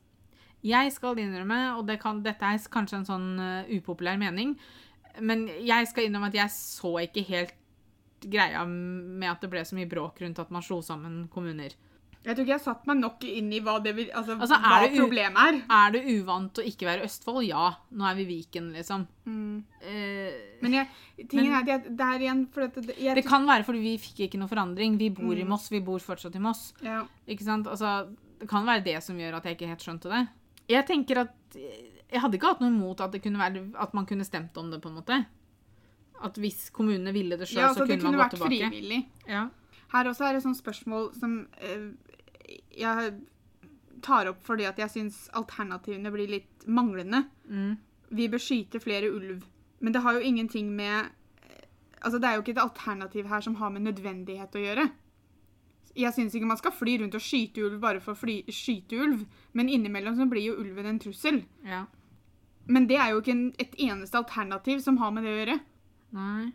Jeg 0.68 0.92
skal 0.94 1.18
innrømme, 1.22 1.58
og 1.80 1.88
det 1.90 1.98
kan, 2.04 2.22
dette 2.26 2.46
er 2.46 2.62
kanskje 2.70 3.02
en 3.02 3.10
sånn 3.10 3.28
eh, 3.42 3.72
upopulær 3.80 4.20
mening, 4.22 4.54
men 5.26 5.48
jeg 5.66 5.90
skal 5.90 6.06
innrømme 6.06 6.30
at 6.30 6.38
jeg 6.38 6.54
så 6.54 6.94
ikke 7.08 7.26
helt 7.32 7.57
greia 8.22 8.66
med 8.68 9.30
at 9.30 9.42
det 9.42 9.50
ble 9.50 9.62
så 9.66 9.76
mye 9.78 9.90
bråk 9.90 10.22
rundt 10.22 10.40
at 10.40 10.50
man 10.52 10.62
slo 10.66 10.82
sammen 10.82 11.28
kommuner. 11.30 11.74
Jeg 12.28 12.36
tror 12.36 12.44
ikke 12.44 12.56
jeg 12.58 12.64
satt 12.66 12.88
meg 12.90 12.98
nok 13.00 13.24
inn 13.24 13.54
i 13.56 13.60
hva, 13.64 13.78
det 13.82 13.94
vil, 13.96 14.10
altså, 14.12 14.34
Altså, 14.36 14.56
er 14.58 14.68
hva 14.68 14.80
det 14.84 14.98
problemet 15.00 15.38
er. 15.40 15.60
Er 15.72 15.92
det 15.94 16.02
uvant 16.12 16.60
å 16.60 16.66
ikke 16.66 16.88
være 16.90 17.06
Østfold? 17.06 17.46
Ja. 17.48 17.70
Nå 17.96 18.04
er 18.10 18.16
vi 18.18 18.26
Viken, 18.28 18.74
liksom. 18.76 19.06
Mm. 19.26 19.64
Eh, 19.80 20.34
Men 20.62 20.74
jeg, 20.74 20.88
tingen 21.30 21.46
Men- 21.52 21.54
er 21.54 21.62
at 21.62 21.68
jeg, 21.68 21.96
det 21.96 22.08
er 22.10 22.20
igjen 22.26 22.42
for 22.52 22.62
at 22.66 22.76
jeg, 22.98 23.16
det 23.16 23.24
kan 23.26 23.46
være 23.48 23.64
fordi 23.64 23.80
vi 23.80 23.94
fikk 23.98 24.20
ikke 24.28 24.40
noe 24.42 24.50
forandring. 24.52 24.98
Vi 24.98 25.10
bor 25.10 25.32
i 25.38 25.44
Mm. 25.46 25.48
Moss, 25.48 25.70
vi 25.72 25.80
bor 25.80 26.00
fortsatt 26.00 26.36
i 26.36 26.40
Moss. 26.40 26.74
ja. 26.84 27.06
Ikke 27.28 27.44
sant? 27.46 27.66
Altså, 27.68 28.10
det 28.40 28.50
kan 28.50 28.66
være 28.66 28.84
det 28.84 29.02
som 29.04 29.16
gjør 29.16 29.38
at 29.38 29.44
jeg 29.46 29.56
ikke 29.58 29.68
helt 29.70 29.80
skjønte 29.88 30.10
det. 30.12 30.28
Jeg 30.68 30.86
tenker 30.86 31.18
at 31.20 31.34
Jeg 31.56 32.22
hadde 32.22 32.36
ikke 32.38 32.48
hatt 32.48 32.62
noe 32.62 32.70
imot 32.72 33.00
at, 33.02 33.12
det 33.12 33.22
kunne 33.22 33.38
være, 33.40 33.72
at 33.78 33.94
man 33.94 34.06
kunne 34.06 34.24
stemt 34.24 34.56
om 34.58 34.70
det, 34.72 34.82
på 34.82 34.88
en 34.90 34.96
måte. 34.96 35.26
At 36.26 36.38
hvis 36.42 36.70
kommunene 36.74 37.14
ville 37.14 37.38
det 37.38 37.48
sjøl, 37.50 37.62
ja, 37.62 37.72
så 37.74 37.84
så 37.84 37.86
det 37.86 37.98
kunne 38.00 38.04
kunne 38.04 38.18
man 38.18 38.24
vært 38.26 38.36
gå 38.36 38.38
tilbake. 38.42 38.70
frivillig. 38.72 39.02
Ja. 39.30 39.48
Her 39.94 40.10
også 40.10 40.26
er 40.28 40.34
det 40.38 40.44
sånn 40.44 40.58
spørsmål 40.58 41.12
som 41.16 41.36
eh, 41.62 41.92
jeg 42.76 43.12
tar 44.06 44.30
opp 44.32 44.42
fordi 44.46 44.66
at 44.68 44.80
jeg 44.82 44.94
syns 44.94 45.20
alternativene 45.38 46.12
blir 46.14 46.32
litt 46.32 46.66
manglende. 46.68 47.24
Mm. 47.50 47.78
Vi 48.18 48.28
bør 48.32 48.42
skyte 48.42 48.82
flere 48.84 49.12
ulv. 49.12 49.46
Men 49.80 49.94
det 49.94 50.02
har 50.02 50.18
jo 50.18 50.26
ingenting 50.26 50.72
med 50.76 51.12
eh, 51.44 51.66
Altså, 52.02 52.20
det 52.22 52.30
er 52.30 52.38
jo 52.38 52.44
ikke 52.46 52.56
et 52.56 52.64
alternativ 52.64 53.28
her 53.30 53.42
som 53.42 53.56
har 53.62 53.70
med 53.74 53.86
nødvendighet 53.88 54.56
å 54.56 54.64
gjøre. 54.64 54.88
Jeg 55.98 56.14
syns 56.14 56.36
ikke 56.38 56.50
man 56.50 56.60
skal 56.60 56.76
fly 56.78 57.00
rundt 57.02 57.16
og 57.18 57.24
skyte 57.26 57.64
ulv 57.66 57.80
bare 57.82 58.02
for 58.02 58.14
å 58.14 58.20
fly, 58.20 58.44
skyte 58.54 59.00
ulv, 59.02 59.24
men 59.58 59.70
innimellom 59.70 60.18
så 60.18 60.28
blir 60.30 60.46
jo 60.52 60.60
ulven 60.62 60.86
en 60.86 61.00
trussel. 61.02 61.44
ja. 61.66 61.86
Men 62.68 62.84
det 62.90 62.98
er 63.00 63.14
jo 63.14 63.22
ikke 63.22 63.32
en, 63.32 63.46
et 63.64 63.76
eneste 63.80 64.18
alternativ 64.20 64.82
som 64.84 64.98
har 65.00 65.14
med 65.16 65.24
det 65.24 65.32
å 65.32 65.38
gjøre. 65.38 65.54
Nei. 66.16 66.54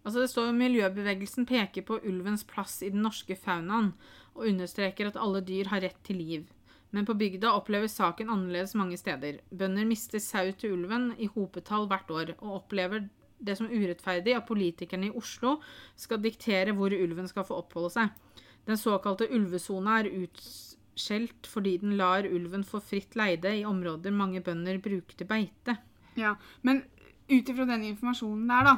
Altså 0.00 0.22
Det 0.22 0.30
står 0.32 0.48
jo 0.48 0.56
miljøbevegelsen 0.56 1.46
peker 1.48 1.84
på 1.84 2.00
ulvens 2.08 2.44
plass 2.48 2.80
i 2.82 2.90
den 2.92 3.04
norske 3.04 3.36
faunaen, 3.36 3.92
og 4.34 4.46
understreker 4.48 5.10
at 5.10 5.18
alle 5.20 5.42
dyr 5.44 5.68
har 5.72 5.82
rett 5.84 5.98
til 6.06 6.20
liv. 6.22 6.48
Men 6.90 7.06
på 7.06 7.14
bygda 7.14 7.52
oppleves 7.54 7.94
saken 7.98 8.30
annerledes 8.32 8.74
mange 8.78 8.96
steder. 8.98 9.38
Bønder 9.50 9.86
mister 9.86 10.22
sau 10.22 10.48
til 10.58 10.74
ulven 10.78 11.12
i 11.18 11.28
hopetall 11.30 11.86
hvert 11.90 12.10
år, 12.10 12.32
og 12.40 12.62
opplever 12.62 13.06
det 13.40 13.56
som 13.58 13.70
urettferdig 13.70 14.34
at 14.36 14.48
politikerne 14.48 15.08
i 15.08 15.16
Oslo 15.16 15.58
skal 15.98 16.20
diktere 16.22 16.74
hvor 16.76 16.92
ulven 16.92 17.28
skal 17.30 17.46
få 17.48 17.60
oppholde 17.62 17.92
seg. 17.94 18.40
Den 18.68 18.80
såkalte 18.80 19.30
ulvesona 19.32 20.00
er 20.00 20.10
utskjelt 20.12 21.48
fordi 21.48 21.76
den 21.84 21.96
lar 22.00 22.28
ulven 22.28 22.66
få 22.66 22.82
fritt 22.84 23.16
leide 23.16 23.54
i 23.60 23.66
områder 23.68 24.12
mange 24.14 24.42
bønder 24.44 24.80
bruker 24.82 25.16
til 25.16 25.30
beite. 25.30 25.78
Ja, 26.18 26.34
Men 26.66 26.82
ut 27.30 27.48
ifra 27.48 27.66
den 27.68 27.84
informasjonen 27.92 28.48
der, 28.50 28.66
da, 28.66 28.76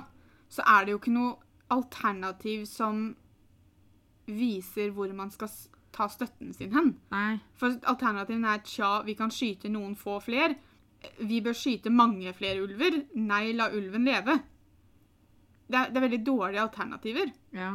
så 0.53 0.65
er 0.69 0.85
det 0.85 0.95
jo 0.95 1.01
ikke 1.01 1.15
noe 1.15 1.37
alternativ 1.73 2.67
som 2.69 3.05
viser 4.29 4.93
hvor 4.95 5.13
man 5.17 5.33
skal 5.33 5.51
ta 5.93 6.09
støtten 6.09 6.53
sin 6.57 6.73
hen. 6.75 6.93
Nei. 7.13 7.39
For 7.59 7.75
alternativene 7.91 8.55
er 8.55 8.63
tja, 8.67 8.93
vi 9.07 9.17
kan 9.19 9.33
skyte 9.33 9.71
noen 9.73 9.97
få 9.99 10.19
fler. 10.25 10.55
Vi 11.21 11.41
bør 11.45 11.57
skyte 11.57 11.93
mange 11.93 12.33
flere 12.37 12.63
ulver. 12.65 13.03
Nei, 13.19 13.45
la 13.57 13.69
ulven 13.75 14.07
leve. 14.09 14.39
Det 15.67 15.79
er, 15.79 15.91
det 15.91 15.99
er 15.99 16.07
veldig 16.07 16.23
dårlige 16.27 16.63
alternativer. 16.63 17.33
Ja. 17.57 17.75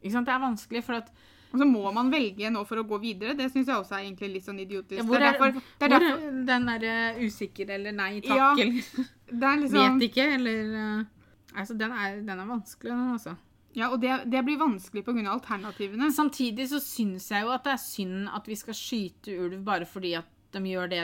Ikke 0.00 0.14
sant? 0.14 0.28
Det 0.28 0.34
er 0.34 0.44
vanskelig, 0.44 0.84
for 0.84 1.00
at 1.00 1.12
Og 1.50 1.58
så 1.58 1.66
må 1.66 1.90
man 1.94 2.10
velge 2.12 2.50
nå 2.54 2.62
for 2.68 2.78
å 2.78 2.86
gå 2.86 3.00
videre. 3.02 3.34
Det 3.38 3.48
syns 3.50 3.66
jeg 3.70 3.74
også 3.74 3.96
er 3.96 4.04
egentlig 4.04 4.28
litt 4.36 4.46
sånn 4.46 4.60
idiotisk. 4.62 5.00
Ja, 5.00 5.06
hvor 5.08 5.18
det 5.18 5.26
er, 5.26 5.34
er 5.34 5.38
derfor, 5.38 5.70
det 5.80 5.86
er 5.86 5.92
hvor 5.94 6.04
derfor 6.06 6.26
er 6.28 6.42
den 6.50 6.68
derre 6.70 6.96
usikker 7.26 7.72
eller 7.76 7.96
nei 7.96 8.10
takk 8.22 8.38
Ja, 8.38 8.50
eller 8.54 9.06
det 9.30 9.48
er 9.50 9.62
liksom, 9.64 9.98
vet 9.98 10.06
ikke 10.10 10.26
eller 10.36 10.74
uh, 10.74 11.08
Altså, 11.50 11.74
den 11.74 11.90
er, 11.90 12.20
den 12.22 12.38
er 12.38 12.46
vanskelig, 12.46 12.92
den, 12.92 13.06
altså. 13.16 13.34
Ja, 13.74 13.88
og 13.90 13.98
det, 14.02 14.12
det 14.30 14.42
blir 14.46 14.58
vanskelig 14.58 15.02
pga. 15.06 15.24
alternativene. 15.32 16.10
Samtidig 16.14 16.68
så 16.70 16.78
syns 16.82 17.30
jeg 17.30 17.42
jo 17.46 17.50
at 17.54 17.66
det 17.66 17.74
er 17.74 17.82
synd 17.82 18.30
at 18.34 18.46
vi 18.50 18.58
skal 18.58 18.76
skyte 18.78 19.34
ulv 19.34 19.58
bare 19.66 19.86
fordi 19.86 20.14
at 20.18 20.30
de 20.54 20.62
gjør 20.66 20.90
det 20.90 21.02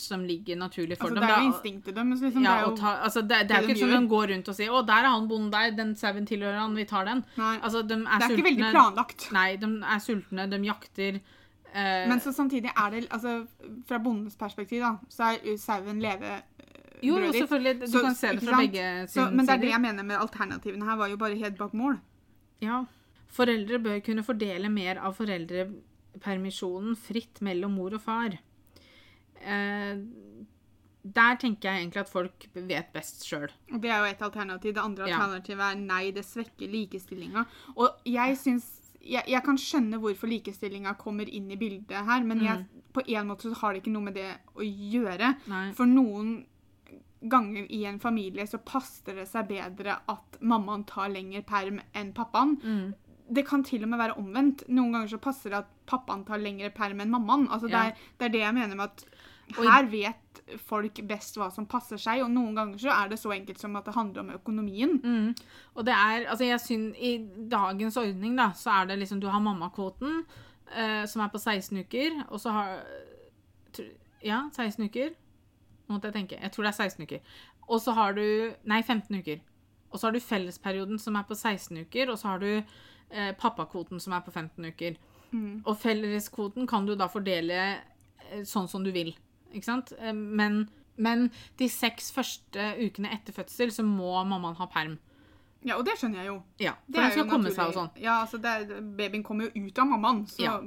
som 0.00 0.24
ligger 0.24 0.56
naturlig 0.56 0.96
for 0.98 1.08
Altså, 1.08 1.14
dem. 1.14 1.22
det 1.22 1.30
er 1.36 1.40
jo 1.42 1.52
instinktet 1.52 1.94
deres. 1.94 2.20
Liksom. 2.20 2.42
ja, 2.42 2.50
det 2.50 2.62
er 2.64 2.68
jo, 2.70 2.76
ta, 2.76 2.92
altså, 3.06 3.20
det, 3.22 3.38
det 3.48 3.50
er 3.56 3.60
jo 3.62 3.68
ikke 3.68 3.74
de 3.74 3.80
gjør. 3.86 4.00
de 4.00 4.08
går 4.08 4.26
rundt 4.32 4.48
og 4.48 4.54
sier 4.54 4.70
'Å, 4.70 4.86
der 4.86 4.92
er 5.04 5.08
han 5.14 5.28
bonden 5.28 5.50
der. 5.52 5.70
Den 5.76 5.94
sauen 5.96 6.26
tilhører 6.26 6.58
han. 6.58 6.74
Vi 6.76 6.84
tar 6.84 7.04
den'. 7.06 7.22
Altså, 7.38 7.82
de 7.86 7.94
er, 7.94 8.18
det 8.18 8.26
er 8.30 8.36
ikke 8.36 8.48
veldig 8.50 8.70
planlagt. 8.72 9.32
Nei, 9.32 9.56
de 9.56 9.66
er 9.82 9.98
sultne. 10.00 10.50
De 10.50 10.58
jakter. 10.64 11.20
eh, 11.74 12.08
Men 12.08 12.20
så 12.20 12.32
samtidig 12.32 12.70
er 12.76 12.90
det 12.90 13.08
altså, 13.10 13.46
Fra 13.86 13.98
bondens 13.98 14.36
perspektiv 14.36 14.80
da, 14.80 14.96
så 15.08 15.34
er 15.34 15.56
sauen 15.58 16.00
leve 16.00 16.42
jo, 17.02 17.18
jo, 17.18 17.30
selvfølgelig. 17.32 17.80
Du 17.80 17.86
Så- 17.92 18.00
kan 18.02 18.14
se 18.14 18.28
det 18.32 18.42
fra 18.42 18.56
begge 18.56 19.06
Så, 19.08 19.30
men 19.30 19.44
det 19.46 19.52
er 19.52 19.58
det 19.58 19.68
jeg 19.70 19.80
mener 19.80 20.02
med 20.02 20.16
alternativene 20.16 20.84
her, 20.84 20.96
var 20.96 21.08
jo 21.08 21.16
bare 21.16 21.36
helt 21.36 21.58
bak 21.58 21.72
mål. 21.74 21.98
Ja. 22.62 22.84
Foreldre 23.28 23.78
bør 23.82 24.00
kunne 24.00 24.22
fordele 24.24 24.70
mer 24.70 24.96
av 24.98 25.14
foreldrepermisjonen 25.14 26.96
fritt 26.96 27.40
mellom 27.42 27.74
mor 27.76 27.94
og 27.94 28.00
far. 28.00 28.38
Eh, 29.42 29.96
der 31.06 31.36
tenker 31.38 31.68
jeg 31.70 31.84
egentlig 31.84 32.00
at 32.02 32.08
folk 32.10 32.46
vet 32.54 32.88
best 32.92 33.22
sjøl. 33.28 33.48
Det 33.70 33.88
er 33.90 34.00
jo 34.02 34.08
et 34.10 34.22
alternativ. 34.26 34.74
Det 34.74 34.82
andre 34.82 35.06
Ja. 35.08 35.18
alternativet 35.20 35.60
er 35.72 35.76
nei, 35.78 36.10
det 36.10 36.24
svekker 36.24 36.66
likestillinga. 36.70 37.46
Og 37.76 37.90
jeg 38.04 38.36
syns 38.36 38.66
jeg, 39.06 39.22
jeg 39.28 39.42
kan 39.44 39.54
skjønne 39.56 40.00
hvorfor 40.02 40.26
likestillinga 40.26 40.96
kommer 40.98 41.28
inn 41.30 41.48
i 41.52 41.56
bildet 41.56 42.04
her, 42.04 42.24
men 42.24 42.40
jeg, 42.42 42.58
Mm. 42.58 42.82
på 42.92 43.02
en 43.06 43.26
måte 43.28 43.42
så 43.42 43.54
har 43.54 43.72
det 43.74 43.84
ikke 43.84 43.92
noe 43.92 44.02
med 44.02 44.14
det 44.14 44.36
å 44.56 44.62
gjøre. 44.66 45.36
Nei. 45.46 45.72
For 45.72 45.86
noen 45.86 46.44
ganger 47.28 47.66
i 47.70 47.84
en 47.86 47.98
familie 48.00 48.44
så 48.46 48.58
passer 48.58 49.14
det 49.14 49.28
seg 49.28 49.46
bedre 49.48 50.00
at 50.08 50.38
mammaen 50.42 50.84
tar 50.86 51.08
lengre 51.08 51.42
perm 51.46 51.80
enn 51.94 52.12
pappaen. 52.12 52.56
Mm. 52.62 52.94
Det 53.32 53.44
kan 53.46 53.62
til 53.64 53.82
og 53.82 53.88
med 53.90 53.98
være 53.98 54.16
omvendt. 54.18 54.68
Noen 54.68 54.92
ganger 54.92 55.08
så 55.08 55.18
passer 55.20 55.50
det 55.50 55.58
at 55.58 55.70
pappaen 55.86 56.24
tar 56.26 56.38
lengre 56.38 56.70
perm 56.74 57.00
enn 57.00 57.10
mammaen. 57.10 57.48
Altså, 57.48 57.66
det, 57.68 57.74
er, 57.74 57.94
det 58.18 58.24
er 58.26 58.28
det 58.36 58.40
jeg 58.40 58.54
mener 58.54 58.76
med 58.76 58.84
at 58.90 59.04
her 59.54 59.86
vet 59.90 60.40
folk 60.66 60.98
best 61.08 61.38
hva 61.38 61.48
som 61.54 61.66
passer 61.70 62.00
seg, 62.00 62.22
og 62.22 62.30
noen 62.30 62.54
ganger 62.56 62.82
så 62.82 62.92
er 62.94 63.10
det 63.10 63.18
så 63.20 63.32
enkelt 63.34 63.60
som 63.60 63.76
at 63.78 63.86
det 63.86 63.94
handler 63.96 64.22
om 64.22 64.32
økonomien. 64.36 64.96
Mm. 65.02 65.34
Og 65.74 65.86
det 65.86 65.94
er 65.94 66.26
Altså, 66.26 66.44
jeg 66.44 66.60
synes, 66.60 66.96
I 66.98 67.18
dagens 67.50 67.96
ordning, 67.96 68.36
da, 68.38 68.50
så 68.54 68.70
er 68.70 68.86
det 68.86 68.98
liksom 68.98 69.20
Du 69.20 69.28
har 69.28 69.40
mammakvoten, 69.40 70.24
eh, 70.74 71.06
som 71.06 71.22
er 71.22 71.28
på 71.28 71.38
16 71.38 71.78
uker, 71.78 72.24
og 72.28 72.40
så 72.40 72.50
har 72.50 72.82
Ja, 74.22 74.48
16 74.52 74.84
uker. 74.84 75.10
Nå 75.86 75.94
måtte 75.94 76.08
jeg 76.08 76.14
tenke. 76.14 76.42
Jeg 76.42 76.52
tror 76.52 76.64
det 76.64 76.72
er 76.72 76.82
16 76.88 77.02
uker. 77.02 77.20
Og 77.68 77.80
så 77.80 77.92
har 77.92 78.12
du 78.12 78.52
Nei, 78.64 78.82
15 78.82 79.18
uker. 79.18 79.38
Og 79.90 79.98
så 79.98 80.06
har 80.06 80.12
du 80.12 80.20
fellesperioden, 80.20 80.98
som 80.98 81.14
er 81.14 81.22
på 81.22 81.34
16 81.34 81.78
uker, 81.78 82.10
og 82.10 82.18
så 82.18 82.28
har 82.28 82.38
du 82.38 82.62
eh, 83.10 83.32
pappakvoten, 83.38 84.00
som 84.00 84.12
er 84.12 84.20
på 84.20 84.30
15 84.30 84.64
uker. 84.64 84.96
Mm. 85.30 85.62
Og 85.64 85.76
felleskvoten 85.78 86.66
kan 86.66 86.86
du 86.86 86.94
da 86.94 87.06
fordele 87.06 87.60
eh, 88.30 88.42
sånn 88.44 88.68
som 88.68 88.84
du 88.84 88.90
vil. 88.90 89.14
Ikke 89.52 89.68
sant? 89.68 89.92
Eh, 89.98 90.12
Men, 90.12 90.68
men 90.96 91.30
de 91.58 91.68
seks 91.68 92.10
første 92.12 92.70
ukene 92.80 93.12
etter 93.12 93.32
fødsel 93.36 93.72
så 93.74 93.84
må 93.84 94.12
mammaen 94.24 94.56
ha 94.56 94.66
perm. 94.66 94.98
Ja, 95.66 95.76
og 95.80 95.84
det 95.84 95.96
skjønner 95.98 96.22
jeg 96.22 96.26
jo. 96.30 96.36
Ja, 96.62 96.76
for 96.86 97.00
den 97.00 97.10
skal 97.12 97.28
komme 97.30 97.50
seg 97.50 97.72
og 97.72 97.74
sånn. 97.74 97.90
Ja, 97.98 98.20
altså 98.22 98.38
det 98.38 98.54
Babyen 98.96 99.24
kommer 99.26 99.48
jo 99.48 99.66
ut 99.66 99.78
av 99.82 99.86
mammaen, 99.90 100.24
så 100.30 100.42
Ja. 100.46 100.60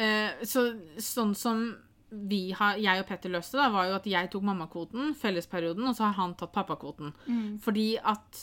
Eh, 0.00 0.44
så 0.48 0.62
sånn 0.96 1.34
som 1.36 1.76
vi 2.10 2.50
har, 2.56 2.78
jeg 2.80 3.02
og 3.02 3.06
Petter 3.06 3.30
løste, 3.30 3.58
da, 3.60 3.68
var 3.70 3.86
jo 3.86 3.94
at 3.98 4.06
jeg 4.08 4.30
tok 4.32 4.42
mammakvoten, 4.42 5.12
fellesperioden, 5.14 5.86
og 5.86 5.94
så 5.94 6.08
har 6.08 6.16
han 6.16 6.32
tatt 6.34 6.52
pappakvoten. 6.52 7.12
Mm. 7.28 7.58
Fordi 7.62 7.98
at 8.02 8.40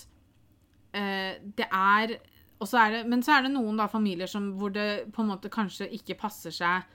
eh, 0.93 1.39
det 1.57 1.67
er 1.67 2.17
og 2.59 2.65
så 2.65 2.79
er 2.81 2.91
det, 2.91 3.01
Men 3.09 3.21
så 3.21 3.35
er 3.37 3.43
det 3.45 3.51
noen 3.53 3.77
da 3.77 3.85
familier 3.87 4.25
som, 4.29 4.51
hvor 4.57 4.71
det 4.73 5.11
på 5.13 5.21
en 5.21 5.27
måte 5.29 5.49
kanskje 5.53 5.89
ikke 5.93 6.15
passer 6.17 6.49
seg 6.51 6.87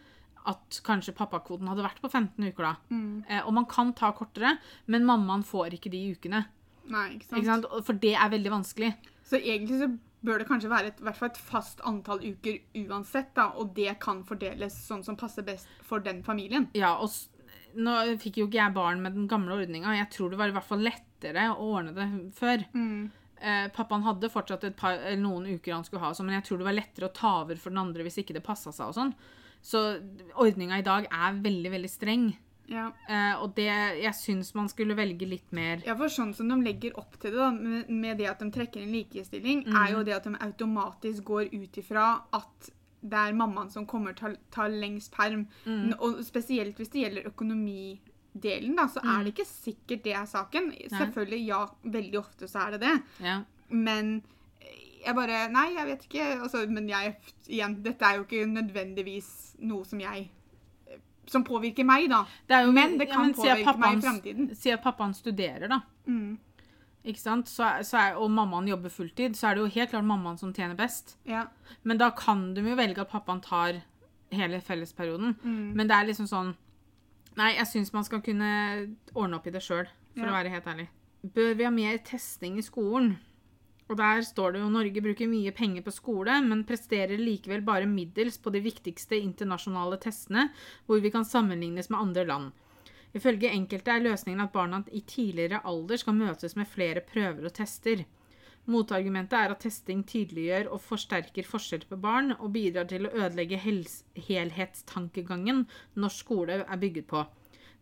at 0.51 0.81
kanskje 0.87 1.15
pappakvoten 1.17 1.69
hadde 1.71 1.85
vært 1.85 2.01
på 2.03 2.11
15 2.11 2.49
uker 2.51 2.67
da. 2.67 2.73
Mm. 2.91 3.25
Eh, 3.29 3.43
og 3.43 3.53
man 3.57 3.69
kan 3.71 3.93
ta 3.99 4.13
kortere, 4.17 4.57
men 4.91 5.07
mammaen 5.09 5.45
får 5.47 5.79
ikke 5.79 5.93
de 5.93 6.03
ukene. 6.17 6.45
Nei, 6.91 7.09
ikke 7.17 7.29
sant? 7.29 7.39
Ikke 7.39 7.51
sant? 7.51 7.69
For 7.87 8.01
det 8.03 8.15
er 8.19 8.33
veldig 8.33 8.55
vanskelig. 8.57 8.95
Så 9.29 9.39
egentlig 9.39 9.79
så 9.83 9.91
bør 10.23 10.43
det 10.43 10.49
kanskje 10.49 10.71
være 10.71 10.93
et, 10.93 11.01
i 11.03 11.07
hvert 11.07 11.19
fall 11.19 11.31
et 11.33 11.43
fast 11.51 11.83
antall 11.89 12.23
uker 12.23 12.59
uansett, 12.85 13.33
da, 13.39 13.51
og 13.59 13.73
det 13.77 13.97
kan 14.03 14.23
fordeles 14.27 14.77
sånn 14.87 15.03
som 15.07 15.19
passer 15.19 15.47
best 15.47 15.71
for 15.87 16.03
den 16.05 16.23
familien. 16.27 16.69
Ja, 16.79 16.95
og 17.03 17.11
nå 17.79 17.97
fikk 18.23 18.43
jo 18.43 18.47
ikke 18.49 18.61
jeg 18.61 18.77
barn 18.77 19.03
med 19.03 19.17
den 19.17 19.27
gamle 19.31 19.57
ordninga. 19.57 19.97
Jeg 19.97 20.11
tror 20.15 20.33
det 20.33 20.39
var 20.41 20.53
i 20.53 20.55
hvert 20.57 20.69
fall 20.69 20.85
lettere 20.85 21.49
å 21.55 21.73
ordne 21.75 21.95
det 21.97 22.09
før. 22.37 22.65
Eh, 23.43 23.67
pappaen 23.75 24.05
hadde 24.07 24.31
fortsatt 24.31 24.69
et 24.69 24.77
par, 24.79 25.01
eller 25.01 25.23
noen 25.23 25.49
uker 25.57 25.75
han 25.75 25.87
skulle 25.87 26.05
ha, 26.05 26.13
men 26.23 26.37
jeg 26.39 26.47
tror 26.47 26.61
det 26.61 26.69
var 26.69 26.79
lettere 26.79 27.09
å 27.09 27.17
ta 27.17 27.33
over 27.41 27.59
for 27.59 27.75
den 27.75 27.83
andre 27.83 28.07
hvis 28.07 28.21
ikke 28.23 28.37
det 28.37 28.45
passa 28.47 28.75
seg 28.75 28.93
og 28.93 28.99
sånn. 28.99 29.15
Så 29.63 29.81
ordninga 30.43 30.79
i 30.79 30.83
dag 30.87 31.07
er 31.11 31.37
veldig, 31.45 31.71
veldig 31.71 31.91
streng. 31.91 32.25
Ja. 32.73 32.89
Eh, 33.09 33.35
og 33.43 33.55
det 33.57 33.67
Jeg 34.01 34.15
syns 34.17 34.55
man 34.55 34.69
skulle 34.71 34.95
velge 34.97 35.27
litt 35.29 35.51
mer 35.53 35.83
ja, 35.85 35.95
for 35.99 36.09
sånn 36.09 36.31
som 36.35 36.49
de 36.49 36.57
legger 36.65 36.95
opp 36.97 37.19
til 37.21 37.31
det, 37.35 37.39
da, 37.39 37.51
med, 37.53 37.91
med 37.91 38.17
det 38.19 38.29
at 38.31 38.39
de 38.41 38.49
trekker 38.55 38.81
inn 38.83 38.93
likestilling, 38.95 39.65
Mm. 39.67 39.77
er 39.77 39.91
jo 39.93 40.03
det 40.07 40.15
at 40.17 40.25
de 40.25 40.35
automatisk 40.41 41.25
går 41.25 41.51
ut 41.53 41.77
ifra 41.83 42.07
at 42.33 42.71
det 43.03 43.19
er 43.19 43.35
mammaen 43.35 43.69
som 43.71 43.85
kommer 43.87 44.15
til 44.15 44.31
å 44.31 44.37
ta 44.55 44.69
lengst 44.71 45.11
perm. 45.13 45.49
Mm. 45.67 45.93
Og 45.99 46.23
spesielt 46.25 46.77
hvis 46.79 46.89
det 46.95 47.03
gjelder 47.03 47.27
økonomidelen, 47.33 48.77
da, 48.79 48.87
så 48.89 49.03
er 49.03 49.25
det 49.25 49.33
ikke 49.35 49.47
sikkert 49.49 50.05
det 50.05 50.15
er 50.15 50.27
saken. 50.31 50.71
Selvfølgelig, 50.89 51.47
ja, 51.49 51.67
veldig 51.85 52.19
ofte 52.21 52.49
så 52.49 52.67
er 52.69 52.77
det 52.77 52.81
det. 52.87 52.95
Ja. 53.27 53.41
Men 53.69 54.23
jeg 55.05 55.15
bare 55.15 55.49
Nei, 55.53 55.67
jeg 55.77 55.87
vet 55.87 56.05
ikke. 56.09 56.29
Altså, 56.43 56.67
men 56.71 56.89
jeg 56.89 57.17
Igjen, 57.49 57.83
dette 57.85 58.05
er 58.05 58.17
jo 58.21 58.25
ikke 58.27 58.47
nødvendigvis 58.51 59.29
noe 59.61 59.85
som 59.85 60.01
jeg 60.01 60.31
Som 61.27 61.45
påvirker 61.45 61.85
meg, 61.87 62.09
da. 62.11 62.25
Det 62.49 62.63
jo, 62.67 62.73
Men 62.73 62.99
det 62.99 63.09
kan 63.11 63.21
ja, 63.21 63.27
men, 63.27 63.35
påvirke 63.35 63.57
meg 63.57 63.63
i 63.63 63.67
framtiden. 63.67 64.03
fremtiden. 64.03 64.57
Si 64.59 64.71
at 64.75 64.83
pappaen 64.83 65.15
studerer, 65.15 65.69
da. 65.71 65.81
Mm. 66.07 66.39
Ikke 67.05 67.19
sant? 67.21 67.49
Så, 67.49 67.67
så 67.87 67.99
er, 67.99 68.17
og 68.19 68.31
mammaen 68.31 68.69
jobber 68.69 68.91
fulltid, 68.91 69.35
så 69.39 69.49
er 69.49 69.55
det 69.55 69.63
jo 69.65 69.71
helt 69.75 69.91
klart 69.91 70.05
mammaen 70.07 70.39
som 70.39 70.53
tjener 70.55 70.75
best. 70.79 71.17
Ja. 71.27 71.45
Men 71.83 71.99
da 71.99 72.11
kan 72.11 72.53
de 72.55 72.63
jo 72.67 72.75
velge 72.79 73.01
at 73.03 73.11
pappaen 73.11 73.41
tar 73.43 73.81
hele 74.33 74.61
fellesperioden. 74.61 75.37
Mm. 75.43 75.73
Men 75.79 75.89
det 75.89 75.97
er 75.97 76.07
liksom 76.11 76.29
sånn 76.31 76.55
Nei, 77.37 77.55
jeg 77.57 77.65
syns 77.71 77.93
man 77.95 78.05
skal 78.05 78.21
kunne 78.21 78.49
ordne 79.15 79.39
opp 79.39 79.47
i 79.49 79.53
det 79.55 79.63
sjøl, 79.65 79.87
for 80.13 80.27
Ja. 80.27 80.29
å 80.29 80.35
være 80.37 80.51
helt 80.53 80.67
ærlig. 80.69 80.89
Bør 81.35 81.55
vi 81.57 81.65
ha 81.65 81.71
mer 81.71 81.97
testing 82.05 82.59
i 82.59 82.63
skolen? 82.67 83.15
Og 83.93 83.99
der 84.01 84.23
står 84.25 84.55
det 84.55 84.63
jo 84.63 84.71
Norge 84.73 85.01
bruker 85.05 85.29
mye 85.29 85.51
penger 85.53 85.83
på 85.85 85.93
skole, 85.93 86.39
men 86.47 86.63
presterer 86.65 87.21
likevel 87.21 87.61
bare 87.67 87.85
middels 87.91 88.39
på 88.41 88.49
de 88.55 88.63
viktigste 88.65 89.19
internasjonale 89.21 89.99
testene, 90.01 90.47
hvor 90.87 91.03
vi 91.05 91.11
kan 91.13 91.27
sammenlignes 91.29 91.91
med 91.93 92.01
andre 92.01 92.25
land. 92.31 92.47
Ifølge 93.13 93.53
enkelte 93.53 93.93
er 93.93 94.07
løsningen 94.07 94.41
at 94.47 94.55
barna 94.55 94.81
i 94.89 95.03
tidligere 95.05 95.61
alder 95.69 96.01
skal 96.01 96.17
møtes 96.17 96.57
med 96.57 96.71
flere 96.73 97.05
prøver 97.05 97.51
og 97.51 97.55
tester. 97.61 98.07
Motargumentet 98.73 99.37
er 99.37 99.53
at 99.53 99.61
testing 99.67 100.01
tydeliggjør 100.09 100.73
og 100.73 100.81
forsterker 100.87 101.53
forskjeller 101.53 101.93
på 101.93 102.01
barn, 102.01 102.33
og 102.39 102.55
bidrar 102.57 102.89
til 102.89 103.11
å 103.11 103.13
ødelegge 103.13 103.61
helhetstankegangen 103.61 105.67
norsk 106.01 106.25
skole 106.25 106.63
er 106.65 106.81
bygget 106.81 107.13
på. 107.13 107.27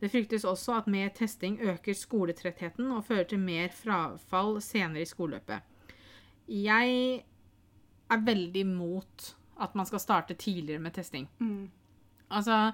Det 0.02 0.10
fryktes 0.10 0.48
også 0.48 0.80
at 0.80 0.90
mer 0.90 1.14
testing 1.14 1.62
øker 1.62 1.94
skoletrettheten 1.94 2.90
og 2.90 3.06
fører 3.06 3.30
til 3.30 3.46
mer 3.46 3.70
frafall 3.70 4.58
senere 4.64 5.06
i 5.06 5.12
skoleløpet. 5.14 5.69
Jeg 6.50 7.20
er 8.10 8.24
veldig 8.26 8.64
mot 8.66 9.28
at 9.60 9.76
man 9.78 9.86
skal 9.86 10.02
starte 10.02 10.34
tidligere 10.34 10.82
med 10.82 10.94
testing. 10.96 11.28
Mm. 11.38 11.70
Altså 12.30 12.72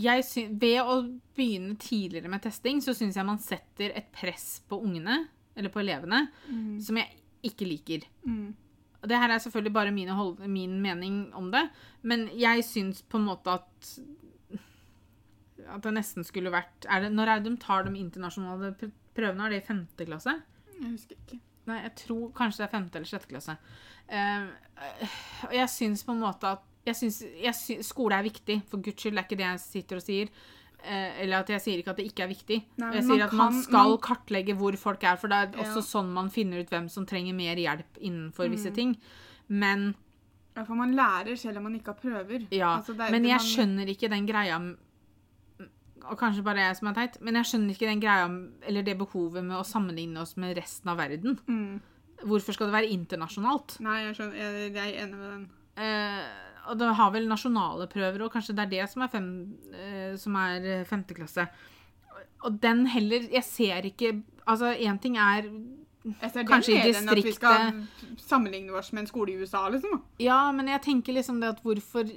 jeg 0.00 0.24
sy 0.24 0.46
Ved 0.60 0.80
å 0.80 0.96
begynne 1.36 1.76
tidligere 1.80 2.30
med 2.32 2.42
testing, 2.44 2.80
så 2.84 2.94
syns 2.96 3.18
jeg 3.18 3.28
man 3.28 3.40
setter 3.42 3.92
et 3.96 4.08
press 4.14 4.60
på 4.68 4.78
ungene, 4.80 5.22
eller 5.56 5.72
på 5.72 5.82
elevene, 5.82 6.26
som 6.80 6.98
jeg 7.00 7.10
ikke 7.50 7.68
liker. 7.68 8.06
Mm. 8.24 8.54
Det 9.00 9.16
her 9.16 9.32
er 9.32 9.40
selvfølgelig 9.40 9.72
bare 9.72 10.14
hold 10.16 10.40
min 10.48 10.80
mening 10.82 11.34
om 11.34 11.50
det, 11.52 11.68
men 12.02 12.28
jeg 12.36 12.64
syns 12.64 13.02
på 13.02 13.20
en 13.20 13.28
måte 13.28 13.60
at 13.60 14.00
at 15.70 15.84
det 15.84 15.92
nesten 15.92 16.24
skulle 16.24 16.50
vært 16.50 16.86
er 16.88 17.04
det, 17.04 17.10
Når 17.14 17.28
er 17.28 17.40
det 17.40 17.50
de 17.52 17.60
tar 17.60 17.84
de 17.84 17.92
internasjonale 17.94 18.72
prøvene? 19.20 19.46
Er 19.46 19.54
det 19.54 19.62
i 19.62 19.66
femte 19.68 20.06
klasse? 20.08 20.34
Jeg 20.80 20.90
husker 20.96 21.16
ikke. 21.20 21.40
Nei, 21.70 21.82
jeg 21.84 21.94
tror 22.00 22.30
kanskje 22.34 22.62
det 22.64 22.66
er 22.68 22.74
femte 22.78 22.96
eller 22.98 23.10
sjette 23.10 23.28
klasse. 23.30 23.56
Eh, 24.08 24.46
og 25.46 25.52
jeg 25.54 25.68
syns 25.70 26.02
på 26.06 26.14
en 26.16 26.22
måte 26.24 26.48
at 26.56 26.66
jeg 26.88 26.96
synes, 26.96 27.18
jeg 27.44 27.54
sy 27.54 27.74
Skole 27.84 28.16
er 28.16 28.24
viktig, 28.24 28.62
for 28.66 28.80
guds 28.80 28.96
skyld. 29.04 29.14
Det 29.14 29.20
er 29.20 29.28
ikke 29.28 29.38
det 29.42 29.46
jeg 29.50 29.60
sitter 29.60 29.96
og 30.00 30.02
sier. 30.02 30.30
Eh, 30.82 31.20
eller 31.22 31.42
at 31.44 31.50
jeg 31.52 31.60
sier 31.60 31.78
ikke 31.82 31.92
at 31.92 31.98
det 32.00 32.06
ikke 32.08 32.24
er 32.24 32.30
viktig. 32.32 32.56
Nei, 32.80 32.92
jeg 32.96 33.04
sier 33.04 33.18
man 33.18 33.26
at 33.26 33.32
man 33.36 33.52
kan- 33.52 33.62
skal 33.62 33.90
man- 33.90 33.98
kartlegge 34.06 34.54
hvor 34.56 34.76
folk 34.80 35.04
er, 35.04 35.16
for 35.20 35.28
det 35.28 35.36
er 35.36 35.50
Ja. 35.52 35.64
også 35.68 35.82
sånn 35.84 36.08
man 36.12 36.30
finner 36.30 36.60
ut 36.60 36.70
hvem 36.70 36.88
som 36.88 37.04
trenger 37.06 37.34
mer 37.34 37.54
hjelp 37.56 38.00
innenfor 38.00 38.48
Mm. 38.48 38.50
visse 38.56 38.74
ting. 38.74 38.96
Men 39.48 39.94
Ja, 40.56 40.64
for 40.64 40.74
man 40.74 40.94
lærer 40.96 41.36
selv 41.38 41.58
om 41.58 41.64
man 41.64 41.74
ikke 41.78 41.92
har 41.92 42.00
prøver. 42.00 42.46
ja, 42.50 42.78
Altså, 42.80 42.96
det 42.96 43.10
men 43.10 43.22
det 43.22 43.28
jeg 43.30 43.38
man- 43.38 43.46
skjønner 43.46 43.88
ikke 43.88 44.08
den 44.10 44.26
greia 44.26 44.58
Og 46.08 46.18
kanskje 46.18 46.44
bare 46.46 46.64
jeg 46.64 46.78
som 46.78 46.90
er 46.90 46.96
teit, 46.96 47.16
men 47.24 47.38
jeg 47.38 47.48
skjønner 47.50 47.76
ikke 47.76 47.88
den 47.88 48.02
greia 48.02 48.28
eller 48.68 48.86
det 48.86 48.96
behovet 49.00 49.44
med 49.44 49.58
å 49.58 49.66
sammenligne 49.66 50.22
oss 50.22 50.36
med 50.40 50.56
resten 50.58 50.92
av 50.92 51.00
verden. 51.00 51.38
Mm. 51.46 51.80
Hvorfor 52.26 52.56
skal 52.56 52.68
det 52.68 52.76
være 52.76 52.92
internasjonalt? 52.94 53.78
Nei, 53.84 53.98
jeg 54.06 54.16
skjønner. 54.18 54.38
Jeg, 54.40 54.70
jeg 54.74 54.86
er 54.86 55.02
enig 55.04 55.18
med 55.20 55.28
den. 55.34 55.44
Eh, 55.80 56.22
og 56.70 56.78
det 56.80 56.92
har 56.98 57.12
vel 57.14 57.28
nasjonale 57.28 57.88
prøver, 57.90 58.24
og 58.24 58.32
kanskje 58.34 58.54
det 58.56 58.66
er 58.66 58.72
det 58.74 58.88
som 58.92 59.04
er, 59.04 59.12
fem, 59.12 59.28
eh, 59.74 60.14
som 60.20 60.36
er 60.40 60.66
eh, 60.66 60.86
femte 60.88 61.16
klasse. 61.16 61.46
Og 62.44 62.56
den 62.56 62.86
heller 62.88 63.26
Jeg 63.28 63.44
ser 63.44 63.84
ikke 63.84 64.22
Altså, 64.48 64.72
én 64.72 64.96
ting 65.00 65.18
er 65.20 65.44
Kanskje 66.48 66.78
i 66.78 66.92
enn 66.94 67.10
at 67.12 67.20
vi 67.20 67.32
skal 67.36 67.74
sammenligne 68.16 68.72
oss 68.72 68.88
med 68.94 69.02
en 69.02 69.10
skole 69.10 69.34
i 69.34 69.42
USA, 69.42 69.66
liksom. 69.68 69.98
Ja, 70.22 70.46
men 70.56 70.70
jeg 70.72 70.80
tenker 70.86 71.12
liksom 71.12 71.42
det 71.42 71.50
at 71.52 71.60
hvorfor 71.60 72.08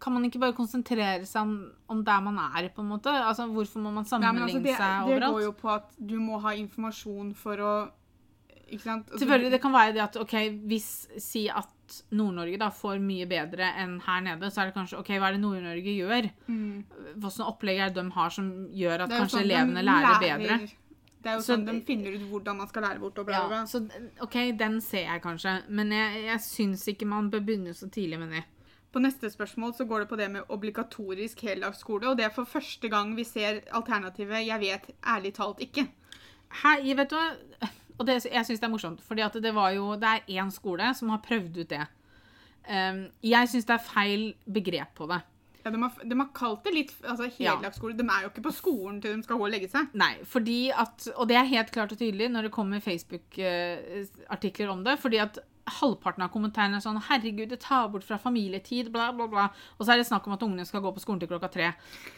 Kan 0.00 0.14
man 0.14 0.24
ikke 0.24 0.40
bare 0.40 0.54
konsentrere 0.56 1.26
seg 1.28 1.42
om, 1.42 1.72
om 1.92 1.98
der 2.04 2.20
man 2.24 2.38
er, 2.38 2.68
på 2.72 2.80
en 2.80 2.88
måte? 2.88 3.12
Altså, 3.12 3.46
Hvorfor 3.52 3.82
må 3.84 3.90
man 3.92 4.04
sammenligne 4.08 4.46
Nei, 4.46 4.54
altså, 4.54 4.62
det, 4.64 4.76
seg 4.76 5.06
det 5.06 5.14
overalt? 5.14 5.34
går 5.34 5.42
jo 5.44 5.52
på 5.60 5.68
at 5.74 5.90
du 5.98 6.14
må 6.18 6.38
ha 6.40 6.54
informasjon 6.56 7.34
for 7.36 7.56
å 7.60 7.72
Ikke 8.70 8.84
sant? 8.86 9.06
Altså, 9.10 9.18
Selvfølgelig, 9.24 9.50
det 9.50 9.60
kan 9.60 9.72
være 9.74 9.92
det 9.96 10.02
at 10.04 10.16
ok, 10.16 10.34
hvis 10.70 10.88
si 11.18 11.48
at 11.50 11.68
Nord-Norge 12.14 12.56
da 12.62 12.68
får 12.70 13.00
mye 13.02 13.26
bedre 13.26 13.66
enn 13.82 13.96
her 14.04 14.20
nede, 14.22 14.46
så 14.54 14.62
er 14.62 14.68
det 14.70 14.76
kanskje 14.76 15.00
ok, 15.00 15.08
hva 15.18 15.26
er 15.32 15.32
det 15.34 15.40
Nord-Norge 15.42 15.94
gjør? 15.96 16.28
Mm. 16.46 16.84
Hva 17.18 17.32
slags 17.34 17.48
opplegg 17.50 17.80
er 17.82 17.90
det 17.90 17.98
de 17.98 18.12
har 18.14 18.30
som 18.30 18.52
gjør 18.70 19.02
at 19.04 19.10
Det 19.10 19.18
kanskje 19.18 19.36
sånn 19.40 19.48
elevene 19.48 19.82
lærer 19.88 20.22
bedre? 20.22 20.58
Det 21.20 21.28
er 21.28 21.34
jo 21.34 21.40
Så- 21.42 21.52
sånn 21.56 21.66
de 21.66 21.74
finner 21.84 22.14
ut 22.14 22.22
hvordan 22.30 22.56
man 22.62 22.68
skal 22.70 22.82
lære 22.86 23.00
bort. 23.00 23.18
og 23.18 23.26
bla, 23.26 23.42
bla, 23.48 23.56
Ja, 23.58 23.64
så 23.66 23.82
OK, 24.22 24.36
den 24.56 24.80
ser 24.80 25.04
jeg 25.10 25.20
kanskje, 25.22 25.56
men 25.68 25.90
jeg, 25.90 26.24
jeg 26.30 26.38
syns 26.46 26.86
ikke 26.94 27.06
man 27.10 27.28
bør 27.30 27.40
begynne 27.44 27.74
så 27.74 27.90
tidlig 27.90 28.18
med 28.22 28.30
det. 28.38 28.44
På 28.90 28.98
neste 28.98 29.30
spørsmål 29.30 29.74
så 29.78 29.84
går 29.86 30.02
det 30.02 30.08
på 30.10 30.16
det 30.18 30.30
med 30.30 30.48
obligatorisk 30.50 31.44
heldagsskole. 31.46 32.08
Og 32.10 32.16
det 32.18 32.24
er 32.26 32.34
for 32.34 32.44
første 32.44 32.88
gang 32.90 33.14
vi 33.16 33.24
ser 33.24 33.60
alternativet 33.70 34.46
'jeg 34.46 34.60
vet 34.60 34.90
ærlig 35.06 35.34
talt 35.34 35.60
ikke'. 35.60 35.88
Hei, 36.62 36.94
vet 36.96 37.10
du? 37.10 37.16
Og 37.98 38.06
det, 38.06 38.26
jeg 38.32 38.46
syns 38.46 38.60
det 38.60 38.66
er 38.66 38.72
morsomt, 38.72 39.02
for 39.02 39.14
det 39.14 39.54
var 39.54 39.70
jo 39.70 39.92
Det 39.92 40.02
er 40.02 40.42
én 40.42 40.50
skole 40.50 40.94
som 40.94 41.08
har 41.08 41.18
prøvd 41.18 41.60
ut 41.60 41.70
det. 41.70 41.86
Um, 42.70 43.06
jeg 43.22 43.48
syns 43.48 43.64
det 43.64 43.74
er 43.74 43.78
feil 43.94 44.34
begrep 44.52 44.94
på 44.94 45.06
det. 45.06 45.20
Ja, 45.64 45.70
de, 45.70 45.82
har, 45.82 45.92
de 46.04 46.16
har 46.16 46.28
kalt 46.34 46.64
det 46.64 46.72
litt 46.74 46.92
altså, 47.04 47.28
heldagsskole. 47.38 47.96
De 47.96 48.04
er 48.08 48.22
jo 48.22 48.28
ikke 48.30 48.42
på 48.48 48.52
skolen 48.56 49.00
til 49.02 49.16
de 49.16 49.22
skal 49.22 49.36
gå 49.36 49.44
og 49.44 49.50
legge 49.52 49.68
seg. 49.68 49.86
Nei, 49.92 50.24
fordi 50.24 50.70
at 50.70 51.08
Og 51.16 51.28
det 51.28 51.36
er 51.36 51.44
helt 51.44 51.70
klart 51.70 51.92
og 51.92 51.98
tydelig 51.98 52.30
når 52.32 52.42
det 52.48 52.52
kommer 52.52 52.80
Facebook-artikler 52.80 54.68
om 54.72 54.84
det. 54.84 54.98
fordi 54.98 55.16
at 55.16 55.38
halvparten 55.66 56.24
av 56.24 56.30
kommentarene 56.32 56.76
er 56.78 56.84
sånn 56.84 57.00
'Herregud, 57.00 57.48
det 57.48 57.60
tar 57.60 57.88
bort 57.88 58.04
fra 58.04 58.18
familietid', 58.18 58.90
bla, 58.92 59.12
bla, 59.12 59.26
bla. 59.26 59.48
Og 59.78 59.86
så 59.86 59.92
er 59.92 59.96
det 59.98 60.06
snakk 60.06 60.26
om 60.26 60.32
at 60.32 60.42
ungene 60.42 60.66
skal 60.66 60.80
gå 60.80 60.92
på 60.94 61.00
skolen 61.00 61.20
til 61.20 61.28
klokka 61.28 61.50
tre. 61.50 61.74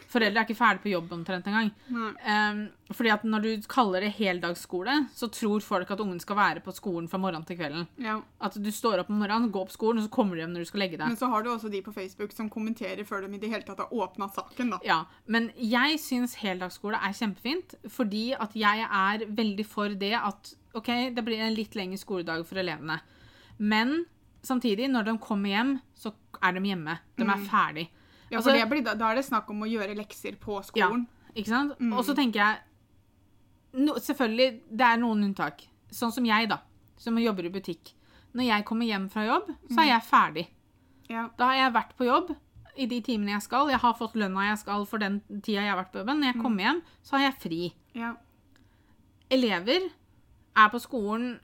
Foreldre 0.07 0.41
er 0.41 0.45
ikke 0.45 0.57
ferdig 0.57 0.81
på 0.81 0.93
jobb 0.93 1.11
omtrent 1.11 1.47
engang. 1.47 1.71
Um, 1.89 2.69
fordi 2.93 3.09
at 3.09 3.23
når 3.23 3.41
du 3.41 3.67
kaller 3.67 4.01
det 4.01 4.13
heldagsskole, 4.13 5.09
så 5.13 5.29
tror 5.31 5.61
folk 5.61 5.89
at 5.91 5.99
ungen 5.99 6.19
skal 6.19 6.35
være 6.35 6.61
på 6.61 6.73
skolen 6.73 7.09
fra 7.09 7.17
morgenen 7.17 7.45
til 7.45 7.57
kvelden. 7.57 7.87
Ja. 7.97 8.21
At 8.39 8.53
du 8.53 8.71
står 8.71 8.99
opp 8.99 9.09
om 9.09 9.19
morgenen, 9.19 9.51
går 9.51 9.65
på 9.65 9.77
skolen, 9.77 9.99
og 9.99 10.07
så 10.07 10.13
kommer 10.13 10.35
du 10.35 10.43
hjem 10.43 10.53
når 10.53 10.65
du 10.65 10.71
skal 10.71 10.79
legge 10.85 10.97
deg. 10.97 11.07
Men 11.07 11.17
så 11.17 11.29
har 11.31 11.43
du 11.43 11.49
også 11.49 11.71
de 11.71 11.81
på 11.81 11.93
Facebook 11.93 12.31
som 12.31 12.49
kommenterer 12.49 13.03
før 13.03 13.25
de 13.25 13.33
i 13.33 13.41
det 13.41 13.49
hele 13.49 13.63
tatt 13.63 13.79
har 13.79 13.93
åpna 13.93 14.29
saken, 14.29 14.75
da. 14.75 14.79
Ja, 14.85 15.05
men 15.25 15.51
jeg 15.57 15.99
syns 15.99 16.35
heldagsskole 16.35 16.99
er 17.01 17.13
kjempefint, 17.17 17.75
fordi 17.89 18.33
at 18.33 18.55
jeg 18.55 18.85
er 18.85 19.25
veldig 19.27 19.65
for 19.65 19.89
det 19.89 20.13
at 20.19 20.53
OK, 20.73 20.89
det 21.13 21.23
blir 21.25 21.41
en 21.41 21.53
litt 21.53 21.75
lengre 21.77 21.99
skoledag 22.01 22.45
for 22.49 22.61
elevene. 22.61 22.99
Men 23.63 23.93
samtidig, 24.43 24.89
når 24.91 25.07
de 25.07 25.17
kommer 25.23 25.53
hjem, 25.53 25.73
så 25.95 26.11
er 26.43 26.57
de 26.57 26.63
hjemme. 26.67 26.97
De 27.19 27.23
er 27.27 27.43
ferdig. 27.47 27.87
Ja, 28.29 28.37
Altså- 28.39 28.49
for 28.51 28.57
det 28.59 28.69
blir, 28.71 28.83
da, 28.83 28.93
da 28.99 29.11
er 29.11 29.15
det 29.21 29.25
snakk 29.27 29.49
om 29.53 29.61
å 29.63 29.69
gjøre 29.69 29.95
lekser 29.95 30.35
på 30.41 30.59
skolen. 30.65 31.05
Ikke 31.35 31.47
sant? 31.51 31.75
Og 31.79 32.03
så 32.05 32.15
tenker 32.17 32.39
jeg 32.41 32.57
no, 33.73 33.93
Selvfølgelig, 33.97 34.61
det 34.69 34.85
er 34.85 34.97
noen 35.01 35.23
unntak. 35.29 35.63
Sånn 35.93 36.11
som 36.13 36.25
jeg, 36.25 36.49
da, 36.49 36.59
som 36.97 37.17
jobber 37.17 37.45
i 37.45 37.53
butikk. 37.53 37.93
Når 38.33 38.47
jeg 38.49 38.65
kommer 38.65 38.85
hjem 38.89 39.07
fra 39.13 39.25
jobb, 39.27 39.51
så 39.69 39.79
er 39.83 39.89
jeg 39.93 40.05
ferdig. 40.09 40.47
Ja. 41.09 41.27
Da 41.37 41.51
har 41.51 41.55
jeg 41.55 41.73
vært 41.75 41.95
på 41.97 42.05
jobb 42.07 42.35
i 42.75 42.87
de 42.89 43.01
timene 43.05 43.35
jeg 43.35 43.43
skal. 43.45 43.69
Jeg 43.69 43.79
har 43.83 43.93
fått 43.93 44.15
lønna 44.17 44.47
jeg 44.49 44.57
skal 44.63 44.85
for 44.89 44.97
den 44.97 45.19
tida 45.41 45.61
jeg 45.61 45.69
har 45.69 45.77
vært 45.83 45.91
på 45.93 46.01
jobben. 46.01 46.19
Når 46.21 46.33
jeg 46.33 46.41
kommer 46.41 46.63
hjem, 46.65 46.81
så 47.03 47.17
har 47.17 47.25
jeg 47.27 47.39
fri. 47.43 47.73
Ja. 47.93 48.15
Elever 49.29 49.89
er 50.55 50.69
på 50.73 50.81
skolen 50.81 51.39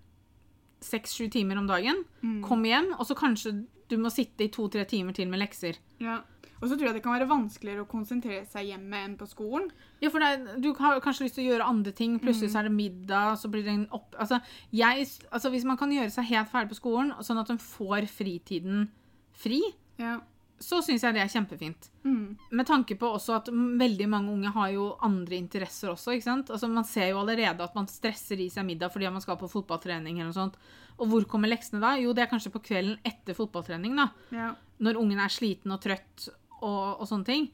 seks-sju 0.81 1.29
timer 1.29 1.57
om 1.57 1.67
dagen. 1.67 2.03
kom 2.45 2.63
hjem, 2.65 2.93
og 2.97 3.05
så 3.07 3.15
kanskje 3.15 3.65
du 3.89 3.97
må 3.97 4.11
sitte 4.13 4.45
i 4.45 4.51
to-tre 4.53 4.85
timer 4.85 5.13
til 5.13 5.27
med 5.29 5.39
lekser. 5.39 5.77
ja. 5.99 6.21
Og 6.59 6.67
så 6.67 6.75
tror 6.75 6.89
jeg 6.89 6.95
det 6.97 7.03
kan 7.05 7.13
være 7.15 7.29
vanskeligere 7.29 7.85
å 7.85 7.87
konsentrere 7.87 8.43
seg 8.51 8.65
hjemme 8.67 8.97
enn 8.99 9.13
på 9.15 9.23
skolen. 9.31 9.69
Ja, 10.03 10.09
for 10.11 10.19
det, 10.19 10.57
du 10.59 10.73
har 10.75 10.99
kanskje 10.99 11.23
lyst 11.23 11.37
til 11.37 11.45
å 11.45 11.53
gjøre 11.53 11.67
andre 11.71 11.93
ting. 11.95 12.17
Plutselig 12.19 12.51
så 12.51 12.59
er 12.59 12.67
det 12.67 12.73
middag, 12.75 13.37
så 13.39 13.47
blir 13.47 13.63
det 13.63 13.71
en 13.77 13.85
opp... 13.95 14.11
Altså, 14.19 14.41
jeg, 14.75 15.07
altså, 15.31 15.49
hvis 15.53 15.63
man 15.63 15.77
kan 15.79 15.93
gjøre 15.95 16.11
seg 16.11 16.27
helt 16.33 16.51
ferdig 16.51 16.73
på 16.73 16.79
skolen, 16.81 17.13
sånn 17.23 17.39
at 17.39 17.47
de 17.47 17.55
får 17.63 18.09
fritiden 18.11 18.89
fri, 19.31 19.61
Ja. 19.99 20.17
Så 20.59 20.81
syns 20.83 21.03
jeg 21.05 21.15
det 21.15 21.21
er 21.23 21.31
kjempefint. 21.31 21.87
Mm. 22.03 22.35
Med 22.51 22.67
tanke 22.67 22.97
på 22.99 23.09
også 23.15 23.37
at 23.37 23.49
veldig 23.51 24.07
mange 24.11 24.33
unge 24.33 24.51
har 24.55 24.73
jo 24.73 24.89
andre 25.05 25.37
interesser 25.39 25.93
også. 25.93 26.15
ikke 26.15 26.27
sant? 26.27 26.51
Altså 26.51 26.67
Man 26.67 26.87
ser 26.87 27.11
jo 27.13 27.21
allerede 27.21 27.63
at 27.63 27.75
man 27.77 27.87
stresser 27.87 28.41
i 28.43 28.49
seg 28.51 28.67
middag 28.67 28.91
fordi 28.93 29.09
man 29.09 29.23
skal 29.23 29.39
på 29.39 29.49
fotballtrening. 29.51 30.19
eller 30.19 30.33
noe 30.33 30.39
sånt. 30.39 30.59
Og 30.99 31.07
hvor 31.07 31.27
kommer 31.31 31.51
leksene 31.51 31.79
da? 31.79 31.95
Jo, 31.99 32.11
det 32.13 32.25
er 32.25 32.31
kanskje 32.31 32.51
på 32.51 32.63
kvelden 32.67 32.99
etter 33.07 33.37
fotballtrening. 33.37 33.95
da. 33.95 34.09
Ja. 34.35 34.53
Når 34.79 34.99
ungen 34.99 35.19
er 35.19 35.31
sliten 35.31 35.71
og 35.71 35.81
trøtt 35.83 36.27
og, 36.61 36.99
og 36.99 37.05
sånne 37.07 37.29
ting. 37.29 37.49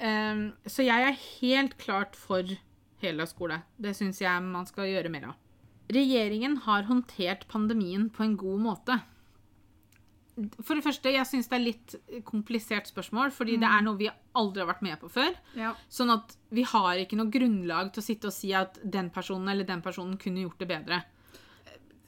Um, 0.00 0.50
så 0.68 0.84
jeg 0.84 1.08
er 1.08 1.22
helt 1.40 1.78
klart 1.80 2.16
for 2.16 2.44
heldagsskole. 3.00 3.62
Det 3.80 3.94
syns 3.96 4.20
jeg 4.20 4.44
man 4.44 4.68
skal 4.68 4.88
gjøre 4.90 5.12
mer 5.12 5.30
av. 5.32 5.38
Regjeringen 5.90 6.60
har 6.68 6.86
håndtert 6.86 7.48
pandemien 7.50 8.10
på 8.14 8.22
en 8.22 8.36
god 8.38 8.60
måte. 8.62 9.00
For 10.64 10.78
det 10.78 10.84
første, 10.84 11.10
jeg 11.12 11.26
syns 11.28 11.48
det 11.50 11.56
er 11.58 11.64
litt 11.64 11.94
komplisert 12.24 12.86
spørsmål, 12.88 13.32
fordi 13.34 13.58
det 13.60 13.68
er 13.68 13.82
noe 13.84 13.98
vi 13.98 14.08
aldri 14.38 14.62
har 14.62 14.70
vært 14.70 14.84
med 14.86 14.98
på 15.02 15.10
før. 15.12 15.34
Ja. 15.58 15.74
Sånn 15.92 16.12
at 16.14 16.36
vi 16.54 16.62
har 16.64 16.96
ikke 17.02 17.18
noe 17.18 17.28
grunnlag 17.34 17.92
til 17.92 18.00
å 18.00 18.06
sitte 18.06 18.30
og 18.30 18.36
si 18.36 18.52
at 18.56 18.78
den 18.84 19.10
personen 19.12 19.48
eller 19.52 19.68
den 19.68 19.82
personen 19.84 20.16
kunne 20.20 20.46
gjort 20.46 20.62
det 20.62 20.70
bedre. 20.70 21.02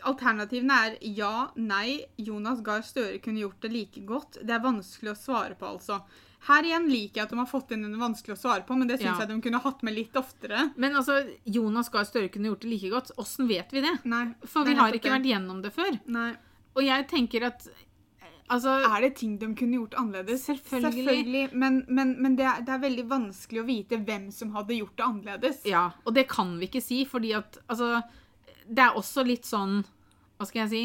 Alternativene 0.08 0.76
er 0.88 0.94
ja, 1.14 1.32
nei, 1.62 2.00
Jonas 2.18 2.62
Gahr 2.66 2.82
Støre 2.82 3.20
kunne 3.22 3.44
gjort 3.44 3.62
det 3.62 3.70
like 3.70 4.00
godt. 4.08 4.40
Det 4.42 4.54
er 4.56 4.64
vanskelig 4.64 5.12
å 5.12 5.18
svare 5.18 5.54
på, 5.58 5.68
altså. 5.76 6.00
Her 6.48 6.66
igjen 6.66 6.88
liker 6.90 7.20
jeg 7.20 7.28
at 7.28 7.30
de 7.30 7.38
har 7.38 7.46
fått 7.46 7.70
inn 7.76 7.84
en 7.86 8.00
vanskelig 8.00 8.34
å 8.34 8.40
svare 8.40 8.64
på, 8.66 8.74
men 8.74 8.88
det 8.90 8.96
syns 8.98 9.12
Ja. 9.20 9.20
jeg 9.22 9.28
de 9.30 9.40
kunne 9.44 9.60
hatt 9.62 9.82
med 9.86 9.94
litt 9.94 10.16
oftere. 10.18 10.72
Men 10.74 10.96
altså, 10.98 11.20
Jonas 11.46 11.88
Gahr 11.88 12.02
Støre 12.08 12.32
kunne 12.34 12.50
gjort 12.50 12.64
det 12.66 12.70
like 12.72 12.90
godt. 12.90 13.12
Åssen 13.16 13.46
vet 13.46 13.70
vi 13.70 13.80
det? 13.84 13.94
Nei. 14.04 14.24
For 14.42 14.64
vi 14.66 14.74
har 14.74 14.90
ikke 14.90 15.06
det. 15.06 15.20
vært 15.20 15.30
gjennom 15.30 15.62
det 15.62 15.72
før. 15.72 16.00
Nei. 16.06 16.32
Og 16.74 16.82
jeg 16.82 17.06
tenker 17.06 17.46
at 17.46 17.68
Altså 18.52 18.74
Er 18.84 19.04
det 19.04 19.14
ting 19.20 19.36
de 19.40 19.48
kunne 19.56 19.78
gjort 19.78 19.94
annerledes? 19.98 20.44
Selvfølgelig. 20.68 21.48
Men, 21.52 21.82
men, 21.88 22.14
men 22.22 22.36
det, 22.36 22.46
er, 22.48 22.64
det 22.66 22.74
er 22.74 22.82
veldig 22.82 23.04
vanskelig 23.10 23.62
å 23.62 23.68
vite 23.68 24.00
hvem 24.04 24.28
som 24.34 24.52
hadde 24.56 24.76
gjort 24.76 24.96
det 24.98 25.06
annerledes. 25.06 25.62
Ja, 25.68 25.86
og 26.04 26.16
det 26.18 26.26
kan 26.30 26.56
vi 26.60 26.68
ikke 26.68 26.84
si, 26.84 27.02
fordi 27.08 27.32
at 27.38 27.60
altså 27.66 28.02
Det 28.68 28.84
er 28.84 28.98
også 28.98 29.24
litt 29.26 29.48
sånn 29.48 29.80
Hva 30.36 30.48
skal 30.48 30.64
jeg 30.64 30.72
si? 30.72 30.82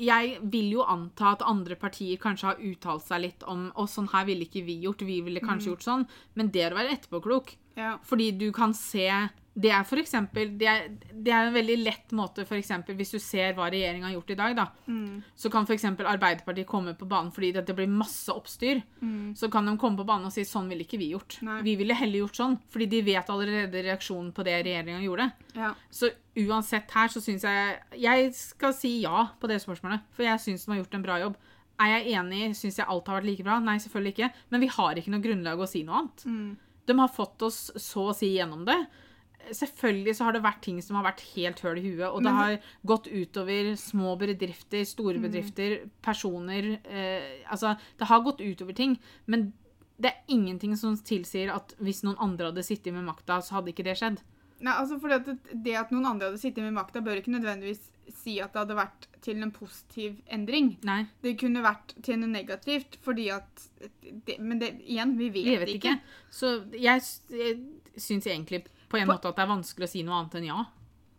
Jeg 0.00 0.38
vil 0.48 0.70
jo 0.78 0.86
anta 0.88 1.34
at 1.34 1.44
andre 1.44 1.76
partier 1.76 2.16
kanskje 2.20 2.48
har 2.48 2.62
uttalt 2.64 3.04
seg 3.04 3.20
litt 3.26 3.44
om 3.44 3.68
Å, 3.76 3.84
sånn 3.84 4.08
her 4.14 4.24
ville 4.30 4.46
ikke 4.48 4.64
vi 4.64 4.78
gjort, 4.86 5.04
vi 5.04 5.20
ville 5.26 5.42
kanskje 5.44 5.74
gjort 5.74 5.84
sånn. 5.84 6.06
Men 6.40 6.48
det 6.54 6.64
er 6.64 6.72
å 6.72 6.78
være 6.80 6.94
etterpåklok. 6.96 7.52
Ja. 7.76 7.98
Fordi 8.08 8.30
du 8.40 8.48
kan 8.56 8.72
se 8.76 9.10
Det 9.52 9.70
er 9.74 9.82
for 9.82 9.98
eksempel 9.98 10.52
Det 10.56 10.66
er, 10.70 10.84
det 11.10 11.32
er 11.34 11.48
en 11.48 11.54
veldig 11.56 11.76
lett 11.82 12.12
måte, 12.14 12.44
for 12.46 12.54
eksempel, 12.54 12.94
hvis 12.96 13.10
du 13.10 13.18
ser 13.18 13.56
hva 13.56 13.66
regjeringa 13.72 14.06
har 14.06 14.14
gjort 14.14 14.30
i 14.30 14.36
dag, 14.38 14.54
da. 14.56 14.66
Så 15.34 15.50
kan 15.52 15.66
f.eks. 15.66 15.84
Arbeiderpartiet 15.98 16.68
komme 16.70 16.94
på 16.98 17.08
banen 17.10 17.32
fordi 17.34 17.50
det 17.58 17.74
blir 17.76 17.90
masse 17.90 18.30
oppstyr. 18.32 18.80
Så 19.36 19.50
kan 19.50 19.66
de 19.66 19.74
komme 19.80 19.98
på 19.98 20.06
banen 20.06 20.30
og 20.30 20.34
si 20.34 20.44
sånn 20.46 20.70
ville 20.70 20.86
ikke 20.86 21.00
vi 21.02 21.10
gjort. 21.12 21.40
Nei. 21.42 21.58
Vi 21.66 21.74
ville 21.80 21.96
heller 21.98 22.22
gjort 22.22 22.38
sånn. 22.38 22.56
Fordi 22.70 22.86
de 22.94 23.02
vet 23.10 23.32
allerede 23.34 23.84
reaksjonen 23.88 24.30
på 24.36 24.46
det 24.46 24.56
regjeringa 24.62 25.02
gjorde. 25.02 25.28
Ja. 25.58 25.74
Så 25.90 26.12
uansett 26.40 26.94
her 26.94 27.10
så 27.10 27.20
syns 27.20 27.42
jeg 27.44 27.80
Jeg 27.98 28.30
skal 28.38 28.72
si 28.76 29.00
ja 29.02 29.26
på 29.40 29.50
det 29.50 29.58
spørsmålet. 29.64 30.06
For 30.14 30.24
jeg 30.24 30.40
syns 30.46 30.64
de 30.64 30.72
har 30.76 30.82
gjort 30.84 30.94
en 30.94 31.06
bra 31.10 31.18
jobb. 31.26 31.36
Er 31.80 31.94
jeg 31.98 32.14
enig? 32.20 32.54
Syns 32.56 32.78
jeg 32.78 32.86
alt 32.86 33.06
har 33.08 33.18
vært 33.18 33.30
like 33.32 33.44
bra? 33.44 33.58
Nei, 33.58 33.78
selvfølgelig 33.82 34.14
ikke. 34.14 34.32
Men 34.52 34.60
vi 34.62 34.72
har 34.78 34.98
ikke 35.00 35.10
noe 35.14 35.24
grunnlag 35.24 35.58
å 35.60 35.68
si 35.68 35.82
noe 35.82 36.02
annet. 36.04 36.26
De 36.86 36.98
har 36.98 37.08
fått 37.12 37.42
oss 37.46 37.70
så 37.76 38.10
å 38.10 38.16
si 38.16 38.34
gjennom 38.36 38.64
det. 38.68 38.78
Selvfølgelig 39.50 40.14
så 40.16 40.26
har 40.28 40.36
det 40.36 40.42
vært 40.44 40.60
ting 40.62 40.80
som 40.84 40.98
har 40.98 41.06
vært 41.08 41.22
helt 41.32 41.60
høl 41.64 41.80
i 41.80 41.84
huet, 41.88 42.06
og 42.08 42.22
det 42.22 42.34
har 42.36 42.58
gått 42.86 43.08
utover 43.10 43.72
små 43.80 44.16
bedrifter, 44.20 44.84
store 44.86 45.18
bedrifter, 45.22 45.88
personer 46.04 46.76
eh, 46.84 47.40
Altså, 47.50 47.74
det 47.98 48.06
har 48.10 48.22
gått 48.26 48.44
utover 48.44 48.76
ting, 48.76 48.98
men 49.26 49.52
det 50.00 50.12
er 50.12 50.32
ingenting 50.32 50.76
som 50.80 50.94
tilsier 50.96 51.50
at 51.52 51.74
hvis 51.82 52.04
noen 52.06 52.20
andre 52.22 52.52
hadde 52.52 52.64
sittet 52.64 52.94
med 52.94 53.04
makta, 53.04 53.40
så 53.44 53.58
hadde 53.58 53.74
ikke 53.74 53.84
det 53.84 53.98
skjedd. 54.00 54.20
Nei, 54.60 54.74
altså 54.76 54.98
fordi 55.00 55.16
at 55.16 55.28
det, 55.28 55.36
det 55.64 55.76
at 55.80 55.92
noen 55.92 56.06
andre 56.08 56.30
hadde 56.30 56.40
sittet 56.40 56.64
med 56.64 56.76
makta, 56.76 57.02
bør 57.04 57.20
ikke 57.20 57.32
nødvendigvis 57.32 57.86
si 58.20 58.38
at 58.42 58.52
det 58.52 58.62
hadde 58.62 58.76
vært 58.76 59.06
til 59.24 59.40
en 59.44 59.52
positiv 59.54 60.18
endring. 60.32 60.74
Nei, 60.86 61.04
Det 61.24 61.36
kunne 61.40 61.62
vært 61.64 61.94
til 62.04 62.20
noe 62.20 62.32
negativt, 62.32 62.98
fordi 63.04 63.28
at 63.32 63.66
det, 64.26 64.38
Men 64.38 64.60
det, 64.60 64.74
igjen, 64.84 65.16
vi 65.18 65.30
vet, 65.32 65.46
vi 65.46 65.56
vet 65.62 65.74
ikke. 65.76 65.94
ikke. 65.96 66.18
Så 66.30 66.52
jeg, 66.76 67.04
jeg 67.32 68.00
syns 68.00 68.28
egentlig 68.28 68.64
på 68.90 68.98
en 68.98 69.06
På- 69.08 69.14
måte 69.14 69.30
at 69.30 69.38
det 69.38 69.44
er 69.46 69.52
vanskelig 69.54 69.86
å 69.88 69.92
si 69.92 70.02
noe 70.06 70.18
annet 70.20 70.34
enn 70.40 70.48
ja. 70.50 70.64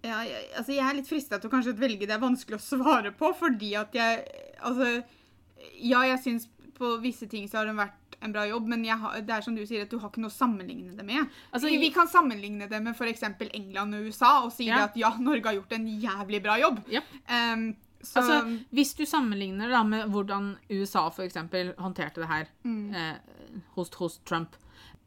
Ja, 0.04 0.20
jeg, 0.26 0.46
altså 0.58 0.74
jeg 0.74 0.84
er 0.90 0.96
litt 0.98 1.08
frista 1.10 1.38
til 1.40 1.50
å 1.50 1.54
kanskje 1.54 1.76
velge 1.78 2.08
det 2.10 2.16
er 2.16 2.22
vanskelig 2.24 2.58
å 2.58 2.64
svare 2.64 3.12
på, 3.16 3.34
fordi 3.38 3.74
at 3.80 3.94
jeg 3.98 4.24
Altså, 4.62 5.04
ja, 5.82 6.04
jeg 6.06 6.20
syns 6.22 6.44
på 6.78 6.96
visse 7.02 7.26
ting 7.30 7.48
så 7.50 7.58
har 7.62 7.66
det 7.70 7.74
vært 7.78 8.18
en 8.22 8.34
bra 8.36 8.44
jobb, 8.46 8.68
men 8.70 8.84
jeg 8.86 8.98
har, 9.02 9.16
det 9.26 9.34
er 9.34 9.42
som 9.42 9.56
du 9.58 9.64
sier, 9.66 9.82
at 9.88 9.90
du 9.90 9.98
har 9.98 10.12
ikke 10.12 10.22
noe 10.22 10.30
å 10.30 10.36
sammenligne 10.36 10.94
det 10.94 11.06
med. 11.08 11.26
Altså, 11.52 11.66
vi, 11.72 11.80
vi 11.82 11.90
kan 11.94 12.06
sammenligne 12.10 12.68
det 12.70 12.80
med 12.86 12.94
f.eks. 12.94 13.24
England 13.50 13.98
og 13.98 14.06
USA 14.12 14.44
og 14.46 14.52
si 14.54 14.68
Ja. 14.70 14.84
at 14.86 14.98
ja, 15.02 15.10
Norge 15.18 15.50
har 15.50 15.58
gjort 15.58 15.74
en 15.74 15.88
jævlig 16.02 16.44
bra 16.46 16.60
jobb. 16.62 16.84
Ja. 16.94 17.02
Um, 17.30 17.72
så 18.04 18.22
Altså, 18.22 18.38
hvis 18.74 18.94
du 18.98 19.04
sammenligner 19.10 19.70
da 19.74 19.82
med 19.86 20.10
hvordan 20.14 20.52
USA 20.70 21.08
eksempel 21.26 21.74
håndterte 21.82 22.22
det 22.22 22.30
her, 22.30 22.48
Mm. 22.64 22.94
eh, 22.94 23.64
hos, 23.76 23.90
hos, 23.98 24.20
Trump, 24.26 24.56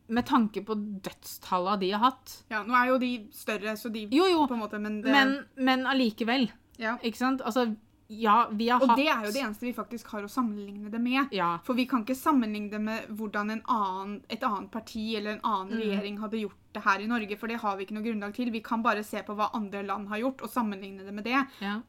med 0.09 0.27
tanke 0.27 0.61
på 0.65 0.75
dødstallene 1.03 1.81
de 1.81 1.91
har 1.95 2.01
hatt 2.11 2.45
Ja, 2.51 2.63
nå 2.63 2.75
er 2.77 2.91
jo 2.93 2.99
de 2.99 3.13
større, 3.33 3.73
så 3.81 3.91
de 3.93 4.07
Jo, 4.13 4.27
jo, 4.29 4.47
på 4.47 4.55
en 4.55 4.61
måte, 4.61 4.79
men 4.81 5.01
det, 5.03 5.11
men, 5.13 5.45
men 5.57 5.87
allikevel. 5.87 6.51
ja. 6.79 6.97
Ikke 7.03 7.17
sant? 7.17 7.41
Altså, 7.43 7.75
ja, 8.09 8.49
vi 8.53 8.69
har 8.69 8.83
Og 8.83 8.89
hatt 8.91 8.99
det 9.01 9.07
er 9.09 9.23
jo 9.25 9.31
det 9.33 9.41
eneste 9.43 9.65
vi 9.65 9.73
faktisk 9.73 10.07
har 10.13 10.23
å 10.23 10.29
sammenligne 10.29 10.91
det 10.93 11.01
med. 11.01 11.33
Ja. 11.33 11.59
For 11.65 11.73
vi 11.75 11.87
kan 11.89 12.03
ikke 12.05 12.15
sammenligne 12.15 12.69
det 12.71 12.81
med 12.85 13.07
hvordan 13.17 13.51
en 13.51 13.63
annen, 13.67 14.19
et 14.29 14.43
annet 14.45 14.71
parti 14.71 15.15
eller 15.17 15.39
en 15.39 15.41
annen 15.43 15.73
Mm. 15.73 15.81
regjering 15.81 16.19
hadde 16.21 16.43
gjort 16.43 16.59
det 16.75 16.83
her 16.85 17.01
i 17.01 17.07
Norge, 17.07 17.39
for 17.39 17.47
det 17.49 17.57
har 17.63 17.77
vi 17.79 17.87
ikke 17.87 17.95
noe 17.97 18.05
grunnlag 18.05 18.35
til. 18.35 18.51
Vi 18.53 18.61
kan 18.61 18.83
bare 18.83 19.03
se 19.03 19.23
på 19.23 19.35
hva 19.35 19.49
andre 19.55 19.83
land 19.87 20.09
har 20.09 20.19
gjort, 20.21 20.43
og 20.43 20.51
sammenligne 20.51 21.03
det 21.07 21.15
med 21.15 21.25
det. 21.25 21.47
Ja. 21.61 21.81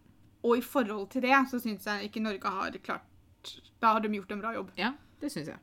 Og 0.43 0.57
i 0.57 0.61
forhold 0.61 1.09
til 1.11 1.21
det 1.21 1.35
så 1.51 1.59
syns 1.59 1.83
jeg 1.85 2.07
ikke 2.09 2.21
Norge 2.23 2.47
har 2.47 2.71
klart 2.81 3.01
Da 3.81 3.91
har 3.93 3.99
de 3.99 4.07
gjort 4.09 4.31
en 4.31 4.39
bra 4.41 4.53
jobb. 4.55 4.71
ja, 4.77 4.93
det 5.19 5.31
syns 5.31 5.47
jeg. 5.47 5.57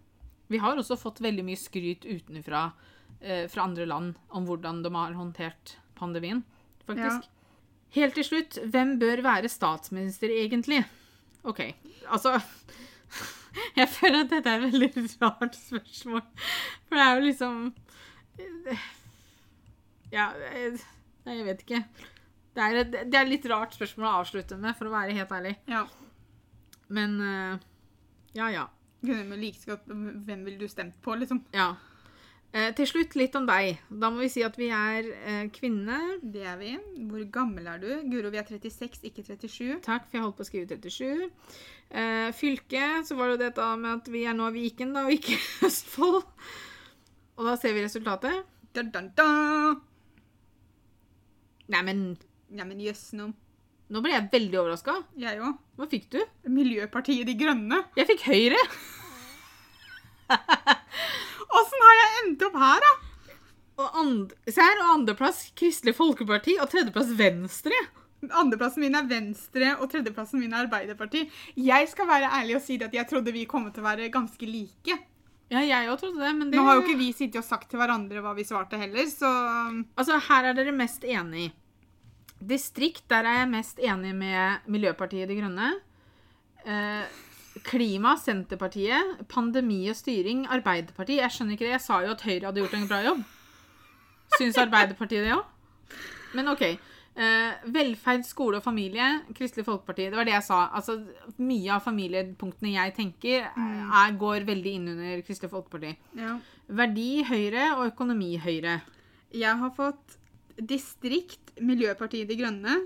Vi 0.53 0.61
har 0.63 0.79
også 0.79 0.99
fått 1.01 1.23
veldig 1.25 1.45
mye 1.47 1.61
skryt 1.61 2.05
utenfra 2.05 2.67
eh, 3.21 3.47
fra 3.51 3.67
andre 3.67 3.87
land 3.89 4.19
om 4.37 4.49
hvordan 4.49 4.83
de 4.85 4.93
har 4.95 5.17
håndtert 5.19 5.77
pandemien, 5.99 6.43
faktisk. 6.87 7.31
Helt 7.93 8.17
til 8.17 8.25
slutt, 8.25 8.59
hvem 8.73 8.97
bør 9.01 9.21
være 9.25 9.51
statsminister 9.53 10.33
egentlig? 10.33 10.81
OK. 11.45 11.61
Altså 12.09 12.39
Jeg 13.79 13.89
føler 13.93 14.23
at 14.23 14.31
dette 14.33 14.49
er 14.49 14.63
et 14.63 14.73
veldig 14.73 15.05
rart 15.25 15.59
spørsmål. 15.59 16.23
For 16.89 16.97
det 16.97 17.05
er 17.05 17.13
jo 17.19 17.27
liksom 17.27 17.59
Ja 20.13 20.31
eh, 20.49 20.81
Nei, 21.23 21.37
jeg 21.39 21.47
vet 21.47 21.61
ikke. 21.63 21.83
Det 22.53 22.63
er, 22.65 22.79
et, 22.81 22.97
det 23.13 23.19
er 23.19 23.29
litt 23.29 23.45
rart 23.49 23.77
spørsmål 23.77 24.09
å 24.09 24.15
avslutte 24.25 24.57
med, 24.59 24.75
for 24.75 24.89
å 24.89 24.95
være 24.97 25.15
helt 25.15 25.31
ærlig. 25.33 25.53
Ja. 25.71 25.85
Men 26.93 27.15
eh, 27.23 27.63
ja, 28.37 28.49
ja. 28.51 28.65
Like 29.03 29.67
godt 29.67 29.89
Hvem 29.89 30.45
ville 30.47 30.59
du 30.61 30.69
stemt 30.71 30.95
på, 31.03 31.15
liksom? 31.19 31.43
Ja. 31.55 31.73
Eh, 32.53 32.69
til 32.77 32.85
slutt 32.85 33.15
litt 33.17 33.37
om 33.39 33.47
deg. 33.49 33.79
Da 33.89 34.11
må 34.13 34.21
vi 34.21 34.29
si 34.29 34.43
at 34.45 34.59
vi 34.61 34.69
er 34.77 35.07
eh, 35.25 35.47
kvinne. 35.55 35.99
Det 36.21 36.43
er 36.45 36.59
vi. 36.61 36.75
Hvor 37.09 37.23
gammel 37.33 37.71
er 37.73 37.81
du? 37.81 37.89
Guro, 38.13 38.29
vi 38.29 38.41
er 38.43 38.45
36, 38.45 39.07
ikke 39.09 39.25
37. 39.25 39.79
Takk, 39.87 40.05
for 40.11 40.19
jeg 40.19 40.27
holdt 40.27 40.37
på 40.37 40.45
å 40.45 40.49
skrive 40.51 40.77
37. 40.77 41.31
Eh, 41.89 42.29
fylke, 42.37 42.85
så 43.09 43.17
var 43.17 43.31
det 43.31 43.39
jo 43.39 43.43
dette 43.47 43.71
med 43.81 43.95
at 43.95 44.13
vi 44.13 44.27
er 44.29 44.37
nå 44.37 44.51
Viken, 44.53 44.93
da, 44.93 45.07
og 45.09 45.17
ikke 45.17 45.39
Østfold. 45.71 46.21
Og 47.41 47.49
da 47.49 47.57
ser 47.57 47.73
vi 47.73 47.87
resultatet. 47.87 48.45
Da, 48.77 48.85
da, 48.85 49.07
da. 49.17 49.31
Neimen, 51.73 52.05
Neimen 52.53 52.85
jøss 52.85 53.15
nå. 53.17 53.33
Nå 53.93 54.01
ble 54.01 54.15
jeg 54.15 54.29
veldig 54.33 54.59
overraska. 54.63 54.97
Jeg 55.21 55.41
òg. 55.45 55.57
Hva 55.77 55.89
fikk 55.91 56.09
du? 56.15 56.19
Miljøpartiet 56.49 57.29
De 57.29 57.35
Grønne. 57.37 57.83
Jeg 57.99 58.09
fikk 58.09 58.25
Høyre. 58.31 58.61
Åssen 61.59 61.85
har 61.85 61.99
jeg 61.99 62.15
endt 62.23 62.45
opp 62.49 62.57
her, 62.63 62.87
da? 62.87 62.93
Og 63.83 63.99
and 64.03 64.33
Se 64.49 64.61
her, 64.61 64.81
og 64.85 64.95
andreplass 64.95 65.45
Kristelig 65.59 65.95
Folkeparti, 65.99 66.57
og 66.63 66.71
tredjeplass 66.73 67.13
Venstre. 67.19 67.79
Andreplassen 68.31 68.85
min 68.85 68.97
er 68.97 69.09
Venstre, 69.11 69.73
og 69.79 69.89
tredjeplassen 69.93 70.41
min 70.41 70.53
er 70.55 70.67
Arbeiderpartiet. 70.69 71.33
Jeg 71.59 71.89
skal 71.91 72.09
være 72.09 72.31
ærlig 72.39 72.61
og 72.61 72.63
si 72.65 72.79
at 72.81 72.95
jeg 72.95 73.09
trodde 73.11 73.35
vi 73.35 73.49
kom 73.51 73.67
til 73.73 73.83
å 73.83 73.89
være 73.89 74.13
ganske 74.15 74.49
like. 74.49 74.99
Ja, 75.53 75.61
jeg 75.61 75.91
òg 75.93 75.99
trodde 76.01 76.23
det, 76.23 76.31
men 76.39 76.53
det 76.53 76.57
Nå 76.57 76.65
har 76.65 76.79
jo 76.79 76.85
ikke 76.87 77.01
vi 77.01 77.11
sittet 77.13 77.43
og 77.43 77.45
sagt 77.45 77.69
til 77.69 77.81
hverandre 77.83 78.23
hva 78.25 78.33
vi 78.37 78.47
svarte 78.49 78.79
heller, 78.81 79.05
så 79.11 79.29
Altså, 79.99 80.17
her 80.31 80.49
er 80.49 80.57
dere 80.57 80.73
mest 80.73 81.05
enig. 81.05 81.51
Distrikt, 82.43 83.05
der 83.11 83.27
er 83.29 83.43
jeg 83.43 83.51
mest 83.53 83.83
enig 83.83 84.15
med 84.19 84.71
Miljøpartiet 84.73 85.31
De 85.31 85.37
Grønne. 85.39 85.69
Eh, 86.67 87.21
klima, 87.67 88.17
Senterpartiet. 88.19 89.27
Pandemi 89.31 89.85
og 89.93 89.99
styring, 89.99 90.47
Arbeiderpartiet. 90.51 91.23
Jeg 91.23 91.35
skjønner 91.35 91.57
ikke 91.57 91.69
det. 91.69 91.77
Jeg 91.77 91.87
sa 91.87 92.01
jo 92.03 92.15
at 92.15 92.25
Høyre 92.27 92.49
hadde 92.49 92.65
gjort 92.65 92.79
en 92.79 92.89
bra 92.91 93.03
jobb. 93.07 93.23
Syns 94.39 94.59
Arbeiderpartiet 94.59 95.27
det 95.27 95.37
òg? 95.37 95.45
Men 96.33 96.49
OK. 96.55 96.65
Eh, 97.13 97.67
velferd, 97.69 98.25
skole 98.25 98.57
og 98.57 98.65
familie, 98.65 99.05
Kristelig 99.37 99.67
Folkeparti. 99.67 100.07
Det 100.09 100.17
var 100.17 100.25
det 100.25 100.33
jeg 100.33 100.47
sa. 100.47 100.63
Altså, 100.73 100.97
mye 101.45 101.75
av 101.75 101.85
familiepunktene 101.85 102.73
jeg 102.73 102.95
tenker, 102.97 103.51
eh, 103.53 103.83
er, 104.01 104.17
går 104.17 104.47
veldig 104.49 104.73
inn 104.79 104.89
under 104.95 105.21
Kristelig 105.27 105.53
Folkeparti. 105.53 105.97
ja. 106.17 106.39
Verdi 106.73 107.23
Høyre 107.29 107.77
og 107.77 107.91
økonomi 107.91 108.39
Høyre. 108.41 108.81
Jeg 109.35 109.59
har 109.61 109.71
fått 109.77 110.17
distrikt, 110.57 111.42
Miljøpartiet 111.61 112.29
De 112.31 112.37
Grønne, 112.39 112.77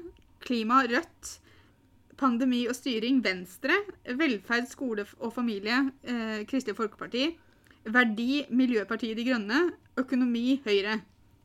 klima, 0.43 0.83
Rødt, 0.91 1.37
pandemi 2.19 2.65
og 2.71 2.77
styring, 2.77 3.21
Venstre, 3.25 3.77
velferd, 4.19 4.69
skole 4.71 5.07
og 5.19 5.33
familie, 5.35 5.93
eh, 6.05 6.45
Kristelig 6.49 6.77
Folkeparti, 6.77 7.29
verdi, 7.85 8.47
Miljøpartiet 8.51 9.17
De 9.17 9.27
Grønne, 9.29 9.61
økonomi, 9.97 10.61
Høyre. 10.65 11.01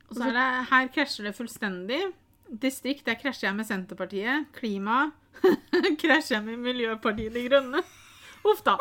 Og 0.10 0.18
så 0.18 0.28
er 0.28 0.36
det, 0.36 0.48
her 0.72 0.88
krasjer 0.96 1.30
det 1.30 1.36
fullstendig. 1.38 2.02
Distrikt, 2.62 3.06
der 3.06 3.16
krasjer 3.16 3.50
jeg 3.50 3.56
med 3.56 3.68
Senterpartiet. 3.68 4.48
Klima 4.56 5.12
krasjer 6.02 6.38
jeg 6.38 6.46
med 6.50 6.58
Miljøpartiet 6.66 7.34
De 7.36 7.46
Grønne. 7.48 7.84
Uff 8.44 8.64
da. 8.66 8.78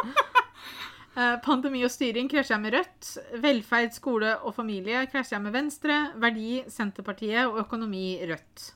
Eh, 1.19 1.37
Pandemi 1.43 1.81
og 1.83 1.91
styring 1.91 2.29
krasjer 2.31 2.55
jeg 2.55 2.63
med 2.63 2.75
Rødt. 2.77 3.09
Velferd, 3.43 3.95
skole 3.97 4.37
og 4.47 4.55
familie 4.55 5.03
krasjer 5.11 5.37
jeg 5.39 5.47
med 5.49 5.57
Venstre. 5.57 5.97
Verdi, 6.23 6.61
Senterpartiet 6.71 7.49
og 7.49 7.59
økonomi 7.65 8.21
Rødt. 8.31 8.69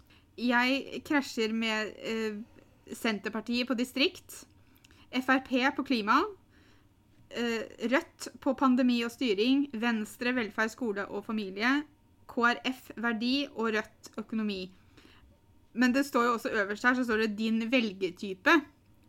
Jeg 0.42 1.02
krasjer 1.06 1.54
med 1.54 1.92
eh, 2.02 2.40
Senterpartiet 2.90 3.70
på 3.70 3.78
distrikt, 3.78 4.42
Frp 5.14 5.52
på 5.76 5.84
klima, 5.86 6.18
eh, 7.30 7.62
Rødt 7.92 8.32
på 8.42 8.56
pandemi 8.58 8.98
og 9.06 9.14
styring, 9.14 9.68
Venstre 9.70 10.34
velferd, 10.34 10.74
skole 10.74 11.06
og 11.06 11.22
familie, 11.24 11.84
KrF 12.26 12.96
verdi 12.98 13.46
og 13.54 13.76
Rødt 13.76 14.10
økonomi. 14.18 14.64
Men 15.74 15.94
det 15.94 16.02
står 16.06 16.26
jo 16.26 16.34
også 16.34 16.50
øverst 16.50 16.82
her, 16.82 16.98
så 16.98 17.06
står 17.06 17.28
det 17.28 17.38
din 17.38 17.62
velgertype. 17.70 18.58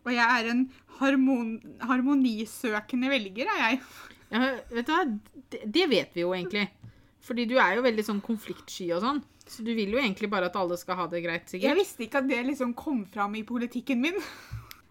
Og 0.05 0.13
jeg 0.13 0.25
er 0.25 0.49
en 0.51 0.65
harmon 0.99 1.55
harmonisøkende 1.81 3.11
velger, 3.11 3.49
er 3.51 3.61
jeg. 3.63 3.79
Ja, 4.31 4.49
vet 4.71 4.87
du 4.87 4.93
hva? 4.93 5.05
Det, 5.51 5.61
det 5.65 5.85
vet 5.91 6.17
vi 6.17 6.23
jo 6.23 6.33
egentlig. 6.35 6.67
Fordi 7.25 7.47
du 7.49 7.55
er 7.57 7.77
jo 7.77 7.85
veldig 7.85 8.05
sånn 8.05 8.21
konfliktsky 8.25 8.91
og 8.93 9.01
sånn. 9.03 9.23
Så 9.45 9.65
du 9.65 9.71
vil 9.77 9.93
jo 9.93 10.01
egentlig 10.01 10.29
bare 10.29 10.49
at 10.49 10.57
alle 10.57 10.77
skal 10.77 10.97
ha 10.99 11.07
det 11.09 11.21
greit, 11.25 11.49
sikkert. 11.49 11.69
Jeg 11.69 11.77
visste 11.77 12.05
ikke 12.05 12.21
at 12.21 12.29
det 12.29 12.41
liksom 12.47 12.73
kom 12.77 13.03
fram 13.13 13.35
i 13.37 13.45
politikken 13.47 14.01
min. 14.05 14.21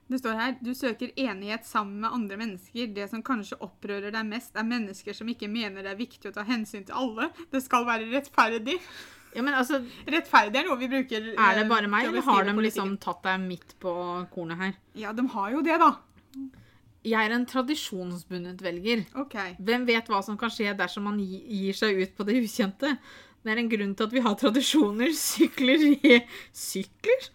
Det 0.04 0.18
står 0.20 0.34
her 0.36 0.50
du 0.60 0.74
søker 0.76 1.14
enighet 1.16 1.64
sammen 1.64 2.02
med 2.02 2.12
andre 2.12 2.36
mennesker. 2.36 2.90
Det 2.92 3.06
som 3.08 3.22
kanskje 3.24 3.56
opprører 3.64 4.12
deg 4.12 4.26
mest, 4.28 4.52
er 4.52 4.66
mennesker 4.68 5.16
som 5.16 5.30
ikke 5.32 5.48
mener 5.48 5.80
det 5.80 5.94
er 5.94 5.96
viktig 5.96 6.28
å 6.28 6.34
ta 6.36 6.44
hensyn 6.44 6.84
til 6.84 6.98
alle. 7.00 7.30
Det 7.50 7.62
skal 7.64 7.86
være 7.88 8.10
rettferdig. 8.12 8.76
Ja, 9.34 9.42
men 9.42 9.54
altså, 9.58 9.80
Rettferdig 10.06 10.60
er 10.60 10.66
noe 10.68 10.78
vi 10.78 10.88
bruker 10.90 11.30
Er 11.32 11.56
det 11.58 11.64
eh, 11.64 11.70
bare 11.70 11.90
meg, 11.90 12.08
eller 12.08 12.22
har 12.26 12.46
de 12.46 12.54
liksom 12.68 12.96
tatt 13.02 13.22
deg 13.26 13.40
midt 13.42 13.74
på 13.82 13.94
kornet 14.34 14.60
her? 14.60 14.74
Ja, 14.98 15.14
de 15.16 15.26
har 15.34 15.50
jo 15.54 15.62
det, 15.66 15.78
da. 15.82 15.90
Jeg 17.04 17.20
er 17.20 17.34
en 17.36 17.44
tradisjonsbundet 17.44 18.62
velger. 18.64 19.02
Okay. 19.26 19.56
Hvem 19.60 19.84
vet 19.90 20.06
hva 20.08 20.22
som 20.24 20.38
kan 20.40 20.52
skje 20.52 20.72
dersom 20.78 21.04
man 21.10 21.18
gir 21.20 21.76
seg 21.76 21.98
ut 22.00 22.14
på 22.16 22.24
det 22.24 22.38
ukjente? 22.40 22.94
Det 23.44 23.52
er 23.52 23.60
en 23.60 23.68
grunn 23.68 23.92
til 23.92 24.06
at 24.06 24.14
vi 24.14 24.22
har 24.24 24.36
tradisjoner, 24.40 25.10
sykler 25.12 25.82
i 25.90 26.20
Sykler? 26.56 27.26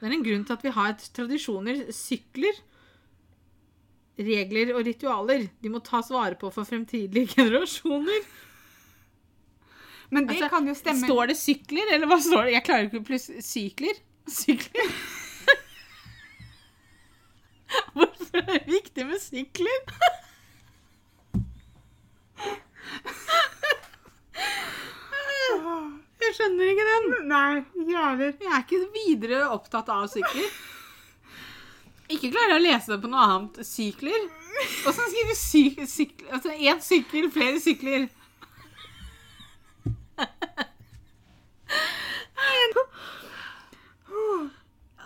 Det 0.00 0.08
er 0.08 0.16
en 0.16 0.24
grunn 0.26 0.42
til 0.48 0.56
at 0.56 0.64
vi 0.66 0.72
har 0.74 0.96
tradisjoner, 0.98 1.84
sykler, 1.94 2.58
regler 4.18 4.74
og 4.74 4.82
ritualer. 4.88 5.46
De 5.62 5.70
må 5.72 5.80
tas 5.84 6.10
vare 6.10 6.34
på 6.40 6.50
for 6.52 6.68
fremtidige 6.68 7.30
generasjoner. 7.36 8.26
Men 10.10 10.26
det 10.26 10.36
Altså, 10.36 10.48
kan 10.52 10.68
jo 10.68 10.74
stemme. 10.78 11.06
Står 11.08 11.24
det 11.32 11.36
sykler, 11.40 11.86
eller 11.94 12.06
hva 12.10 12.18
står 12.22 12.42
det? 12.46 12.52
Jeg 12.56 12.64
klarer 12.68 12.84
ikke 12.90 13.06
pluss 13.08 13.26
sykler. 13.46 13.96
Sykler? 14.30 14.88
Hvorfor 17.96 18.38
er 18.42 18.46
det 18.52 18.66
viktig 18.70 19.04
med 19.08 19.18
sykler? 19.22 19.80
Jeg 26.26 26.34
skjønner 26.34 26.70
ikke 26.72 26.86
den. 26.88 27.04
Nei, 27.30 27.50
jævler. 27.90 28.32
Jeg 28.40 28.50
er 28.50 28.64
ikke 28.64 28.80
videre 28.94 29.44
opptatt 29.54 29.88
av 29.92 30.08
sykler. 30.10 30.48
Ikke 32.12 32.30
klarer 32.30 32.54
jeg 32.54 32.60
å 32.60 32.64
lese 32.64 32.92
det 32.92 32.98
på 33.02 33.10
noe 33.10 33.24
annet. 33.26 33.60
Sykler? 33.66 34.26
Åssen 34.88 35.10
skriver 35.10 35.32
du 35.32 35.38
syk 35.38 35.80
sykler? 35.90 36.28
Altså 36.36 36.52
én 36.54 36.82
sykkel, 36.84 37.26
flere 37.34 37.60
sykler. 37.62 38.06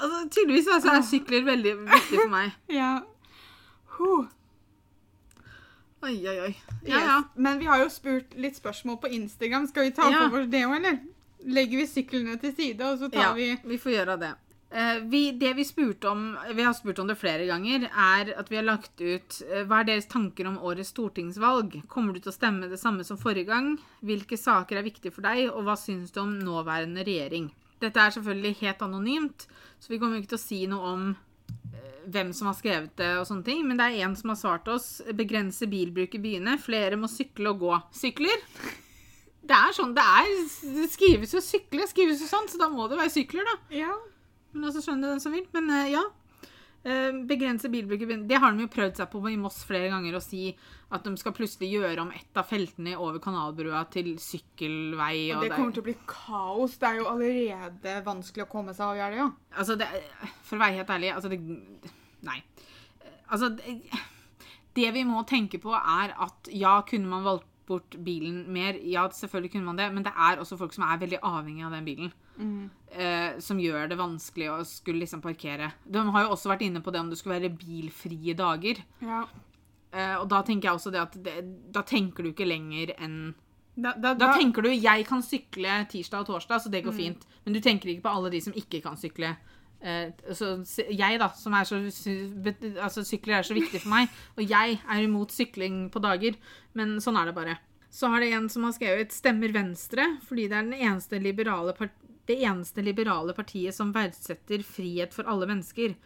Altså, 0.01 0.29
tydeligvis 0.31 0.67
altså, 0.75 0.91
er 0.97 1.03
sykler 1.05 1.45
veldig 1.45 1.73
viktig 1.87 2.19
for 2.23 2.31
meg. 2.33 2.53
Ja. 2.81 2.91
Huh. 3.99 4.25
Oi, 6.03 6.15
oi, 6.29 6.37
oi. 6.47 6.53
Ja, 6.87 6.97
Yes. 6.97 7.03
ja. 7.05 7.17
Men 7.37 7.59
vi 7.61 7.67
har 7.69 7.83
jo 7.83 7.89
spurt 7.93 8.33
litt 8.41 8.57
spørsmål 8.57 8.97
på 9.03 9.11
Instagram. 9.13 9.67
Skal 9.69 9.85
vi 9.85 9.91
ta 9.97 10.09
Ja. 10.11 10.29
på 10.33 10.39
oss 10.41 10.49
det 10.49 10.63
òg, 10.65 10.77
eller? 10.79 10.97
Legger 11.45 11.83
vi 11.83 11.87
syklene 11.87 12.39
til 12.41 12.55
side, 12.57 12.81
og 12.81 12.99
så 13.03 13.11
tar 13.13 13.21
Ja, 13.21 13.33
vi 13.37 13.51
vi 13.65 13.77
får 13.79 13.93
gjøre 13.99 14.17
det. 14.21 14.33
Eh, 14.71 14.99
vi, 15.03 15.33
det 15.33 15.55
vi 15.55 15.65
spurte 15.65 16.09
om, 16.09 16.39
vi 16.55 16.63
har 16.63 16.73
spurt 16.73 16.99
om 16.99 17.09
det 17.11 17.17
flere 17.19 17.47
ganger, 17.49 17.89
er 17.91 18.29
at 18.39 18.51
vi 18.53 18.59
har 18.61 18.67
lagt 18.69 19.01
ut 19.01 19.41
eh, 19.49 19.65
Hva 19.67 19.81
er 19.81 19.89
deres 19.89 20.07
tanker 20.07 20.47
om 20.47 20.61
årets 20.63 20.93
stortingsvalg? 20.95 21.81
Kommer 21.91 22.15
du 22.15 22.21
til 22.23 22.31
å 22.31 22.35
stemme 22.37 22.69
det 22.71 22.79
samme 22.79 23.03
som 23.07 23.19
forrige 23.19 23.49
gang? 23.51 23.73
Hvilke 24.07 24.39
saker 24.39 24.79
er 24.79 24.87
viktige 24.87 25.15
for 25.17 25.27
deg, 25.27 25.49
og 25.51 25.67
hva 25.67 25.75
syns 25.79 26.15
du 26.15 26.21
om 26.23 26.37
nåværende 26.39 27.03
regjering? 27.07 27.49
Dette 27.83 27.99
er 27.99 28.15
selvfølgelig 28.15 28.61
helt 28.61 28.85
anonymt, 28.87 29.49
så 29.83 29.91
vi 29.91 29.99
kommer 29.99 30.21
ikke 30.21 30.37
til 30.37 30.39
å 30.39 30.45
si 30.45 30.61
noe 30.71 30.93
om 30.93 31.09
eh, 31.11 32.07
hvem 32.15 32.31
som 32.37 32.53
har 32.53 32.55
skrevet 32.61 32.95
det 33.01 33.11
og 33.17 33.27
sånne 33.27 33.49
ting, 33.51 33.67
men 33.67 33.81
det 33.81 33.89
er 33.89 34.05
en 34.07 34.15
som 34.21 34.31
har 34.31 34.39
svart 34.39 34.71
oss. 34.71 34.89
Begrense 35.19 35.67
bilbruk 35.73 36.15
i 36.15 36.23
byene. 36.23 36.55
Flere 36.63 37.01
må 37.01 37.11
sykle 37.11 37.57
og 37.57 37.67
gå. 37.67 37.81
Sykler? 38.05 38.47
Det 39.51 39.59
er 39.59 39.75
sånn 39.75 39.99
det 39.99 40.07
er. 40.07 40.31
Det 40.79 40.87
skrives 40.95 41.35
jo 41.35 41.43
sykle, 41.43 41.91
skrives 41.91 42.23
jo 42.23 42.31
sånn, 42.31 42.47
så 42.47 42.63
da 42.63 42.71
må 42.71 42.87
det 42.87 43.03
være 43.03 43.17
sykler, 43.19 43.51
da. 43.51 43.59
Ja. 43.81 43.99
Men 44.55 44.67
altså 44.71 44.83
skjønner 44.85 45.15
den 45.15 45.23
som 45.23 45.37
vil. 45.37 45.47
Men 45.57 45.71
uh, 45.73 45.85
ja. 45.91 46.03
Uh, 46.81 47.21
begrense 47.29 47.69
bilbruk. 47.69 48.07
Det 48.29 48.39
har 48.41 48.55
de 48.57 48.65
jo 48.65 48.73
prøvd 48.73 49.01
seg 49.03 49.11
på 49.13 49.21
i 49.29 49.37
Moss 49.41 49.61
flere 49.69 49.91
ganger, 49.93 50.17
å 50.17 50.23
si 50.25 50.49
at 50.91 51.05
de 51.07 51.13
skal 51.21 51.35
plutselig 51.37 51.69
gjøre 51.75 52.03
om 52.03 52.13
et 52.17 52.41
av 52.41 52.49
feltene 52.49 52.97
over 52.97 53.21
kanalbrua 53.23 53.85
til 53.93 54.15
sykkelvei. 54.21 55.29
Og 55.37 55.45
det 55.45 55.53
kommer 55.55 55.77
til 55.77 55.85
å 55.85 55.89
bli 55.91 55.97
kaos. 56.09 56.79
Det 56.81 56.89
er 56.89 57.03
jo 57.03 57.11
allerede 57.13 57.99
vanskelig 58.07 58.47
å 58.47 58.51
komme 58.51 58.75
seg 58.77 58.89
av 58.89 59.03
gjerdet, 59.03 59.21
ja. 59.21 59.29
Altså, 59.61 59.77
det, 59.79 59.91
for 60.41 60.57
å 60.57 60.65
være 60.65 60.81
helt 60.81 60.95
ærlig, 60.97 61.13
altså 61.15 61.33
det, 61.35 61.43
Nei. 62.27 62.41
Altså 63.31 63.53
det, 63.55 63.77
det 64.77 64.91
vi 64.97 65.05
må 65.07 65.23
tenke 65.29 65.61
på, 65.63 65.73
er 65.77 66.17
at 66.17 66.51
ja, 66.53 66.81
kunne 66.89 67.13
man 67.13 67.27
valgt 67.27 67.50
bort 67.71 67.97
bilen 68.05 68.43
mer? 68.53 68.79
Ja, 68.87 69.07
selvfølgelig 69.15 69.55
kunne 69.55 69.71
man 69.71 69.79
det, 69.81 69.89
men 69.95 70.07
det 70.07 70.13
er 70.13 70.43
også 70.43 70.59
folk 70.61 70.75
som 70.77 70.85
er 70.87 71.01
veldig 71.01 71.23
avhengig 71.23 71.67
av 71.67 71.77
den 71.79 71.87
bilen. 71.87 72.13
Eh, 72.41 73.37
som 73.39 73.61
gjør 73.61 73.91
det 73.91 73.99
vanskelig 74.01 74.49
å 74.51 74.57
skulle 74.67 75.05
liksom 75.05 75.23
parkere. 75.23 75.71
De 75.85 76.03
har 76.15 76.25
jo 76.25 76.33
også 76.35 76.51
vært 76.51 76.65
inne 76.67 76.83
på 76.83 76.93
det 76.93 77.03
om 77.03 77.11
det 77.11 77.19
skulle 77.21 77.37
være 77.39 77.53
bilfrie 77.55 78.35
dager. 78.39 78.81
Ja. 79.05 79.23
Eh, 79.93 80.17
og 80.17 80.27
da 80.31 80.41
tenker 80.47 80.71
jeg 80.71 80.79
også 80.79 80.93
det 80.95 81.03
at 81.03 81.17
det, 81.25 81.37
da 81.75 81.83
tenker 81.87 82.25
du 82.25 82.33
ikke 82.33 82.49
lenger 82.49 82.95
enn 82.99 83.33
Da, 83.81 83.93
da, 83.95 84.13
Da 84.15 84.27
da, 84.27 84.33
tenker 84.37 84.63
du 84.63 84.69
jeg 84.71 85.07
kan 85.09 85.23
sykle 85.25 85.81
tirsdag 85.89 86.25
og 86.25 86.27
torsdag, 86.29 86.61
så 86.61 86.71
det 86.71 86.83
går 86.85 86.93
fint. 86.93 87.23
Men 87.45 87.55
du 87.55 87.61
tenker 87.65 87.89
ikke 87.89 88.05
på 88.09 88.13
alle 88.13 88.31
de 88.31 88.41
som 88.45 88.57
ikke 88.57 88.83
kan 88.85 88.99
sykle. 88.99 89.31
Eh, 89.81 90.13
så 90.37 90.53
jeg, 90.93 91.19
da, 91.23 91.31
som 91.33 91.55
er 91.57 91.65
så 91.65 91.79
Altså, 91.81 93.05
sykler 93.07 93.39
er 93.39 93.47
så 93.49 93.57
viktig 93.57 93.81
for 93.81 93.93
meg, 93.95 94.13
og 94.37 94.45
jeg 94.45 94.79
er 94.81 95.03
imot 95.07 95.33
sykling 95.33 95.89
på 95.93 96.03
dager. 96.05 96.37
Men 96.77 96.99
sånn 97.01 97.19
er 97.21 97.31
det 97.31 97.37
bare. 97.37 97.59
Så 97.91 98.11
har 98.13 98.23
det 98.23 98.31
en 98.37 98.49
som 98.49 98.65
har 98.65 98.77
skrevet 98.77 99.11
'Stemmer 99.11 99.51
Venstre' 99.51 100.21
fordi 100.23 100.47
det 100.49 100.57
er 100.57 100.69
den 100.69 100.79
eneste 100.79 101.19
liberale 101.19 101.75
det 102.27 102.37
eneste 102.47 102.83
liberale 102.83 103.33
partiet 103.35 103.75
som 103.75 103.93
verdsetter 103.93 104.63
frihet 104.63 105.15
for 105.15 105.27
alle 105.27 105.49
mennesker. 105.51 105.97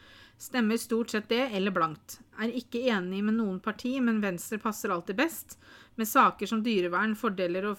Stemmer 0.41 0.77
stort 0.77 1.11
sett 1.11 1.29
det, 1.29 1.51
eller 1.53 1.71
blankt. 1.71 2.19
Er 2.41 2.49
ikke 2.49 2.81
enig 2.89 3.23
med 3.25 3.37
noen 3.37 3.61
parti, 3.61 4.01
men 4.01 4.23
Venstre 4.23 4.59
passer 4.59 4.91
alltid 4.95 5.17
best. 5.17 5.59
Med 5.97 6.09
saker 6.09 6.47
som 6.47 6.63
dyrevern, 6.65 7.15
fordeler, 7.15 7.69
og, 7.71 7.79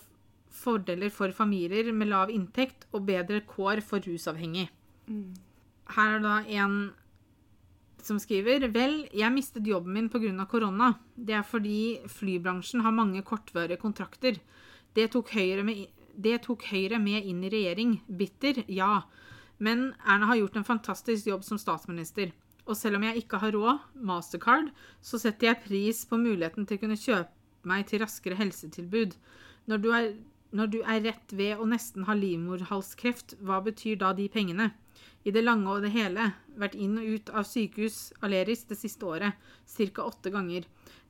fordeler 0.49 1.09
for 1.09 1.31
familier 1.35 1.91
med 1.91 2.11
lav 2.13 2.29
inntekt 2.29 2.85
og 2.93 3.07
bedre 3.09 3.41
kår 3.41 3.81
for 3.81 3.99
rusavhengig. 4.05 4.69
Her 5.93 6.15
er 6.17 6.23
da 6.23 6.37
en 6.61 6.77
som 8.05 8.19
skriver 8.21 8.67
Vel, 8.69 9.07
jeg 9.13 9.33
mistet 9.33 9.65
jobben 9.65 9.93
min 9.93 10.09
pga. 10.09 10.45
korona. 10.45 10.93
Det 11.15 11.33
er 11.33 11.43
fordi 11.43 11.99
flybransjen 12.07 12.81
har 12.81 12.91
mange 12.91 13.21
kortvarige 13.23 13.81
kontrakter. 13.81 14.37
Det 14.95 15.11
tok, 15.11 15.33
med, 15.65 15.87
det 16.15 16.41
tok 16.43 16.63
Høyre 16.69 16.99
med 16.99 17.25
inn 17.25 17.43
i 17.43 17.49
regjering. 17.49 18.01
Bitter, 18.07 18.63
ja. 18.67 19.01
Men 19.57 19.93
Erna 20.05 20.25
har 20.27 20.35
gjort 20.35 20.55
en 20.55 20.63
fantastisk 20.67 21.27
jobb 21.27 21.43
som 21.43 21.57
statsminister. 21.57 22.31
Og 22.65 22.77
selv 22.77 22.97
om 22.97 23.03
jeg 23.03 23.23
ikke 23.23 23.39
har 23.41 23.53
råd, 23.53 23.81
mastercard, 23.95 24.71
så 25.01 25.19
setter 25.21 25.47
jeg 25.47 25.63
pris 25.65 26.05
på 26.05 26.17
muligheten 26.17 26.65
til 26.65 26.77
å 26.77 26.83
kunne 26.85 26.99
kjøpe 26.99 27.31
meg 27.65 27.85
til 27.89 28.01
raskere 28.01 28.37
helsetilbud. 28.37 29.15
Når 29.65 29.81
du 29.81 29.91
er, 29.93 30.09
når 30.55 30.71
du 30.73 30.79
er 30.83 31.03
rett 31.05 31.33
ved 31.33 31.57
å 31.57 31.67
nesten 31.69 32.05
ha 32.05 32.15
livmorhalskreft, 32.17 33.37
hva 33.41 33.61
betyr 33.65 33.97
da 34.01 34.13
de 34.17 34.29
pengene? 34.29 34.71
I 35.25 35.33
det 35.33 35.41
lange 35.41 35.71
og 35.73 35.81
det 35.81 35.89
hele, 35.95 36.29
vært 36.55 36.75
inn 36.77 36.99
og 37.01 37.07
ut 37.09 37.31
av 37.33 37.47
sykehus 37.49 38.13
Aleris 38.25 38.65
det 38.69 38.77
siste 38.77 39.07
året, 39.09 39.33
ca. 39.65 40.05
åtte 40.05 40.29
ganger. 40.33 40.67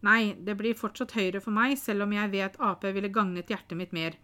Nei, 0.07 0.35
det 0.39 0.55
blir 0.55 0.77
fortsatt 0.79 1.15
Høyre 1.17 1.41
for 1.43 1.51
meg, 1.55 1.75
selv 1.79 2.05
om 2.05 2.13
jeg 2.15 2.31
vet 2.31 2.55
Ap 2.63 2.85
ville 2.85 3.11
gagnet 3.11 3.51
hjertet 3.51 3.75
mitt 3.77 3.91
mer. 3.95 4.15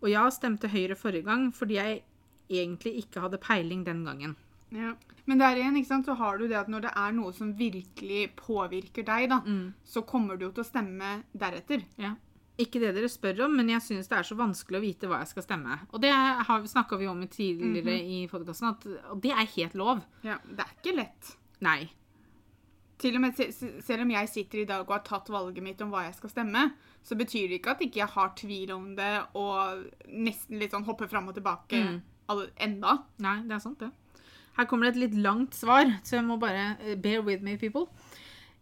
Og 0.00 0.08
ja, 0.12 0.24
stemte 0.32 0.70
Høyre 0.72 0.96
forrige 0.96 1.28
gang, 1.28 1.50
fordi 1.52 1.76
jeg 1.76 2.02
egentlig 2.48 2.96
ikke 3.02 3.20
hadde 3.24 3.42
peiling 3.42 3.84
den 3.84 4.04
gangen. 4.06 4.36
ja. 4.70 4.94
Men 5.26 5.40
der 5.40 5.58
igjen 5.58 5.74
ikke 5.74 5.88
sant, 5.88 6.06
så 6.06 6.14
har 6.14 6.38
du 6.38 6.44
det 6.46 6.54
at 6.54 6.68
når 6.70 6.84
det 6.84 6.90
er 6.94 7.14
noe 7.16 7.32
som 7.34 7.48
virkelig 7.58 8.28
påvirker 8.38 9.02
deg, 9.02 9.24
da, 9.32 9.40
så 9.82 10.04
kommer 10.06 10.36
du 10.38 10.44
jo 10.46 10.52
til 10.54 10.62
å 10.62 10.68
stemme 10.68 11.08
deretter. 11.34 11.82
Ja. 11.98 12.12
Ikke 12.56 12.80
det 12.80 12.94
dere 12.96 13.08
spør 13.12 13.42
om, 13.44 13.56
men 13.58 13.68
jeg 13.68 13.84
syns 13.84 14.08
det 14.08 14.16
er 14.16 14.24
så 14.24 14.36
vanskelig 14.38 14.78
å 14.78 14.84
vite 14.84 15.08
hva 15.10 15.18
jeg 15.20 15.28
skal 15.34 15.44
stemme. 15.44 15.74
Og 15.92 16.00
det 16.00 16.12
snakka 16.72 16.96
vi 16.96 17.08
om 17.10 17.20
i 17.20 17.28
tidligere 17.28 17.96
i 18.00 18.22
podkasten, 18.30 18.70
at 18.72 18.86
det 19.20 19.34
er 19.34 19.50
helt 19.58 19.74
lov. 19.76 20.00
Ja, 20.24 20.38
Det 20.48 20.64
er 20.64 20.72
ikke 20.78 20.96
lett. 20.96 21.36
Nei. 21.60 21.90
Til 22.96 23.18
og 23.18 23.20
med 23.20 23.36
se- 23.36 23.52
se- 23.52 23.82
Selv 23.84 24.06
om 24.06 24.10
jeg 24.10 24.28
sitter 24.28 24.62
i 24.62 24.64
dag 24.64 24.80
og 24.80 24.94
har 24.94 25.04
tatt 25.04 25.28
valget 25.28 25.62
mitt 25.62 25.82
om 25.84 25.90
hva 25.92 26.06
jeg 26.06 26.14
skal 26.16 26.30
stemme, 26.32 26.72
så 27.04 27.14
betyr 27.14 27.48
det 27.50 27.60
ikke 27.60 27.74
at 27.76 27.82
ikke 27.84 28.00
jeg 28.00 28.08
har 28.08 28.32
tvil 28.34 28.72
om 28.72 28.96
det 28.96 29.12
og 29.34 29.84
nesten 30.08 30.58
litt 30.58 30.72
sånn 30.72 30.86
hopper 30.88 31.06
fram 31.08 31.28
og 31.28 31.34
tilbake 31.36 31.76
mm. 31.76 32.00
enda. 32.56 33.04
Nei, 33.20 33.42
det 33.44 33.52
er 33.52 33.60
sant, 33.60 33.78
det. 33.84 33.92
Her 34.56 34.64
kommer 34.64 34.88
det 34.88 34.96
et 34.96 35.02
litt 35.10 35.18
langt 35.22 35.52
svar, 35.52 35.84
så 36.02 36.16
jeg 36.16 36.24
må 36.24 36.38
bare 36.40 36.78
eh, 36.80 36.96
bear 36.96 37.20
with 37.20 37.42
me, 37.44 37.58
people. 37.60 37.84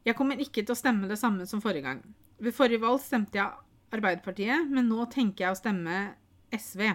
Jeg 0.04 0.16
kommer 0.18 0.34
ikke 0.42 0.64
til 0.64 0.74
å 0.74 0.78
stemme 0.78 1.06
det 1.06 1.20
samme 1.20 1.46
som 1.46 1.62
forrige 1.62 1.86
gang. 1.86 2.02
Ved 2.42 2.52
forrige 2.56 2.82
valg 2.82 2.98
stemte 3.00 3.38
jeg 3.38 3.52
Arbeiderpartiet, 3.94 4.70
men 4.70 4.88
nå 4.90 5.06
tenker 5.12 5.46
jeg 5.46 5.54
å 5.54 5.58
stemme 5.58 5.98
SV. 6.54 6.88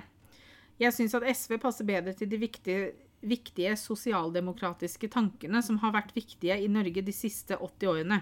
Jeg 0.79 0.95
syns 0.95 1.15
at 1.17 1.27
SV 1.27 1.57
passer 1.59 1.87
bedre 1.87 2.13
til 2.15 2.29
de 2.31 2.39
viktige, 2.39 2.91
viktige 3.19 3.75
sosialdemokratiske 3.79 5.09
tankene 5.11 5.61
som 5.65 5.79
har 5.83 5.95
vært 5.95 6.13
viktige 6.15 6.55
i 6.63 6.69
Norge 6.71 7.03
de 7.03 7.15
siste 7.15 7.57
80 7.59 7.91
årene. 7.91 8.21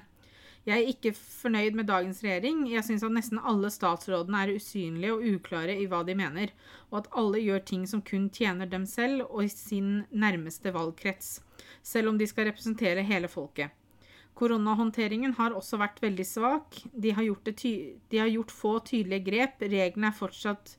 Jeg 0.68 0.82
er 0.82 0.90
ikke 0.92 1.14
fornøyd 1.16 1.78
med 1.80 1.88
dagens 1.88 2.18
regjering. 2.26 2.66
Jeg 2.68 2.84
syns 2.84 3.06
at 3.08 3.14
nesten 3.16 3.40
alle 3.40 3.70
statsrådene 3.72 4.42
er 4.44 4.58
usynlige 4.58 5.14
og 5.16 5.24
uklare 5.38 5.78
i 5.80 5.86
hva 5.88 6.02
de 6.04 6.18
mener, 6.20 6.52
og 6.90 7.04
at 7.04 7.12
alle 7.22 7.40
gjør 7.40 7.64
ting 7.70 7.86
som 7.88 8.02
kun 8.04 8.28
tjener 8.36 8.68
dem 8.68 8.84
selv 8.90 9.30
og 9.30 9.46
i 9.46 9.52
sin 9.54 10.02
nærmeste 10.12 10.74
valgkrets, 10.76 11.38
selv 11.88 12.12
om 12.12 12.20
de 12.20 12.28
skal 12.28 12.50
representere 12.50 13.06
hele 13.08 13.32
folket. 13.32 13.72
Koronahåndteringen 14.38 15.34
har 15.40 15.56
også 15.58 15.80
vært 15.82 16.02
veldig 16.04 16.26
svak. 16.28 16.78
De 16.94 17.14
har 17.18 17.26
de 17.26 18.20
har 18.22 18.30
gjort 18.30 18.54
få 18.54 18.74
tydelige 18.86 19.26
grep. 19.26 19.64
Reglene 19.66 20.12
er 20.12 20.18
fortsatt 20.18 20.76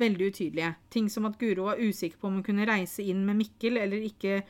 veldig 0.00 0.30
utydelige. 0.32 0.74
Ting 0.90 1.10
som 1.12 1.28
at 1.28 1.38
Guro 1.40 1.68
var 1.68 1.80
usikker 1.80 2.18
på 2.18 2.30
om 2.30 2.40
hun 2.40 2.46
kunne 2.46 2.68
reise 2.68 3.04
inn 3.04 3.24
med 3.26 3.38
Mikkel 3.42 3.76
eller 3.76 4.04
ikke, 4.06 4.42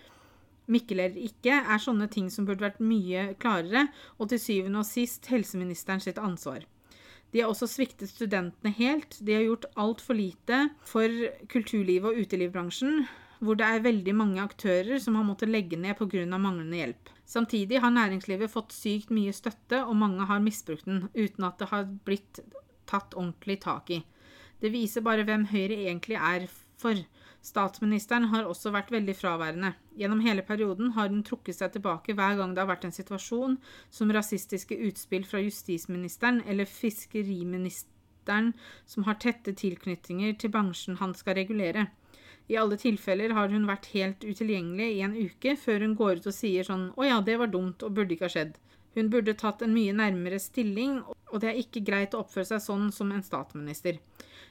Mikkel 0.71 1.03
eller 1.03 1.19
ikke, 1.19 1.59
er 1.59 1.83
sånne 1.83 2.07
ting 2.13 2.31
som 2.31 2.47
burde 2.47 2.65
vært 2.65 2.83
mye 2.83 3.33
klarere, 3.43 3.89
og 4.19 4.31
til 4.31 4.41
syvende 4.41 4.85
og 4.85 4.89
sist 4.89 5.27
helseministeren 5.33 6.03
sitt 6.05 6.21
ansvar. 6.23 6.63
De 7.33 7.41
har 7.41 7.49
også 7.49 7.67
sviktet 7.71 8.13
studentene 8.13 8.75
helt. 8.77 9.17
De 9.25 9.35
har 9.35 9.47
gjort 9.47 9.71
altfor 9.81 10.19
lite 10.19 10.67
for 10.87 11.09
kulturlivet 11.51 12.13
og 12.13 12.21
utelivsbransjen, 12.21 13.07
hvor 13.43 13.59
det 13.59 13.66
er 13.66 13.82
veldig 13.82 14.14
mange 14.14 14.43
aktører 14.43 15.01
som 15.03 15.16
har 15.18 15.26
måttet 15.26 15.51
legge 15.51 15.76
ned 15.76 15.99
pga. 15.99 16.38
manglende 16.38 16.78
hjelp. 16.78 17.11
Samtidig 17.26 17.80
har 17.80 17.90
næringslivet 17.90 18.51
fått 18.51 18.72
sykt 18.72 19.11
mye 19.11 19.32
støtte, 19.32 19.84
og 19.84 19.97
mange 19.97 20.26
har 20.26 20.40
misbrukt 20.40 20.86
den, 20.86 21.09
uten 21.14 21.45
at 21.45 21.59
det 21.59 21.68
har 21.72 21.88
blitt 22.05 22.40
tatt 22.86 23.14
ordentlig 23.14 23.61
tak 23.61 23.90
i. 23.90 24.03
Det 24.62 24.70
viser 24.70 25.03
bare 25.03 25.24
hvem 25.26 25.49
Høyre 25.51 25.74
egentlig 25.88 26.16
er 26.20 26.47
for. 26.78 26.99
Statsministeren 27.43 28.28
har 28.30 28.47
også 28.47 28.70
vært 28.70 28.93
veldig 28.95 29.14
fraværende. 29.18 29.72
Gjennom 29.99 30.20
hele 30.22 30.45
perioden 30.47 30.93
har 30.95 31.09
hun 31.11 31.24
trukket 31.26 31.59
seg 31.59 31.72
tilbake 31.74 32.14
hver 32.14 32.36
gang 32.38 32.55
det 32.55 32.62
har 32.62 32.70
vært 32.70 32.86
en 32.86 32.95
situasjon 32.95 33.57
som 33.90 34.12
rasistiske 34.14 34.78
utspill 34.86 35.26
fra 35.26 35.43
justisministeren 35.43 36.38
eller 36.47 36.70
fiskeriministeren 36.70 38.53
som 38.86 39.09
har 39.09 39.18
tette 39.18 39.57
tilknytninger 39.59 40.38
til 40.38 40.55
bransjen 40.55 41.01
han 41.03 41.16
skal 41.18 41.40
regulere. 41.40 41.88
I 42.53 42.57
alle 42.61 42.76
tilfeller 42.76 43.32
har 43.32 43.48
hun 43.48 43.64
vært 43.64 43.86
helt 43.94 44.24
utilgjengelig 44.28 44.88
i 44.92 45.05
en 45.07 45.14
uke, 45.16 45.55
før 45.57 45.86
hun 45.86 45.94
går 45.96 46.20
ut 46.20 46.26
og 46.28 46.34
sier 46.36 46.66
sånn 46.68 46.90
'Å 46.92 47.07
ja, 47.09 47.20
det 47.24 47.38
var 47.40 47.48
dumt 47.48 47.82
og 47.82 47.94
burde 47.96 48.12
ikke 48.12 48.28
ha 48.28 48.34
skjedd'. 48.34 48.59
Hun 48.94 49.09
burde 49.09 49.32
tatt 49.40 49.62
en 49.64 49.72
mye 49.72 49.94
nærmere 49.96 50.40
stilling, 50.40 51.00
og 51.32 51.40
det 51.40 51.48
er 51.48 51.61
ikke 51.62 51.84
greit 51.86 52.12
å 52.12 52.20
oppføre 52.20 52.50
seg 52.50 52.61
sånn 52.61 52.92
som 52.92 53.12
en 53.12 53.24
statsminister. 53.24 54.03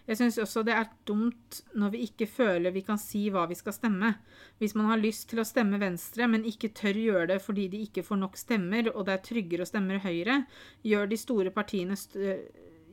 Jeg 0.07 0.17
syns 0.17 0.39
også 0.41 0.63
det 0.65 0.73
er 0.73 0.89
dumt 1.05 1.61
når 1.77 1.91
vi 1.93 1.99
ikke 2.07 2.25
føler 2.25 2.73
vi 2.73 2.81
kan 2.81 2.97
si 2.97 3.27
hva 3.29 3.45
vi 3.47 3.57
skal 3.59 3.75
stemme. 3.75 4.15
Hvis 4.57 4.73
man 4.73 4.89
har 4.89 4.97
lyst 4.97 5.29
til 5.29 5.43
å 5.43 5.45
stemme 5.45 5.77
Venstre, 5.77 6.25
men 6.27 6.47
ikke 6.47 6.73
tør 6.73 6.97
gjøre 6.97 7.27
det 7.35 7.41
fordi 7.45 7.67
de 7.69 7.83
ikke 7.85 8.03
får 8.07 8.17
nok 8.17 8.39
stemmer, 8.39 8.89
og 8.95 9.05
det 9.05 9.13
er 9.13 9.25
tryggere 9.29 9.61
å 9.61 9.69
stemme 9.69 10.01
Høyre, 10.01 10.45
gjør 10.81 11.11
de 11.11 11.21
store 11.21 11.53
partiene, 11.53 11.97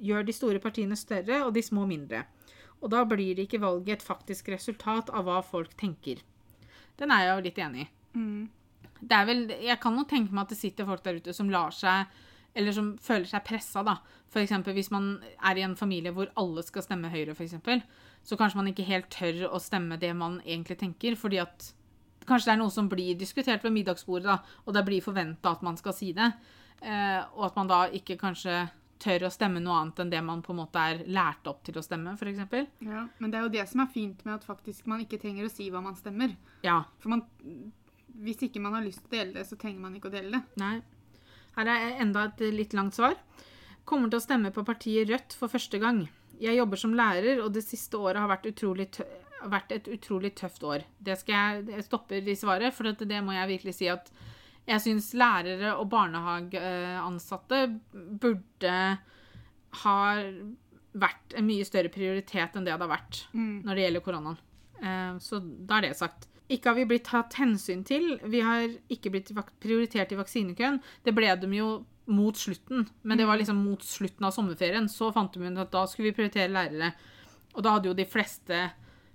gjør 0.05 0.29
de 0.29 0.37
store 0.37 0.61
partiene 0.61 1.01
større 1.01 1.47
og 1.47 1.55
de 1.57 1.65
små 1.65 1.89
mindre. 1.89 2.27
Og 2.83 2.93
da 2.93 3.03
blir 3.09 3.39
ikke 3.43 3.61
valget 3.63 3.99
et 3.99 4.07
faktisk 4.07 4.51
resultat 4.55 5.11
av 5.11 5.27
hva 5.27 5.41
folk 5.43 5.75
tenker. 5.79 6.23
Den 6.99 7.13
er 7.15 7.25
jeg 7.25 7.35
jo 7.35 7.45
litt 7.47 7.61
enig 7.65 7.85
i. 7.85 7.91
Det 8.99 9.15
er 9.15 9.27
vel, 9.29 9.45
jeg 9.63 9.79
kan 9.83 9.95
jo 9.99 10.07
tenke 10.11 10.35
meg 10.35 10.47
at 10.47 10.55
det 10.55 10.59
sitter 10.59 10.87
folk 10.89 11.05
der 11.05 11.21
ute 11.21 11.35
som 11.35 11.51
lar 11.51 11.75
seg 11.75 12.07
eller 12.59 12.75
som 12.75 12.93
føler 12.99 13.29
seg 13.29 13.45
pressa, 13.47 13.85
da. 13.87 13.99
Eksempel 14.39 14.75
hvis 14.77 14.91
man 14.91 15.19
er 15.47 15.59
i 15.59 15.65
en 15.65 15.77
familie 15.79 16.13
hvor 16.15 16.31
alle 16.39 16.63
skal 16.67 16.85
stemme 16.85 17.11
Høyre, 17.13 17.37
f.eks., 17.37 17.55
så 18.27 18.37
kanskje 18.37 18.59
man 18.59 18.71
ikke 18.73 18.87
helt 18.89 19.09
tør 19.15 19.45
å 19.53 19.61
stemme 19.63 19.99
det 20.01 20.11
man 20.17 20.41
egentlig 20.45 20.79
tenker, 20.81 21.15
fordi 21.17 21.39
at 21.43 21.71
kanskje 22.29 22.51
det 22.51 22.55
er 22.57 22.61
noe 22.61 22.75
som 22.75 22.91
blir 22.91 23.17
diskutert 23.19 23.63
ved 23.65 23.73
middagsbordet, 23.77 24.27
da, 24.29 24.59
og 24.67 24.75
det 24.77 24.85
blir 24.89 25.05
forventa 25.05 25.55
at 25.55 25.63
man 25.65 25.79
skal 25.81 25.95
si 25.97 26.11
det, 26.17 26.29
eh, 26.83 27.23
og 27.39 27.47
at 27.49 27.57
man 27.57 27.71
da 27.71 27.81
ikke 27.95 28.19
kanskje 28.21 28.67
tør 29.03 29.27
å 29.29 29.33
stemme 29.33 29.63
noe 29.63 29.77
annet 29.81 30.03
enn 30.03 30.13
det 30.13 30.21
man 30.25 30.43
på 30.45 30.55
en 30.55 30.61
måte 30.63 30.83
er 30.83 31.03
lært 31.07 31.47
opp 31.51 31.63
til 31.67 31.79
å 31.79 31.85
stemme, 31.85 32.15
f.eks. 32.19 32.71
Ja, 32.85 33.07
men 33.19 33.33
det 33.33 33.41
er 33.41 33.47
jo 33.47 33.55
det 33.55 33.65
som 33.71 33.85
er 33.85 33.93
fint 33.93 34.25
med 34.27 34.37
at 34.37 34.47
faktisk 34.47 34.89
man 34.91 35.03
ikke 35.05 35.21
trenger 35.23 35.49
å 35.49 35.53
si 35.53 35.69
hva 35.73 35.83
man 35.85 35.97
stemmer. 35.99 36.35
Ja. 36.67 36.81
For 37.03 37.15
man, 37.15 37.25
hvis 38.25 38.43
ikke 38.49 38.63
man 38.65 38.77
har 38.79 38.87
lyst 38.87 39.05
til 39.05 39.13
å 39.13 39.17
dele 39.19 39.39
det, 39.39 39.47
så 39.49 39.59
trenger 39.61 39.85
man 39.87 39.97
ikke 39.99 40.11
å 40.11 40.15
dele 40.15 40.39
det. 40.39 40.43
Nei. 40.63 40.77
Her 41.59 41.73
er 41.75 42.03
enda 42.05 42.29
et 42.29 42.43
litt 42.55 42.77
langt 42.77 42.99
svar. 42.99 43.17
Kommer 43.89 44.11
til 44.11 44.21
å 44.21 44.27
stemme 44.27 44.53
på 44.55 44.67
partiet 44.69 45.09
Rødt 45.09 45.35
for 45.39 45.51
første 45.51 45.81
gang. 45.83 46.05
Jeg 46.39 46.59
jobber 46.59 46.79
som 46.79 46.95
lærer, 46.95 47.41
og 47.43 47.55
det 47.55 47.65
siste 47.67 47.99
året 47.99 48.21
har 48.23 48.31
vært, 48.31 48.51
utrolig 48.53 48.91
vært 49.47 49.73
et 49.75 49.89
utrolig 49.91 50.33
tøft 50.39 50.65
år. 50.67 50.85
Det 50.99 51.17
skal 51.21 51.35
jeg, 51.35 51.65
jeg 51.77 51.87
stopper 51.87 52.29
i 52.31 52.37
svaret, 52.39 52.75
for 52.75 52.89
det, 52.89 53.09
det 53.11 53.21
må 53.25 53.35
jeg 53.37 53.51
virkelig 53.53 53.75
si 53.79 53.89
at 53.91 54.11
Jeg 54.69 54.83
syns 54.85 55.13
lærere 55.17 55.71
og 55.81 55.89
barnehageansatte 55.93 57.61
burde 58.21 58.75
ha 59.85 59.99
vært 60.99 61.37
en 61.39 61.47
mye 61.49 61.65
større 61.69 61.91
prioritet 61.93 62.57
enn 62.57 62.65
det 62.67 62.73
det 62.75 62.81
har 62.85 62.91
vært 62.91 63.23
Mm. 63.35 63.63
når 63.65 63.75
det 63.75 63.85
gjelder 63.85 64.05
koronaen. 64.05 64.39
Eh, 64.83 65.19
Så 65.19 65.41
da 65.67 65.79
er 65.79 65.81
det 65.89 65.97
sagt. 65.97 66.27
Ikke 66.51 66.67
har 66.71 66.75
vi 66.77 66.85
blitt 66.87 67.05
tatt 67.05 67.35
hensyn 67.35 67.85
til. 67.85 68.19
Vi 68.25 68.41
har 68.41 68.69
ikke 68.89 69.11
blitt 69.11 69.33
prioritert 69.61 70.13
i 70.13 70.17
vaksinekøen. 70.17 70.81
Det 71.05 71.15
ble 71.15 71.35
de 71.41 71.47
jo 71.57 71.85
mot 72.07 72.35
slutten, 72.35 72.89
men 73.05 73.19
det 73.19 73.27
var 73.27 73.37
liksom 73.37 73.57
mot 73.63 73.81
slutten 73.81 74.25
av 74.25 74.33
sommerferien. 74.33 74.89
Så 74.89 75.13
fant 75.13 75.31
de 75.33 75.41
ut 75.41 75.59
at 75.59 75.71
da 75.71 75.85
skulle 75.87 76.11
vi 76.11 76.17
prioritere 76.23 76.49
lærere. 76.49 76.95
Og 77.55 77.63
da 77.63 77.71
hadde 77.73 77.87
jo 77.89 77.95
de 77.95 78.05
fleste 78.07 78.71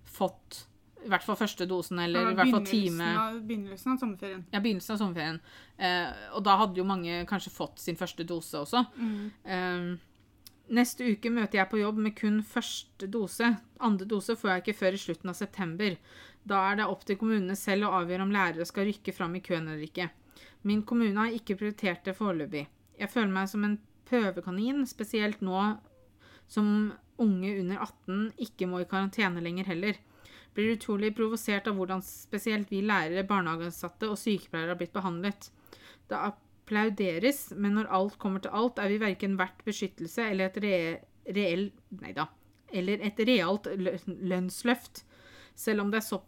fått 0.06 0.66
i 1.04 1.12
hvert 1.12 1.26
fall 1.26 1.38
første 1.40 1.68
dosen, 1.70 2.00
eller 2.00 2.32
i 2.32 2.38
hvert 2.38 2.52
fall 2.54 2.66
time 2.66 3.04
Begynnelsen 3.04 3.20
av, 3.20 3.42
begynnelsen 3.48 3.92
av 3.94 4.00
sommerferien. 4.02 4.46
ja, 4.54 4.60
begynnelsen 4.64 4.96
av 4.96 5.02
sommerferien. 5.02 5.40
Eh, 5.78 6.26
og 6.38 6.44
da 6.48 6.58
hadde 6.62 6.80
jo 6.80 6.88
mange 6.88 7.22
kanskje 7.30 7.54
fått 7.54 7.80
sin 7.84 8.00
første 8.00 8.26
dose 8.28 8.62
også. 8.64 8.86
Eh, 9.44 9.94
neste 10.74 11.10
uke 11.12 11.32
møter 11.34 11.60
jeg 11.60 11.70
på 11.70 11.82
jobb 11.82 12.00
med 12.06 12.16
kun 12.16 12.42
første 12.44 13.08
dose. 13.12 13.56
Andre 13.84 14.08
dose 14.10 14.36
får 14.40 14.50
jeg 14.50 14.64
ikke 14.64 14.80
før 14.80 14.98
i 14.98 15.04
slutten 15.06 15.30
av 15.34 15.40
september. 15.40 15.98
Da 16.48 16.60
er 16.72 16.80
det 16.80 16.90
opp 16.92 17.06
til 17.08 17.20
kommunene 17.20 17.56
selv 17.60 17.88
å 17.88 17.96
avgjøre 18.02 18.26
om 18.26 18.32
lærere 18.34 18.66
skal 18.68 18.88
rykke 18.90 19.14
fram 19.16 19.36
i 19.36 19.44
køen 19.44 19.68
eller 19.68 19.84
ikke. 19.86 20.10
Min 20.64 20.84
kommune 20.88 21.20
har 21.20 21.36
ikke 21.36 21.58
prioritert 21.60 22.06
det 22.08 22.16
foreløpig. 22.16 22.68
Jeg 23.00 23.12
føler 23.12 23.32
meg 23.36 23.50
som 23.52 23.64
en 23.68 23.78
prøvekanin, 24.08 24.86
spesielt 24.88 25.42
nå 25.44 25.60
som 26.52 26.94
unge 27.22 27.60
under 27.60 27.80
18 27.84 28.34
ikke 28.46 28.68
må 28.70 28.82
i 28.84 28.88
karantene 28.90 29.42
lenger 29.44 29.68
heller. 29.72 30.00
Blir 30.54 30.76
utrolig 30.76 31.14
provosert 31.18 31.68
av 31.70 31.78
hvordan 31.80 32.04
spesielt 32.06 32.70
vi 32.72 32.84
lærere, 32.86 33.26
barnehageansatte 33.26 34.10
og 34.12 34.20
sykepleiere 34.22 34.74
har 34.74 34.80
blitt 34.80 34.94
behandlet. 34.94 35.50
Det 36.10 36.20
applauderes, 36.20 37.48
men 37.58 37.80
når 37.80 37.90
alt 37.98 38.20
kommer 38.22 38.44
til 38.44 38.54
alt, 38.54 38.80
er 38.80 38.94
vi 38.94 39.02
verken 39.02 39.40
verdt 39.40 39.66
beskyttelse 39.66 40.30
eller 40.30 40.52
et 40.52 40.62
re 40.64 40.78
reell 41.34 41.70
Neida. 42.02 42.28
Eller 42.74 43.02
et 43.06 43.20
realt 43.26 43.70
lønnsløft. 44.06 45.04
Selv 45.56 45.84
om, 45.84 45.92
det 45.94 46.02
så, 46.06 46.20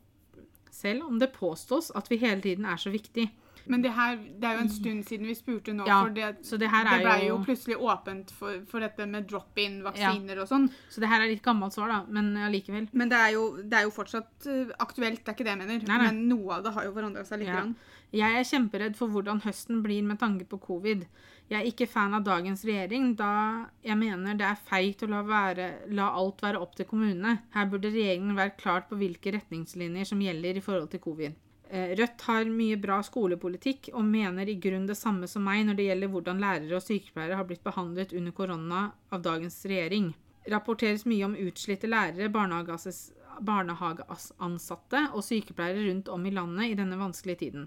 selv 0.72 1.08
om 1.08 1.20
det 1.20 1.34
påstås 1.34 1.92
at 1.98 2.10
vi 2.12 2.22
hele 2.22 2.42
tiden 2.42 2.66
er 2.70 2.78
så 2.82 2.94
viktig. 2.94 3.28
Men 3.68 3.82
det 3.82 3.91
her, 3.97 4.16
det 4.18 4.43
er 4.49 4.57
jo 4.59 4.61
en 4.66 4.70
stund 4.70 5.05
siden 5.07 5.26
vi 5.28 5.34
spurte 5.36 5.74
nå, 5.74 5.86
Ja, 5.88 6.01
for 6.03 6.13
det, 6.13 6.30
så 6.45 6.59
det 6.61 6.70
det 6.70 7.01
ble 7.01 7.16
jo- 7.26 7.38
jo 7.38 7.38
plutselig 7.45 7.78
åpent 7.82 8.32
for, 8.32 8.61
for 8.70 8.80
dette 8.80 9.07
med 9.07 9.28
drop-in-vaksiner 9.28 10.39
og 10.41 10.47
sånn. 10.47 10.70
Så 10.89 10.99
det 11.01 11.09
her 11.09 11.22
er 11.22 11.32
litt 11.32 11.41
gammelt 11.43 11.74
svar, 11.74 11.88
da, 11.89 12.05
men 12.07 12.36
allikevel. 12.38 12.88
Men 12.93 13.09
det 13.09 13.18
er, 13.18 13.32
jo, 13.34 13.57
det 13.63 13.74
er 13.74 13.84
jo 13.88 13.91
fortsatt 13.95 14.47
eh, 14.47 14.72
aktuelt, 14.80 15.24
det 15.24 15.30
er 15.32 15.38
ikke 15.38 15.47
det 15.47 15.53
jeg 15.55 15.61
mener. 15.63 15.88
Nei, 15.88 15.97
nei. 15.97 16.11
Men 16.11 16.28
noe 16.30 16.57
av 16.59 16.63
det 16.63 16.74
har 16.74 16.84
jo 16.86 16.93
forandra 16.93 17.26
seg 17.26 17.39
litt. 17.39 17.47
Ja. 17.49 17.61
grann. 17.61 17.76
Jeg 18.16 18.38
er 18.39 18.45
kjemperedd 18.47 18.95
for 18.95 19.07
hvordan 19.11 19.41
høsten 19.43 19.82
blir 19.84 20.03
med 20.03 20.20
tanke 20.22 20.45
på 20.47 20.59
covid. 20.61 21.05
Jeg 21.49 21.59
er 21.61 21.68
ikke 21.70 21.88
fan 21.89 22.13
av 22.13 22.24
dagens 22.26 22.63
regjering, 22.66 23.16
da 23.18 23.66
jeg 23.84 23.97
mener 23.97 24.38
det 24.39 24.45
er 24.47 24.55
feigt 24.70 25.03
å 25.05 25.09
la, 25.09 25.22
være, 25.22 25.68
la 25.93 26.07
alt 26.16 26.39
være 26.41 26.61
opp 26.61 26.76
til 26.76 26.86
kommunene. 26.89 27.39
Her 27.53 27.66
burde 27.70 27.91
regjeringen 27.91 28.36
være 28.38 28.55
klart 28.57 28.88
på 28.89 28.97
hvilke 28.97 29.34
retningslinjer 29.36 30.05
som 30.09 30.22
gjelder 30.24 30.57
i 30.57 30.63
forhold 30.63 30.89
til 30.93 30.99
covid. 31.03 31.36
Eh, 31.70 31.95
Rødt 31.97 32.22
har 32.28 32.45
mye 32.45 32.78
bra 32.78 33.03
skolepolitikk 33.03 33.89
og 33.93 34.05
mener 34.05 34.49
i 34.49 34.55
grunn 34.61 34.86
det 34.86 34.95
samme 34.99 35.28
som 35.30 35.43
meg 35.47 35.66
når 35.66 35.76
det 35.80 35.86
gjelder 35.88 36.07
hvordan 36.13 36.39
lærere 36.43 36.76
og 36.78 36.84
sykepleiere 36.86 37.36
har 37.39 37.47
blitt 37.49 37.63
behandlet 37.66 38.13
under 38.13 38.32
korona 38.38 38.82
av 39.09 39.22
dagens 39.26 39.66
regjering. 39.66 40.13
Rapporteres 40.51 41.05
mye 41.09 41.26
om 41.26 41.36
utslitte 41.41 41.88
lærere, 41.89 42.30
barnehageansatte 42.30 44.99
og 45.11 45.24
sykepleiere 45.26 45.88
rundt 45.89 46.07
om 46.13 46.26
i 46.26 46.36
landet 46.36 46.66
i 46.70 46.78
denne 46.78 47.01
vanskelige 47.01 47.39
tiden. 47.47 47.63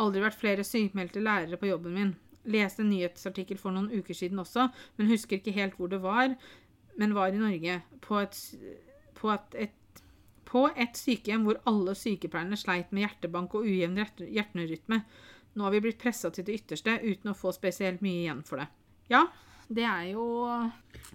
Aldri 0.00 0.20
vært 0.24 0.40
flere 0.40 0.64
sykmeldte 0.64 1.20
lærere 1.20 1.56
på 1.60 1.68
jobben 1.68 1.94
min. 1.94 2.16
Leste 2.48 2.82
en 2.82 2.90
nyhetsartikkel 2.92 3.58
for 3.60 3.70
noen 3.76 3.92
uker 3.92 4.14
siden 4.16 4.38
også, 4.40 4.68
men 4.96 5.12
husker 5.12 5.36
ikke 5.36 5.56
helt 5.56 5.76
hvor 5.76 5.88
det 5.92 6.00
var. 6.02 6.34
Men 6.96 7.16
var 7.16 7.28
i 7.28 7.40
Norge. 7.40 7.82
På 8.00 8.18
et, 8.22 8.36
på 9.18 9.30
at 9.32 9.54
et, 9.58 9.72
på 10.54 10.64
et 10.78 10.94
sykehjem 10.98 11.44
hvor 11.48 11.58
alle 11.66 11.96
sykepleierne 11.98 12.56
sleit 12.60 12.92
med 12.94 13.04
hjertebank 13.08 13.56
og 13.58 13.66
ujevn 13.66 13.98
hjerte- 13.98 14.28
hjerterytme. 14.30 15.00
Nå 15.54 15.66
har 15.66 15.74
vi 15.74 15.80
blitt 15.84 15.98
pressa 16.02 16.30
til 16.34 16.46
det 16.46 16.60
ytterste 16.60 16.94
uten 17.02 17.32
å 17.32 17.36
få 17.38 17.52
spesielt 17.54 18.00
mye 18.02 18.22
igjen 18.24 18.44
for 18.46 18.62
det. 18.62 18.68
Ja, 19.10 19.24
det 19.68 19.84
er 19.86 20.08
jo 20.12 20.24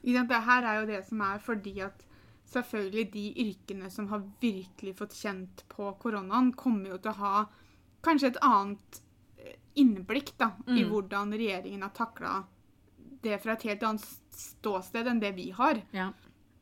Det 0.04 0.42
her 0.46 0.64
er 0.64 0.80
jo 0.82 0.86
det 0.92 1.02
som 1.08 1.22
er 1.22 1.40
fordi 1.44 1.80
at 1.86 2.06
selvfølgelig 2.50 3.12
de 3.14 3.26
yrkene 3.46 3.90
som 3.94 4.08
har 4.10 4.24
virkelig 4.42 4.96
fått 4.98 5.14
kjent 5.14 5.64
på 5.70 5.92
koronaen, 6.02 6.52
kommer 6.56 6.90
jo 6.96 6.98
til 6.98 7.12
å 7.12 7.20
ha 7.22 7.46
kanskje 8.04 8.32
et 8.32 8.40
annet 8.42 9.02
eh, 9.38 9.56
innblikk 9.76 10.32
da, 10.38 10.54
i 10.68 10.84
Mm. 10.84 10.90
hvordan 10.90 11.32
regjeringen 11.36 11.82
har 11.84 11.92
takla 11.94 12.44
det 13.22 13.42
fra 13.44 13.54
et 13.54 13.64
helt 13.64 13.84
annet 13.84 14.06
ståsted 14.32 15.08
enn 15.08 15.20
det 15.20 15.34
vi 15.36 15.50
har. 15.52 15.82
Ja. 15.94 16.12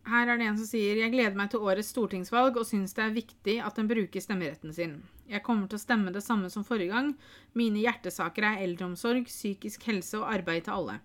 Her 0.08 0.30
er 0.32 0.39
det 0.39 0.45
en 0.47 0.58
som 0.60 0.68
sier 0.70 1.01
Jeg 1.01 1.12
gleder 1.12 1.36
meg 1.36 1.49
til 1.51 1.64
årets 1.68 1.89
stortingsvalg 1.91 2.55
og 2.60 2.68
syns 2.68 2.95
det 2.95 3.03
er 3.03 3.16
viktig 3.16 3.55
at 3.60 3.80
en 3.82 3.89
bruker 3.89 4.24
stemmeretten 4.24 4.72
sin. 4.76 5.01
Jeg 5.28 5.43
kommer 5.43 5.68
til 5.68 5.76
å 5.76 5.84
stemme 5.84 6.14
det 6.16 6.24
samme 6.24 6.47
som 6.53 6.64
forrige 6.68 6.93
gang. 6.93 7.10
Mine 7.58 7.82
hjertesaker 7.84 8.47
er 8.47 8.64
eldreomsorg, 8.64 9.28
psykisk 9.28 9.84
helse 9.89 10.22
og 10.22 10.30
arbeid 10.32 10.64
til 10.68 10.78
alle. 10.78 10.99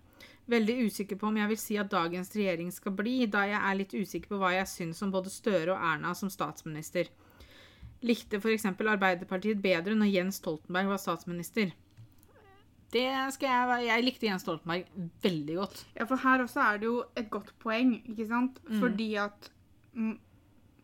Veldig 0.51 0.77
usikker 0.87 1.19
på 1.19 1.27
om 1.27 1.37
jeg 1.39 1.51
vil 1.51 1.59
si 1.59 1.77
at 1.79 1.91
dagens 1.91 2.31
regjering 2.35 2.71
skal 2.71 2.95
bli, 2.95 3.17
da 3.31 3.43
jeg 3.47 3.59
er 3.59 3.77
litt 3.79 3.95
usikker 3.95 4.31
på 4.31 4.39
hva 4.39 4.53
jeg 4.55 4.71
syns 4.71 5.03
om 5.03 5.11
både 5.11 5.31
Støre 5.31 5.75
og 5.75 5.83
Erna 5.91 6.15
som 6.15 6.31
statsminister. 6.31 7.11
Likte 8.03 8.39
f.eks. 8.39 8.67
Arbeiderpartiet 8.71 9.61
bedre 9.63 9.95
når 9.95 10.11
Jens 10.11 10.39
Stoltenberg 10.39 10.91
var 10.91 10.99
statsminister. 10.99 11.71
Det 12.93 13.07
skal 13.33 13.49
jeg 13.49 13.87
Jeg 13.87 14.03
likte 14.05 14.27
Jens 14.27 14.43
Stoltenberg 14.45 14.85
veldig 15.23 15.55
godt. 15.57 15.79
Ja, 15.97 16.05
for 16.09 16.21
her 16.21 16.43
også 16.45 16.61
er 16.61 16.77
det 16.81 16.85
jo 16.91 16.99
et 17.17 17.29
godt 17.33 17.53
poeng, 17.63 17.95
ikke 18.09 18.27
sant? 18.29 18.59
Fordi 18.79 19.07
at 19.21 19.49
mm, 19.97 20.17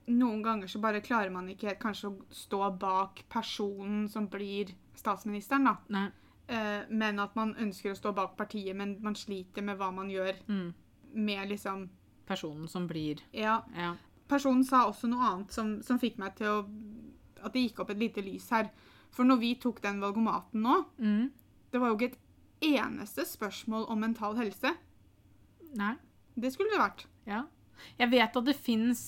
noen 0.10 0.42
ganger 0.44 0.68
så 0.72 0.82
bare 0.82 1.02
klarer 1.06 1.30
man 1.32 1.50
ikke 1.54 1.76
kanskje 1.82 2.10
å 2.10 2.16
stå 2.34 2.72
bak 2.82 3.22
personen 3.30 4.08
som 4.10 4.26
blir 4.32 4.72
statsministeren, 4.98 5.70
da. 5.70 5.76
Nei. 5.94 6.08
Eh, 6.50 6.82
men 6.90 7.20
at 7.22 7.36
man 7.38 7.54
ønsker 7.62 7.94
å 7.94 7.98
stå 8.00 8.12
bak 8.18 8.34
partiet, 8.40 8.74
men 8.76 8.96
man 9.06 9.14
sliter 9.16 9.62
med 9.62 9.78
hva 9.78 9.92
man 9.94 10.10
gjør 10.10 10.34
Mm. 10.50 10.74
med 11.14 11.50
liksom 11.50 11.90
Personen 12.30 12.68
som 12.70 12.88
blir 12.88 13.22
Ja. 13.34 13.64
Ja. 13.76 13.96
Personen 14.28 14.64
sa 14.64 14.84
også 14.90 15.08
noe 15.10 15.26
annet 15.26 15.52
som, 15.52 15.82
som 15.82 15.98
fikk 16.00 16.18
meg 16.20 16.36
til 16.36 16.48
å 16.48 16.66
At 17.44 17.54
det 17.54 17.62
gikk 17.70 17.80
opp 17.80 17.90
et 17.92 17.98
lite 17.98 18.22
lys 18.22 18.50
her. 18.50 18.70
For 19.12 19.24
når 19.24 19.40
vi 19.40 19.56
tok 19.56 19.82
den 19.82 20.00
valgomaten 20.02 20.62
nå, 20.62 20.86
Mm. 21.00 21.30
Det 21.72 21.82
var 21.82 21.92
jo 21.92 21.98
ikke 21.98 22.12
et 22.14 22.76
eneste 22.76 23.26
spørsmål 23.28 23.88
om 23.92 24.04
mental 24.04 24.38
helse. 24.40 24.74
Nei. 25.80 25.96
Det 26.40 26.52
skulle 26.54 26.74
det 26.74 26.82
vært. 26.82 27.08
Ja. 27.30 27.44
Jeg 28.00 28.12
vet 28.12 28.38
at 28.40 28.48
det 28.48 28.56
fins 28.58 29.04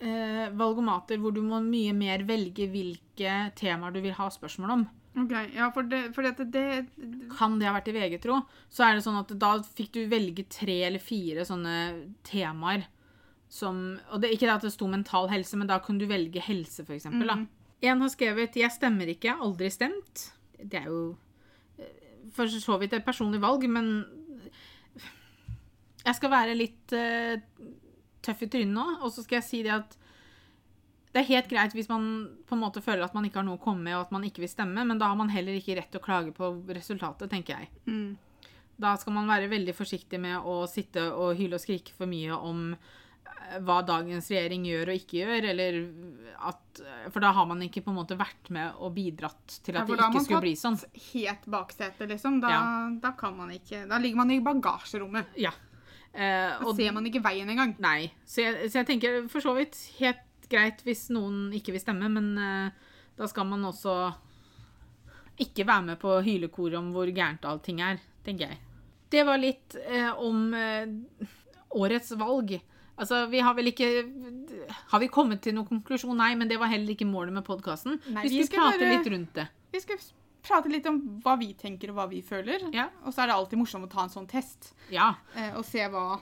eh, 0.00 0.48
valgomater 0.56 1.20
hvor 1.20 1.34
du 1.34 1.42
må 1.44 1.60
mye 1.64 1.94
mer 1.96 2.24
velge 2.28 2.68
hvilke 2.72 3.36
temaer 3.58 3.94
du 3.94 4.00
vil 4.04 4.16
ha 4.16 4.28
spørsmål 4.32 4.74
om. 4.76 4.86
Ok, 5.18 5.32
ja, 5.56 5.66
for 5.74 5.88
det, 5.90 6.12
for 6.14 6.22
det, 6.22 6.44
det 6.54 6.84
Kan 7.34 7.56
det 7.58 7.66
ha 7.66 7.74
vært 7.74 7.88
i 7.90 7.94
VG-tro, 7.96 8.36
så 8.70 8.84
er 8.86 8.94
det 8.94 9.02
sånn 9.02 9.18
at 9.18 9.32
da 9.42 9.56
fikk 9.66 9.90
du 9.96 10.04
velge 10.10 10.44
tre 10.46 10.76
eller 10.86 11.02
fire 11.02 11.42
sånne 11.48 11.74
temaer 12.26 12.86
som 13.50 13.98
Og 14.14 14.20
det, 14.22 14.30
ikke 14.36 14.46
det 14.46 14.52
at 14.54 14.66
det 14.68 14.70
sto 14.70 14.86
mental 14.86 15.26
helse, 15.32 15.58
men 15.58 15.66
da 15.66 15.80
kunne 15.82 15.98
du 15.98 16.06
velge 16.06 16.42
helse, 16.44 16.84
eksempel. 16.86 17.26
Da. 17.26 17.40
En 17.90 18.04
har 18.04 18.12
skrevet 18.12 18.54
'Jeg 18.54 18.70
stemmer 18.70 19.10
ikke, 19.10 19.34
aldri 19.34 19.66
stemt'. 19.66 20.30
Det 20.62 20.84
er 20.84 20.86
jo 20.86 21.16
for 22.34 22.50
så 22.52 22.78
vidt 22.80 22.96
et 22.96 23.06
personlig 23.06 23.40
valg, 23.42 23.66
men 23.70 23.92
jeg 26.00 26.16
skal 26.16 26.32
være 26.32 26.56
litt 26.56 26.94
uh, 26.96 27.36
tøff 28.24 28.44
i 28.46 28.50
trynet 28.52 28.76
nå, 28.76 28.86
og 29.00 29.12
så 29.12 29.24
skal 29.24 29.40
jeg 29.40 29.48
si 29.48 29.62
det 29.66 29.74
at 29.76 29.96
det 31.10 31.24
er 31.24 31.30
helt 31.32 31.50
greit 31.50 31.74
hvis 31.74 31.90
man 31.90 32.04
på 32.46 32.54
en 32.54 32.62
måte 32.62 32.82
føler 32.84 33.02
at 33.02 33.14
man 33.16 33.26
ikke 33.26 33.40
har 33.40 33.46
noe 33.48 33.58
å 33.58 33.62
komme 33.62 33.82
med, 33.88 33.96
og 33.98 34.06
at 34.06 34.14
man 34.14 34.24
ikke 34.26 34.44
vil 34.44 34.52
stemme, 34.52 34.84
men 34.86 35.00
da 35.00 35.10
har 35.10 35.18
man 35.18 35.32
heller 35.32 35.58
ikke 35.58 35.76
rett 35.78 35.90
til 35.90 36.00
å 36.00 36.04
klage 36.04 36.34
på 36.36 36.52
resultatet, 36.70 37.30
tenker 37.32 37.58
jeg. 37.58 37.72
mm. 37.90 38.10
Da 38.80 38.94
skal 38.96 39.12
man 39.12 39.28
være 39.28 39.50
veldig 39.50 39.74
forsiktig 39.76 40.16
med 40.22 40.46
å 40.48 40.62
sitte 40.64 41.02
og 41.12 41.34
hyle 41.36 41.58
og 41.58 41.60
skrike 41.60 41.92
for 41.92 42.08
mye 42.08 42.32
om 42.32 42.70
hva 43.66 43.80
dagens 43.86 44.28
regjering 44.30 44.64
gjør 44.68 44.90
og 44.92 44.98
ikke 45.00 45.18
gjør, 45.24 45.46
eller 45.50 45.78
at 46.50 46.80
For 47.12 47.20
da 47.20 47.32
har 47.36 47.46
man 47.50 47.60
ikke 47.66 47.82
på 47.84 47.90
en 47.90 47.98
måte 47.98 48.16
vært 48.16 48.48
med 48.54 48.78
og 48.78 48.94
bidratt 48.94 49.58
til 49.64 49.76
at 49.76 49.88
ja, 49.88 49.96
det 49.96 50.06
ikke 50.06 50.22
skulle 50.24 50.40
bli 50.46 50.54
sånn. 50.56 50.76
Da 50.78 50.86
har 50.86 50.92
man 50.92 51.00
tatt 51.00 51.10
helt 51.14 51.48
baksete, 51.56 52.06
liksom. 52.08 52.38
Da, 52.40 52.48
Ja. 52.54 52.62
da 53.02 53.10
kan 53.18 53.36
man 53.36 53.50
ikke 53.50 53.82
Da 53.90 53.98
ligger 53.98 54.16
man 54.22 54.30
i 54.30 54.40
bagasjerommet. 54.40 55.26
Ja. 55.36 55.50
Eh, 56.14 56.58
Da 56.58 56.64
og, 56.64 56.76
ser 56.76 56.92
man 56.92 57.04
ikke 57.06 57.22
veien 57.22 57.48
engang. 57.50 57.74
nei. 57.78 58.12
Så 58.24 58.42
jeg, 58.42 58.70
så 58.70 58.80
jeg 58.84 58.86
tenker 58.86 59.28
for 59.28 59.40
så 59.40 59.54
vidt 59.56 59.76
helt 59.98 60.24
greit 60.50 60.80
hvis 60.82 61.08
noen 61.10 61.52
ikke 61.52 61.72
vil 61.72 61.80
stemme, 61.80 62.08
men 62.10 62.32
eh, 62.38 62.70
da 63.16 63.26
skal 63.26 63.44
man 63.46 63.62
også 63.64 64.14
ikke 65.40 65.64
være 65.66 65.82
med 65.90 65.98
på 66.00 66.16
hylekoret 66.24 66.76
om 66.78 66.90
hvor 66.92 67.06
gærent 67.14 67.44
allting 67.48 67.80
er, 67.80 67.98
tenker 68.24 68.48
jeg. 68.50 68.58
Det 69.10 69.22
var 69.26 69.38
litt 69.40 69.76
eh, 69.86 70.10
om 70.20 70.52
eh, 70.54 70.86
årets 71.74 72.12
valg. 72.20 72.60
Altså, 73.00 73.22
vi 73.32 73.40
har 73.40 73.54
vel 73.56 73.70
ikke 73.70 73.86
Har 74.92 75.00
vi 75.00 75.08
kommet 75.08 75.40
til 75.44 75.54
noen 75.56 75.66
konklusjon? 75.68 76.16
Nei, 76.20 76.34
men 76.36 76.50
det 76.50 76.58
var 76.60 76.68
heller 76.72 76.92
ikke 76.94 77.08
målet 77.08 77.32
med 77.32 77.46
podkasten. 77.46 77.96
Vi 78.04 78.28
vi 78.28 78.42
skal 78.44 78.58
prate 78.60 78.78
bare- 78.82 78.96
litt 78.98 79.08
rundt 79.14 79.32
det. 79.38 79.46
Vi 79.72 79.80
skal 79.80 79.96
prate 80.44 80.68
litt 80.72 80.86
om 80.88 80.98
hva 81.24 81.36
vi 81.40 81.52
tenker 81.54 81.90
og 81.92 81.96
hva 82.00 82.06
vi 82.10 82.20
føler. 82.24 82.68
Ja. 82.74 82.88
Og 83.04 83.12
så 83.14 83.22
er 83.24 83.30
det 83.30 83.36
alltid 83.38 83.58
morsomt 83.60 83.88
å 83.88 83.90
ta 83.92 84.04
en 84.04 84.12
sånn 84.12 84.28
test 84.28 84.72
ja. 84.90 85.14
eh, 85.36 85.52
og 85.56 85.64
se 85.68 85.84
hva, 85.92 86.20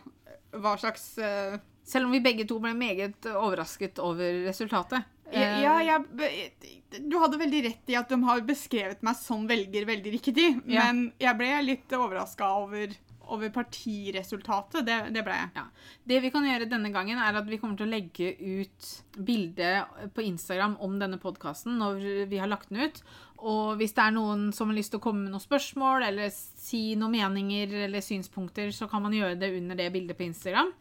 hva 0.59 0.76
slags 0.79 1.16
eh, 1.18 1.59
Selv 1.89 2.05
om 2.07 2.12
vi 2.12 2.20
begge 2.20 2.45
to 2.47 2.59
ble 2.61 2.74
meget 2.76 3.24
overrasket 3.33 3.99
over 4.05 4.45
resultatet. 4.47 5.05
ja, 5.33 5.41
Eh, 5.41 5.62
ja, 5.62 5.74
jeg, 5.85 6.68
du 7.09 7.18
hadde 7.20 7.37
veldig 7.41 7.62
rett 7.64 7.91
i 7.93 7.97
at 7.97 8.09
de 8.09 8.16
har 8.24 8.41
beskrevet 8.49 9.03
meg 9.05 9.16
som 9.16 9.47
velger 9.49 9.85
veldig 9.85 10.12
riktig, 10.14 10.47
men 10.64 11.12
jeg 11.20 11.37
ble 11.37 11.49
litt 11.66 11.93
overraska 11.93 12.49
over, 12.62 12.95
over 13.29 13.51
partiresultatet. 13.55 14.85
Det, 14.87 14.97
det 15.14 15.22
ble 15.26 15.37
jeg. 15.37 15.51
Ja. 15.57 15.64
Det 16.09 16.20
vi 16.24 16.31
kan 16.35 16.47
gjøre 16.49 16.68
denne 16.70 16.91
gangen, 16.95 17.20
er 17.20 17.39
at 17.39 17.49
vi 17.49 17.59
kommer 17.61 17.79
til 17.79 17.89
å 17.89 17.93
legge 17.93 18.33
ut 18.41 18.91
bilde 19.29 19.72
på 20.16 20.24
Instagram 20.26 20.76
om 20.85 20.99
denne 21.01 21.20
podkasten 21.22 21.79
når 21.81 22.03
vi 22.31 22.41
har 22.41 22.51
lagt 22.51 22.72
den 22.72 22.87
ut. 22.89 23.03
Og 23.39 23.76
hvis 23.79 23.95
det 23.95 24.03
er 24.03 24.14
noen 24.16 24.49
som 24.57 24.70
har 24.72 24.79
lyst 24.81 24.91
til 24.95 24.99
å 24.99 25.05
komme 25.05 25.22
med 25.26 25.35
noen 25.35 25.45
spørsmål 25.45 26.09
eller 26.09 26.33
si 26.35 26.97
noen 26.99 27.14
meninger 27.14 27.76
eller 27.87 28.03
synspunkter, 28.03 28.72
så 28.74 28.89
kan 28.91 29.05
man 29.05 29.14
gjøre 29.14 29.39
det 29.39 29.53
under 29.61 29.79
det 29.79 29.93
bildet 29.95 30.18
på 30.18 30.26
Instagram. 30.26 30.72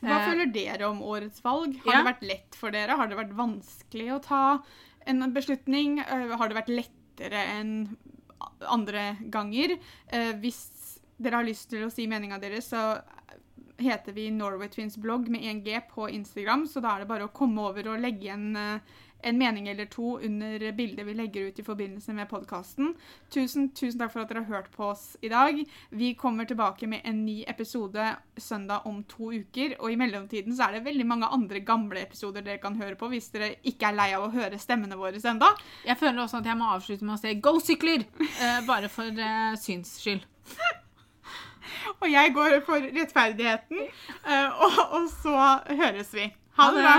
Hva 0.00 0.16
Eh, 0.16 0.26
føler 0.30 0.48
dere 0.48 0.88
om 0.88 1.02
årets 1.04 1.42
valg? 1.44 1.76
Har 1.84 1.92
ja. 1.92 1.98
det 2.00 2.08
vært 2.08 2.22
lett 2.24 2.56
for 2.56 2.72
dere? 2.74 2.96
Har 2.96 3.10
det 3.10 3.18
vært 3.18 3.36
vanskelig 3.36 4.08
å 4.14 4.22
ta 4.24 4.42
en 5.06 5.26
beslutning? 5.34 5.98
Eh, 6.00 6.32
Har 6.40 6.48
det 6.48 6.56
vært 6.56 6.72
lettere 6.72 7.42
enn 7.58 7.74
andre 8.64 9.16
ganger? 9.28 9.76
Eh, 10.08 10.32
Hvis 10.40 10.62
dere 11.20 11.40
har 11.40 11.46
lyst 11.46 11.70
til 11.72 11.84
å 11.86 11.92
si 11.92 12.06
meninga 12.10 12.40
deres, 12.42 12.70
så 12.72 13.00
heter 13.80 14.12
vi 14.16 14.30
Norway 14.34 14.68
Twins 14.68 14.98
blogg 15.00 15.28
med 15.32 15.40
1G 15.40 15.80
på 15.92 16.08
Instagram, 16.12 16.66
så 16.68 16.82
da 16.84 16.94
er 16.94 17.04
det 17.04 17.12
bare 17.12 17.28
å 17.28 17.34
komme 17.34 17.70
over 17.70 17.92
og 17.92 18.02
legge 18.02 18.28
igjen 18.28 18.50
eh, 18.56 18.98
en 19.22 19.38
mening 19.38 19.68
eller 19.68 19.84
to 19.84 20.18
under 20.24 20.72
bildet 20.72 21.06
vi 21.06 21.14
legger 21.14 21.48
ut 21.48 21.58
i 21.58 21.64
forbindelse 21.64 22.12
med 22.16 22.28
podkasten. 22.28 22.94
Tusen, 23.32 23.68
tusen 23.76 24.00
takk 24.00 24.14
for 24.14 24.22
at 24.22 24.32
dere 24.32 24.44
har 24.44 24.60
hørt 24.60 24.70
på 24.72 24.90
oss 24.92 25.16
i 25.20 25.28
dag. 25.32 25.60
Vi 25.90 26.14
kommer 26.16 26.48
tilbake 26.48 26.88
med 26.88 27.04
en 27.04 27.24
ny 27.26 27.42
episode 27.48 28.06
søndag 28.36 28.86
om 28.88 29.02
to 29.04 29.32
uker. 29.32 29.76
Og 29.80 29.92
i 29.92 30.00
mellomtiden 30.00 30.56
så 30.56 30.68
er 30.68 30.78
det 30.78 30.86
veldig 30.88 31.06
mange 31.06 31.28
andre 31.28 31.60
gamle 31.60 32.00
episoder 32.00 32.46
dere 32.46 32.62
kan 32.62 32.78
høre 32.80 32.96
på 32.96 33.10
hvis 33.12 33.30
dere 33.34 33.54
ikke 33.60 33.90
er 33.90 33.98
lei 34.00 34.10
av 34.16 34.28
å 34.28 34.34
høre 34.34 34.60
stemmene 34.60 34.98
våre 34.98 35.20
ennå. 35.20 35.52
Jeg 35.84 36.00
føler 36.00 36.24
også 36.24 36.40
at 36.40 36.52
jeg 36.52 36.60
må 36.60 36.72
avslutte 36.72 37.04
med 37.04 37.18
å 37.18 37.20
si 37.20 37.34
'go 37.34 37.58
sykler'! 37.60 38.06
eh, 38.40 38.60
bare 38.66 38.88
for 38.88 39.04
eh, 39.04 39.56
syns 39.60 39.98
skyld. 40.00 40.24
Og 42.00 42.10
jeg 42.12 42.32
går 42.34 42.60
for 42.66 42.74
rettferdigheten. 43.00 43.78
eh, 44.26 44.62
og, 44.62 44.72
og 44.90 45.08
så 45.22 45.58
høres 45.82 46.14
vi. 46.14 46.32
Ha 46.58 46.70
det 46.74 46.82
bra. 46.82 46.94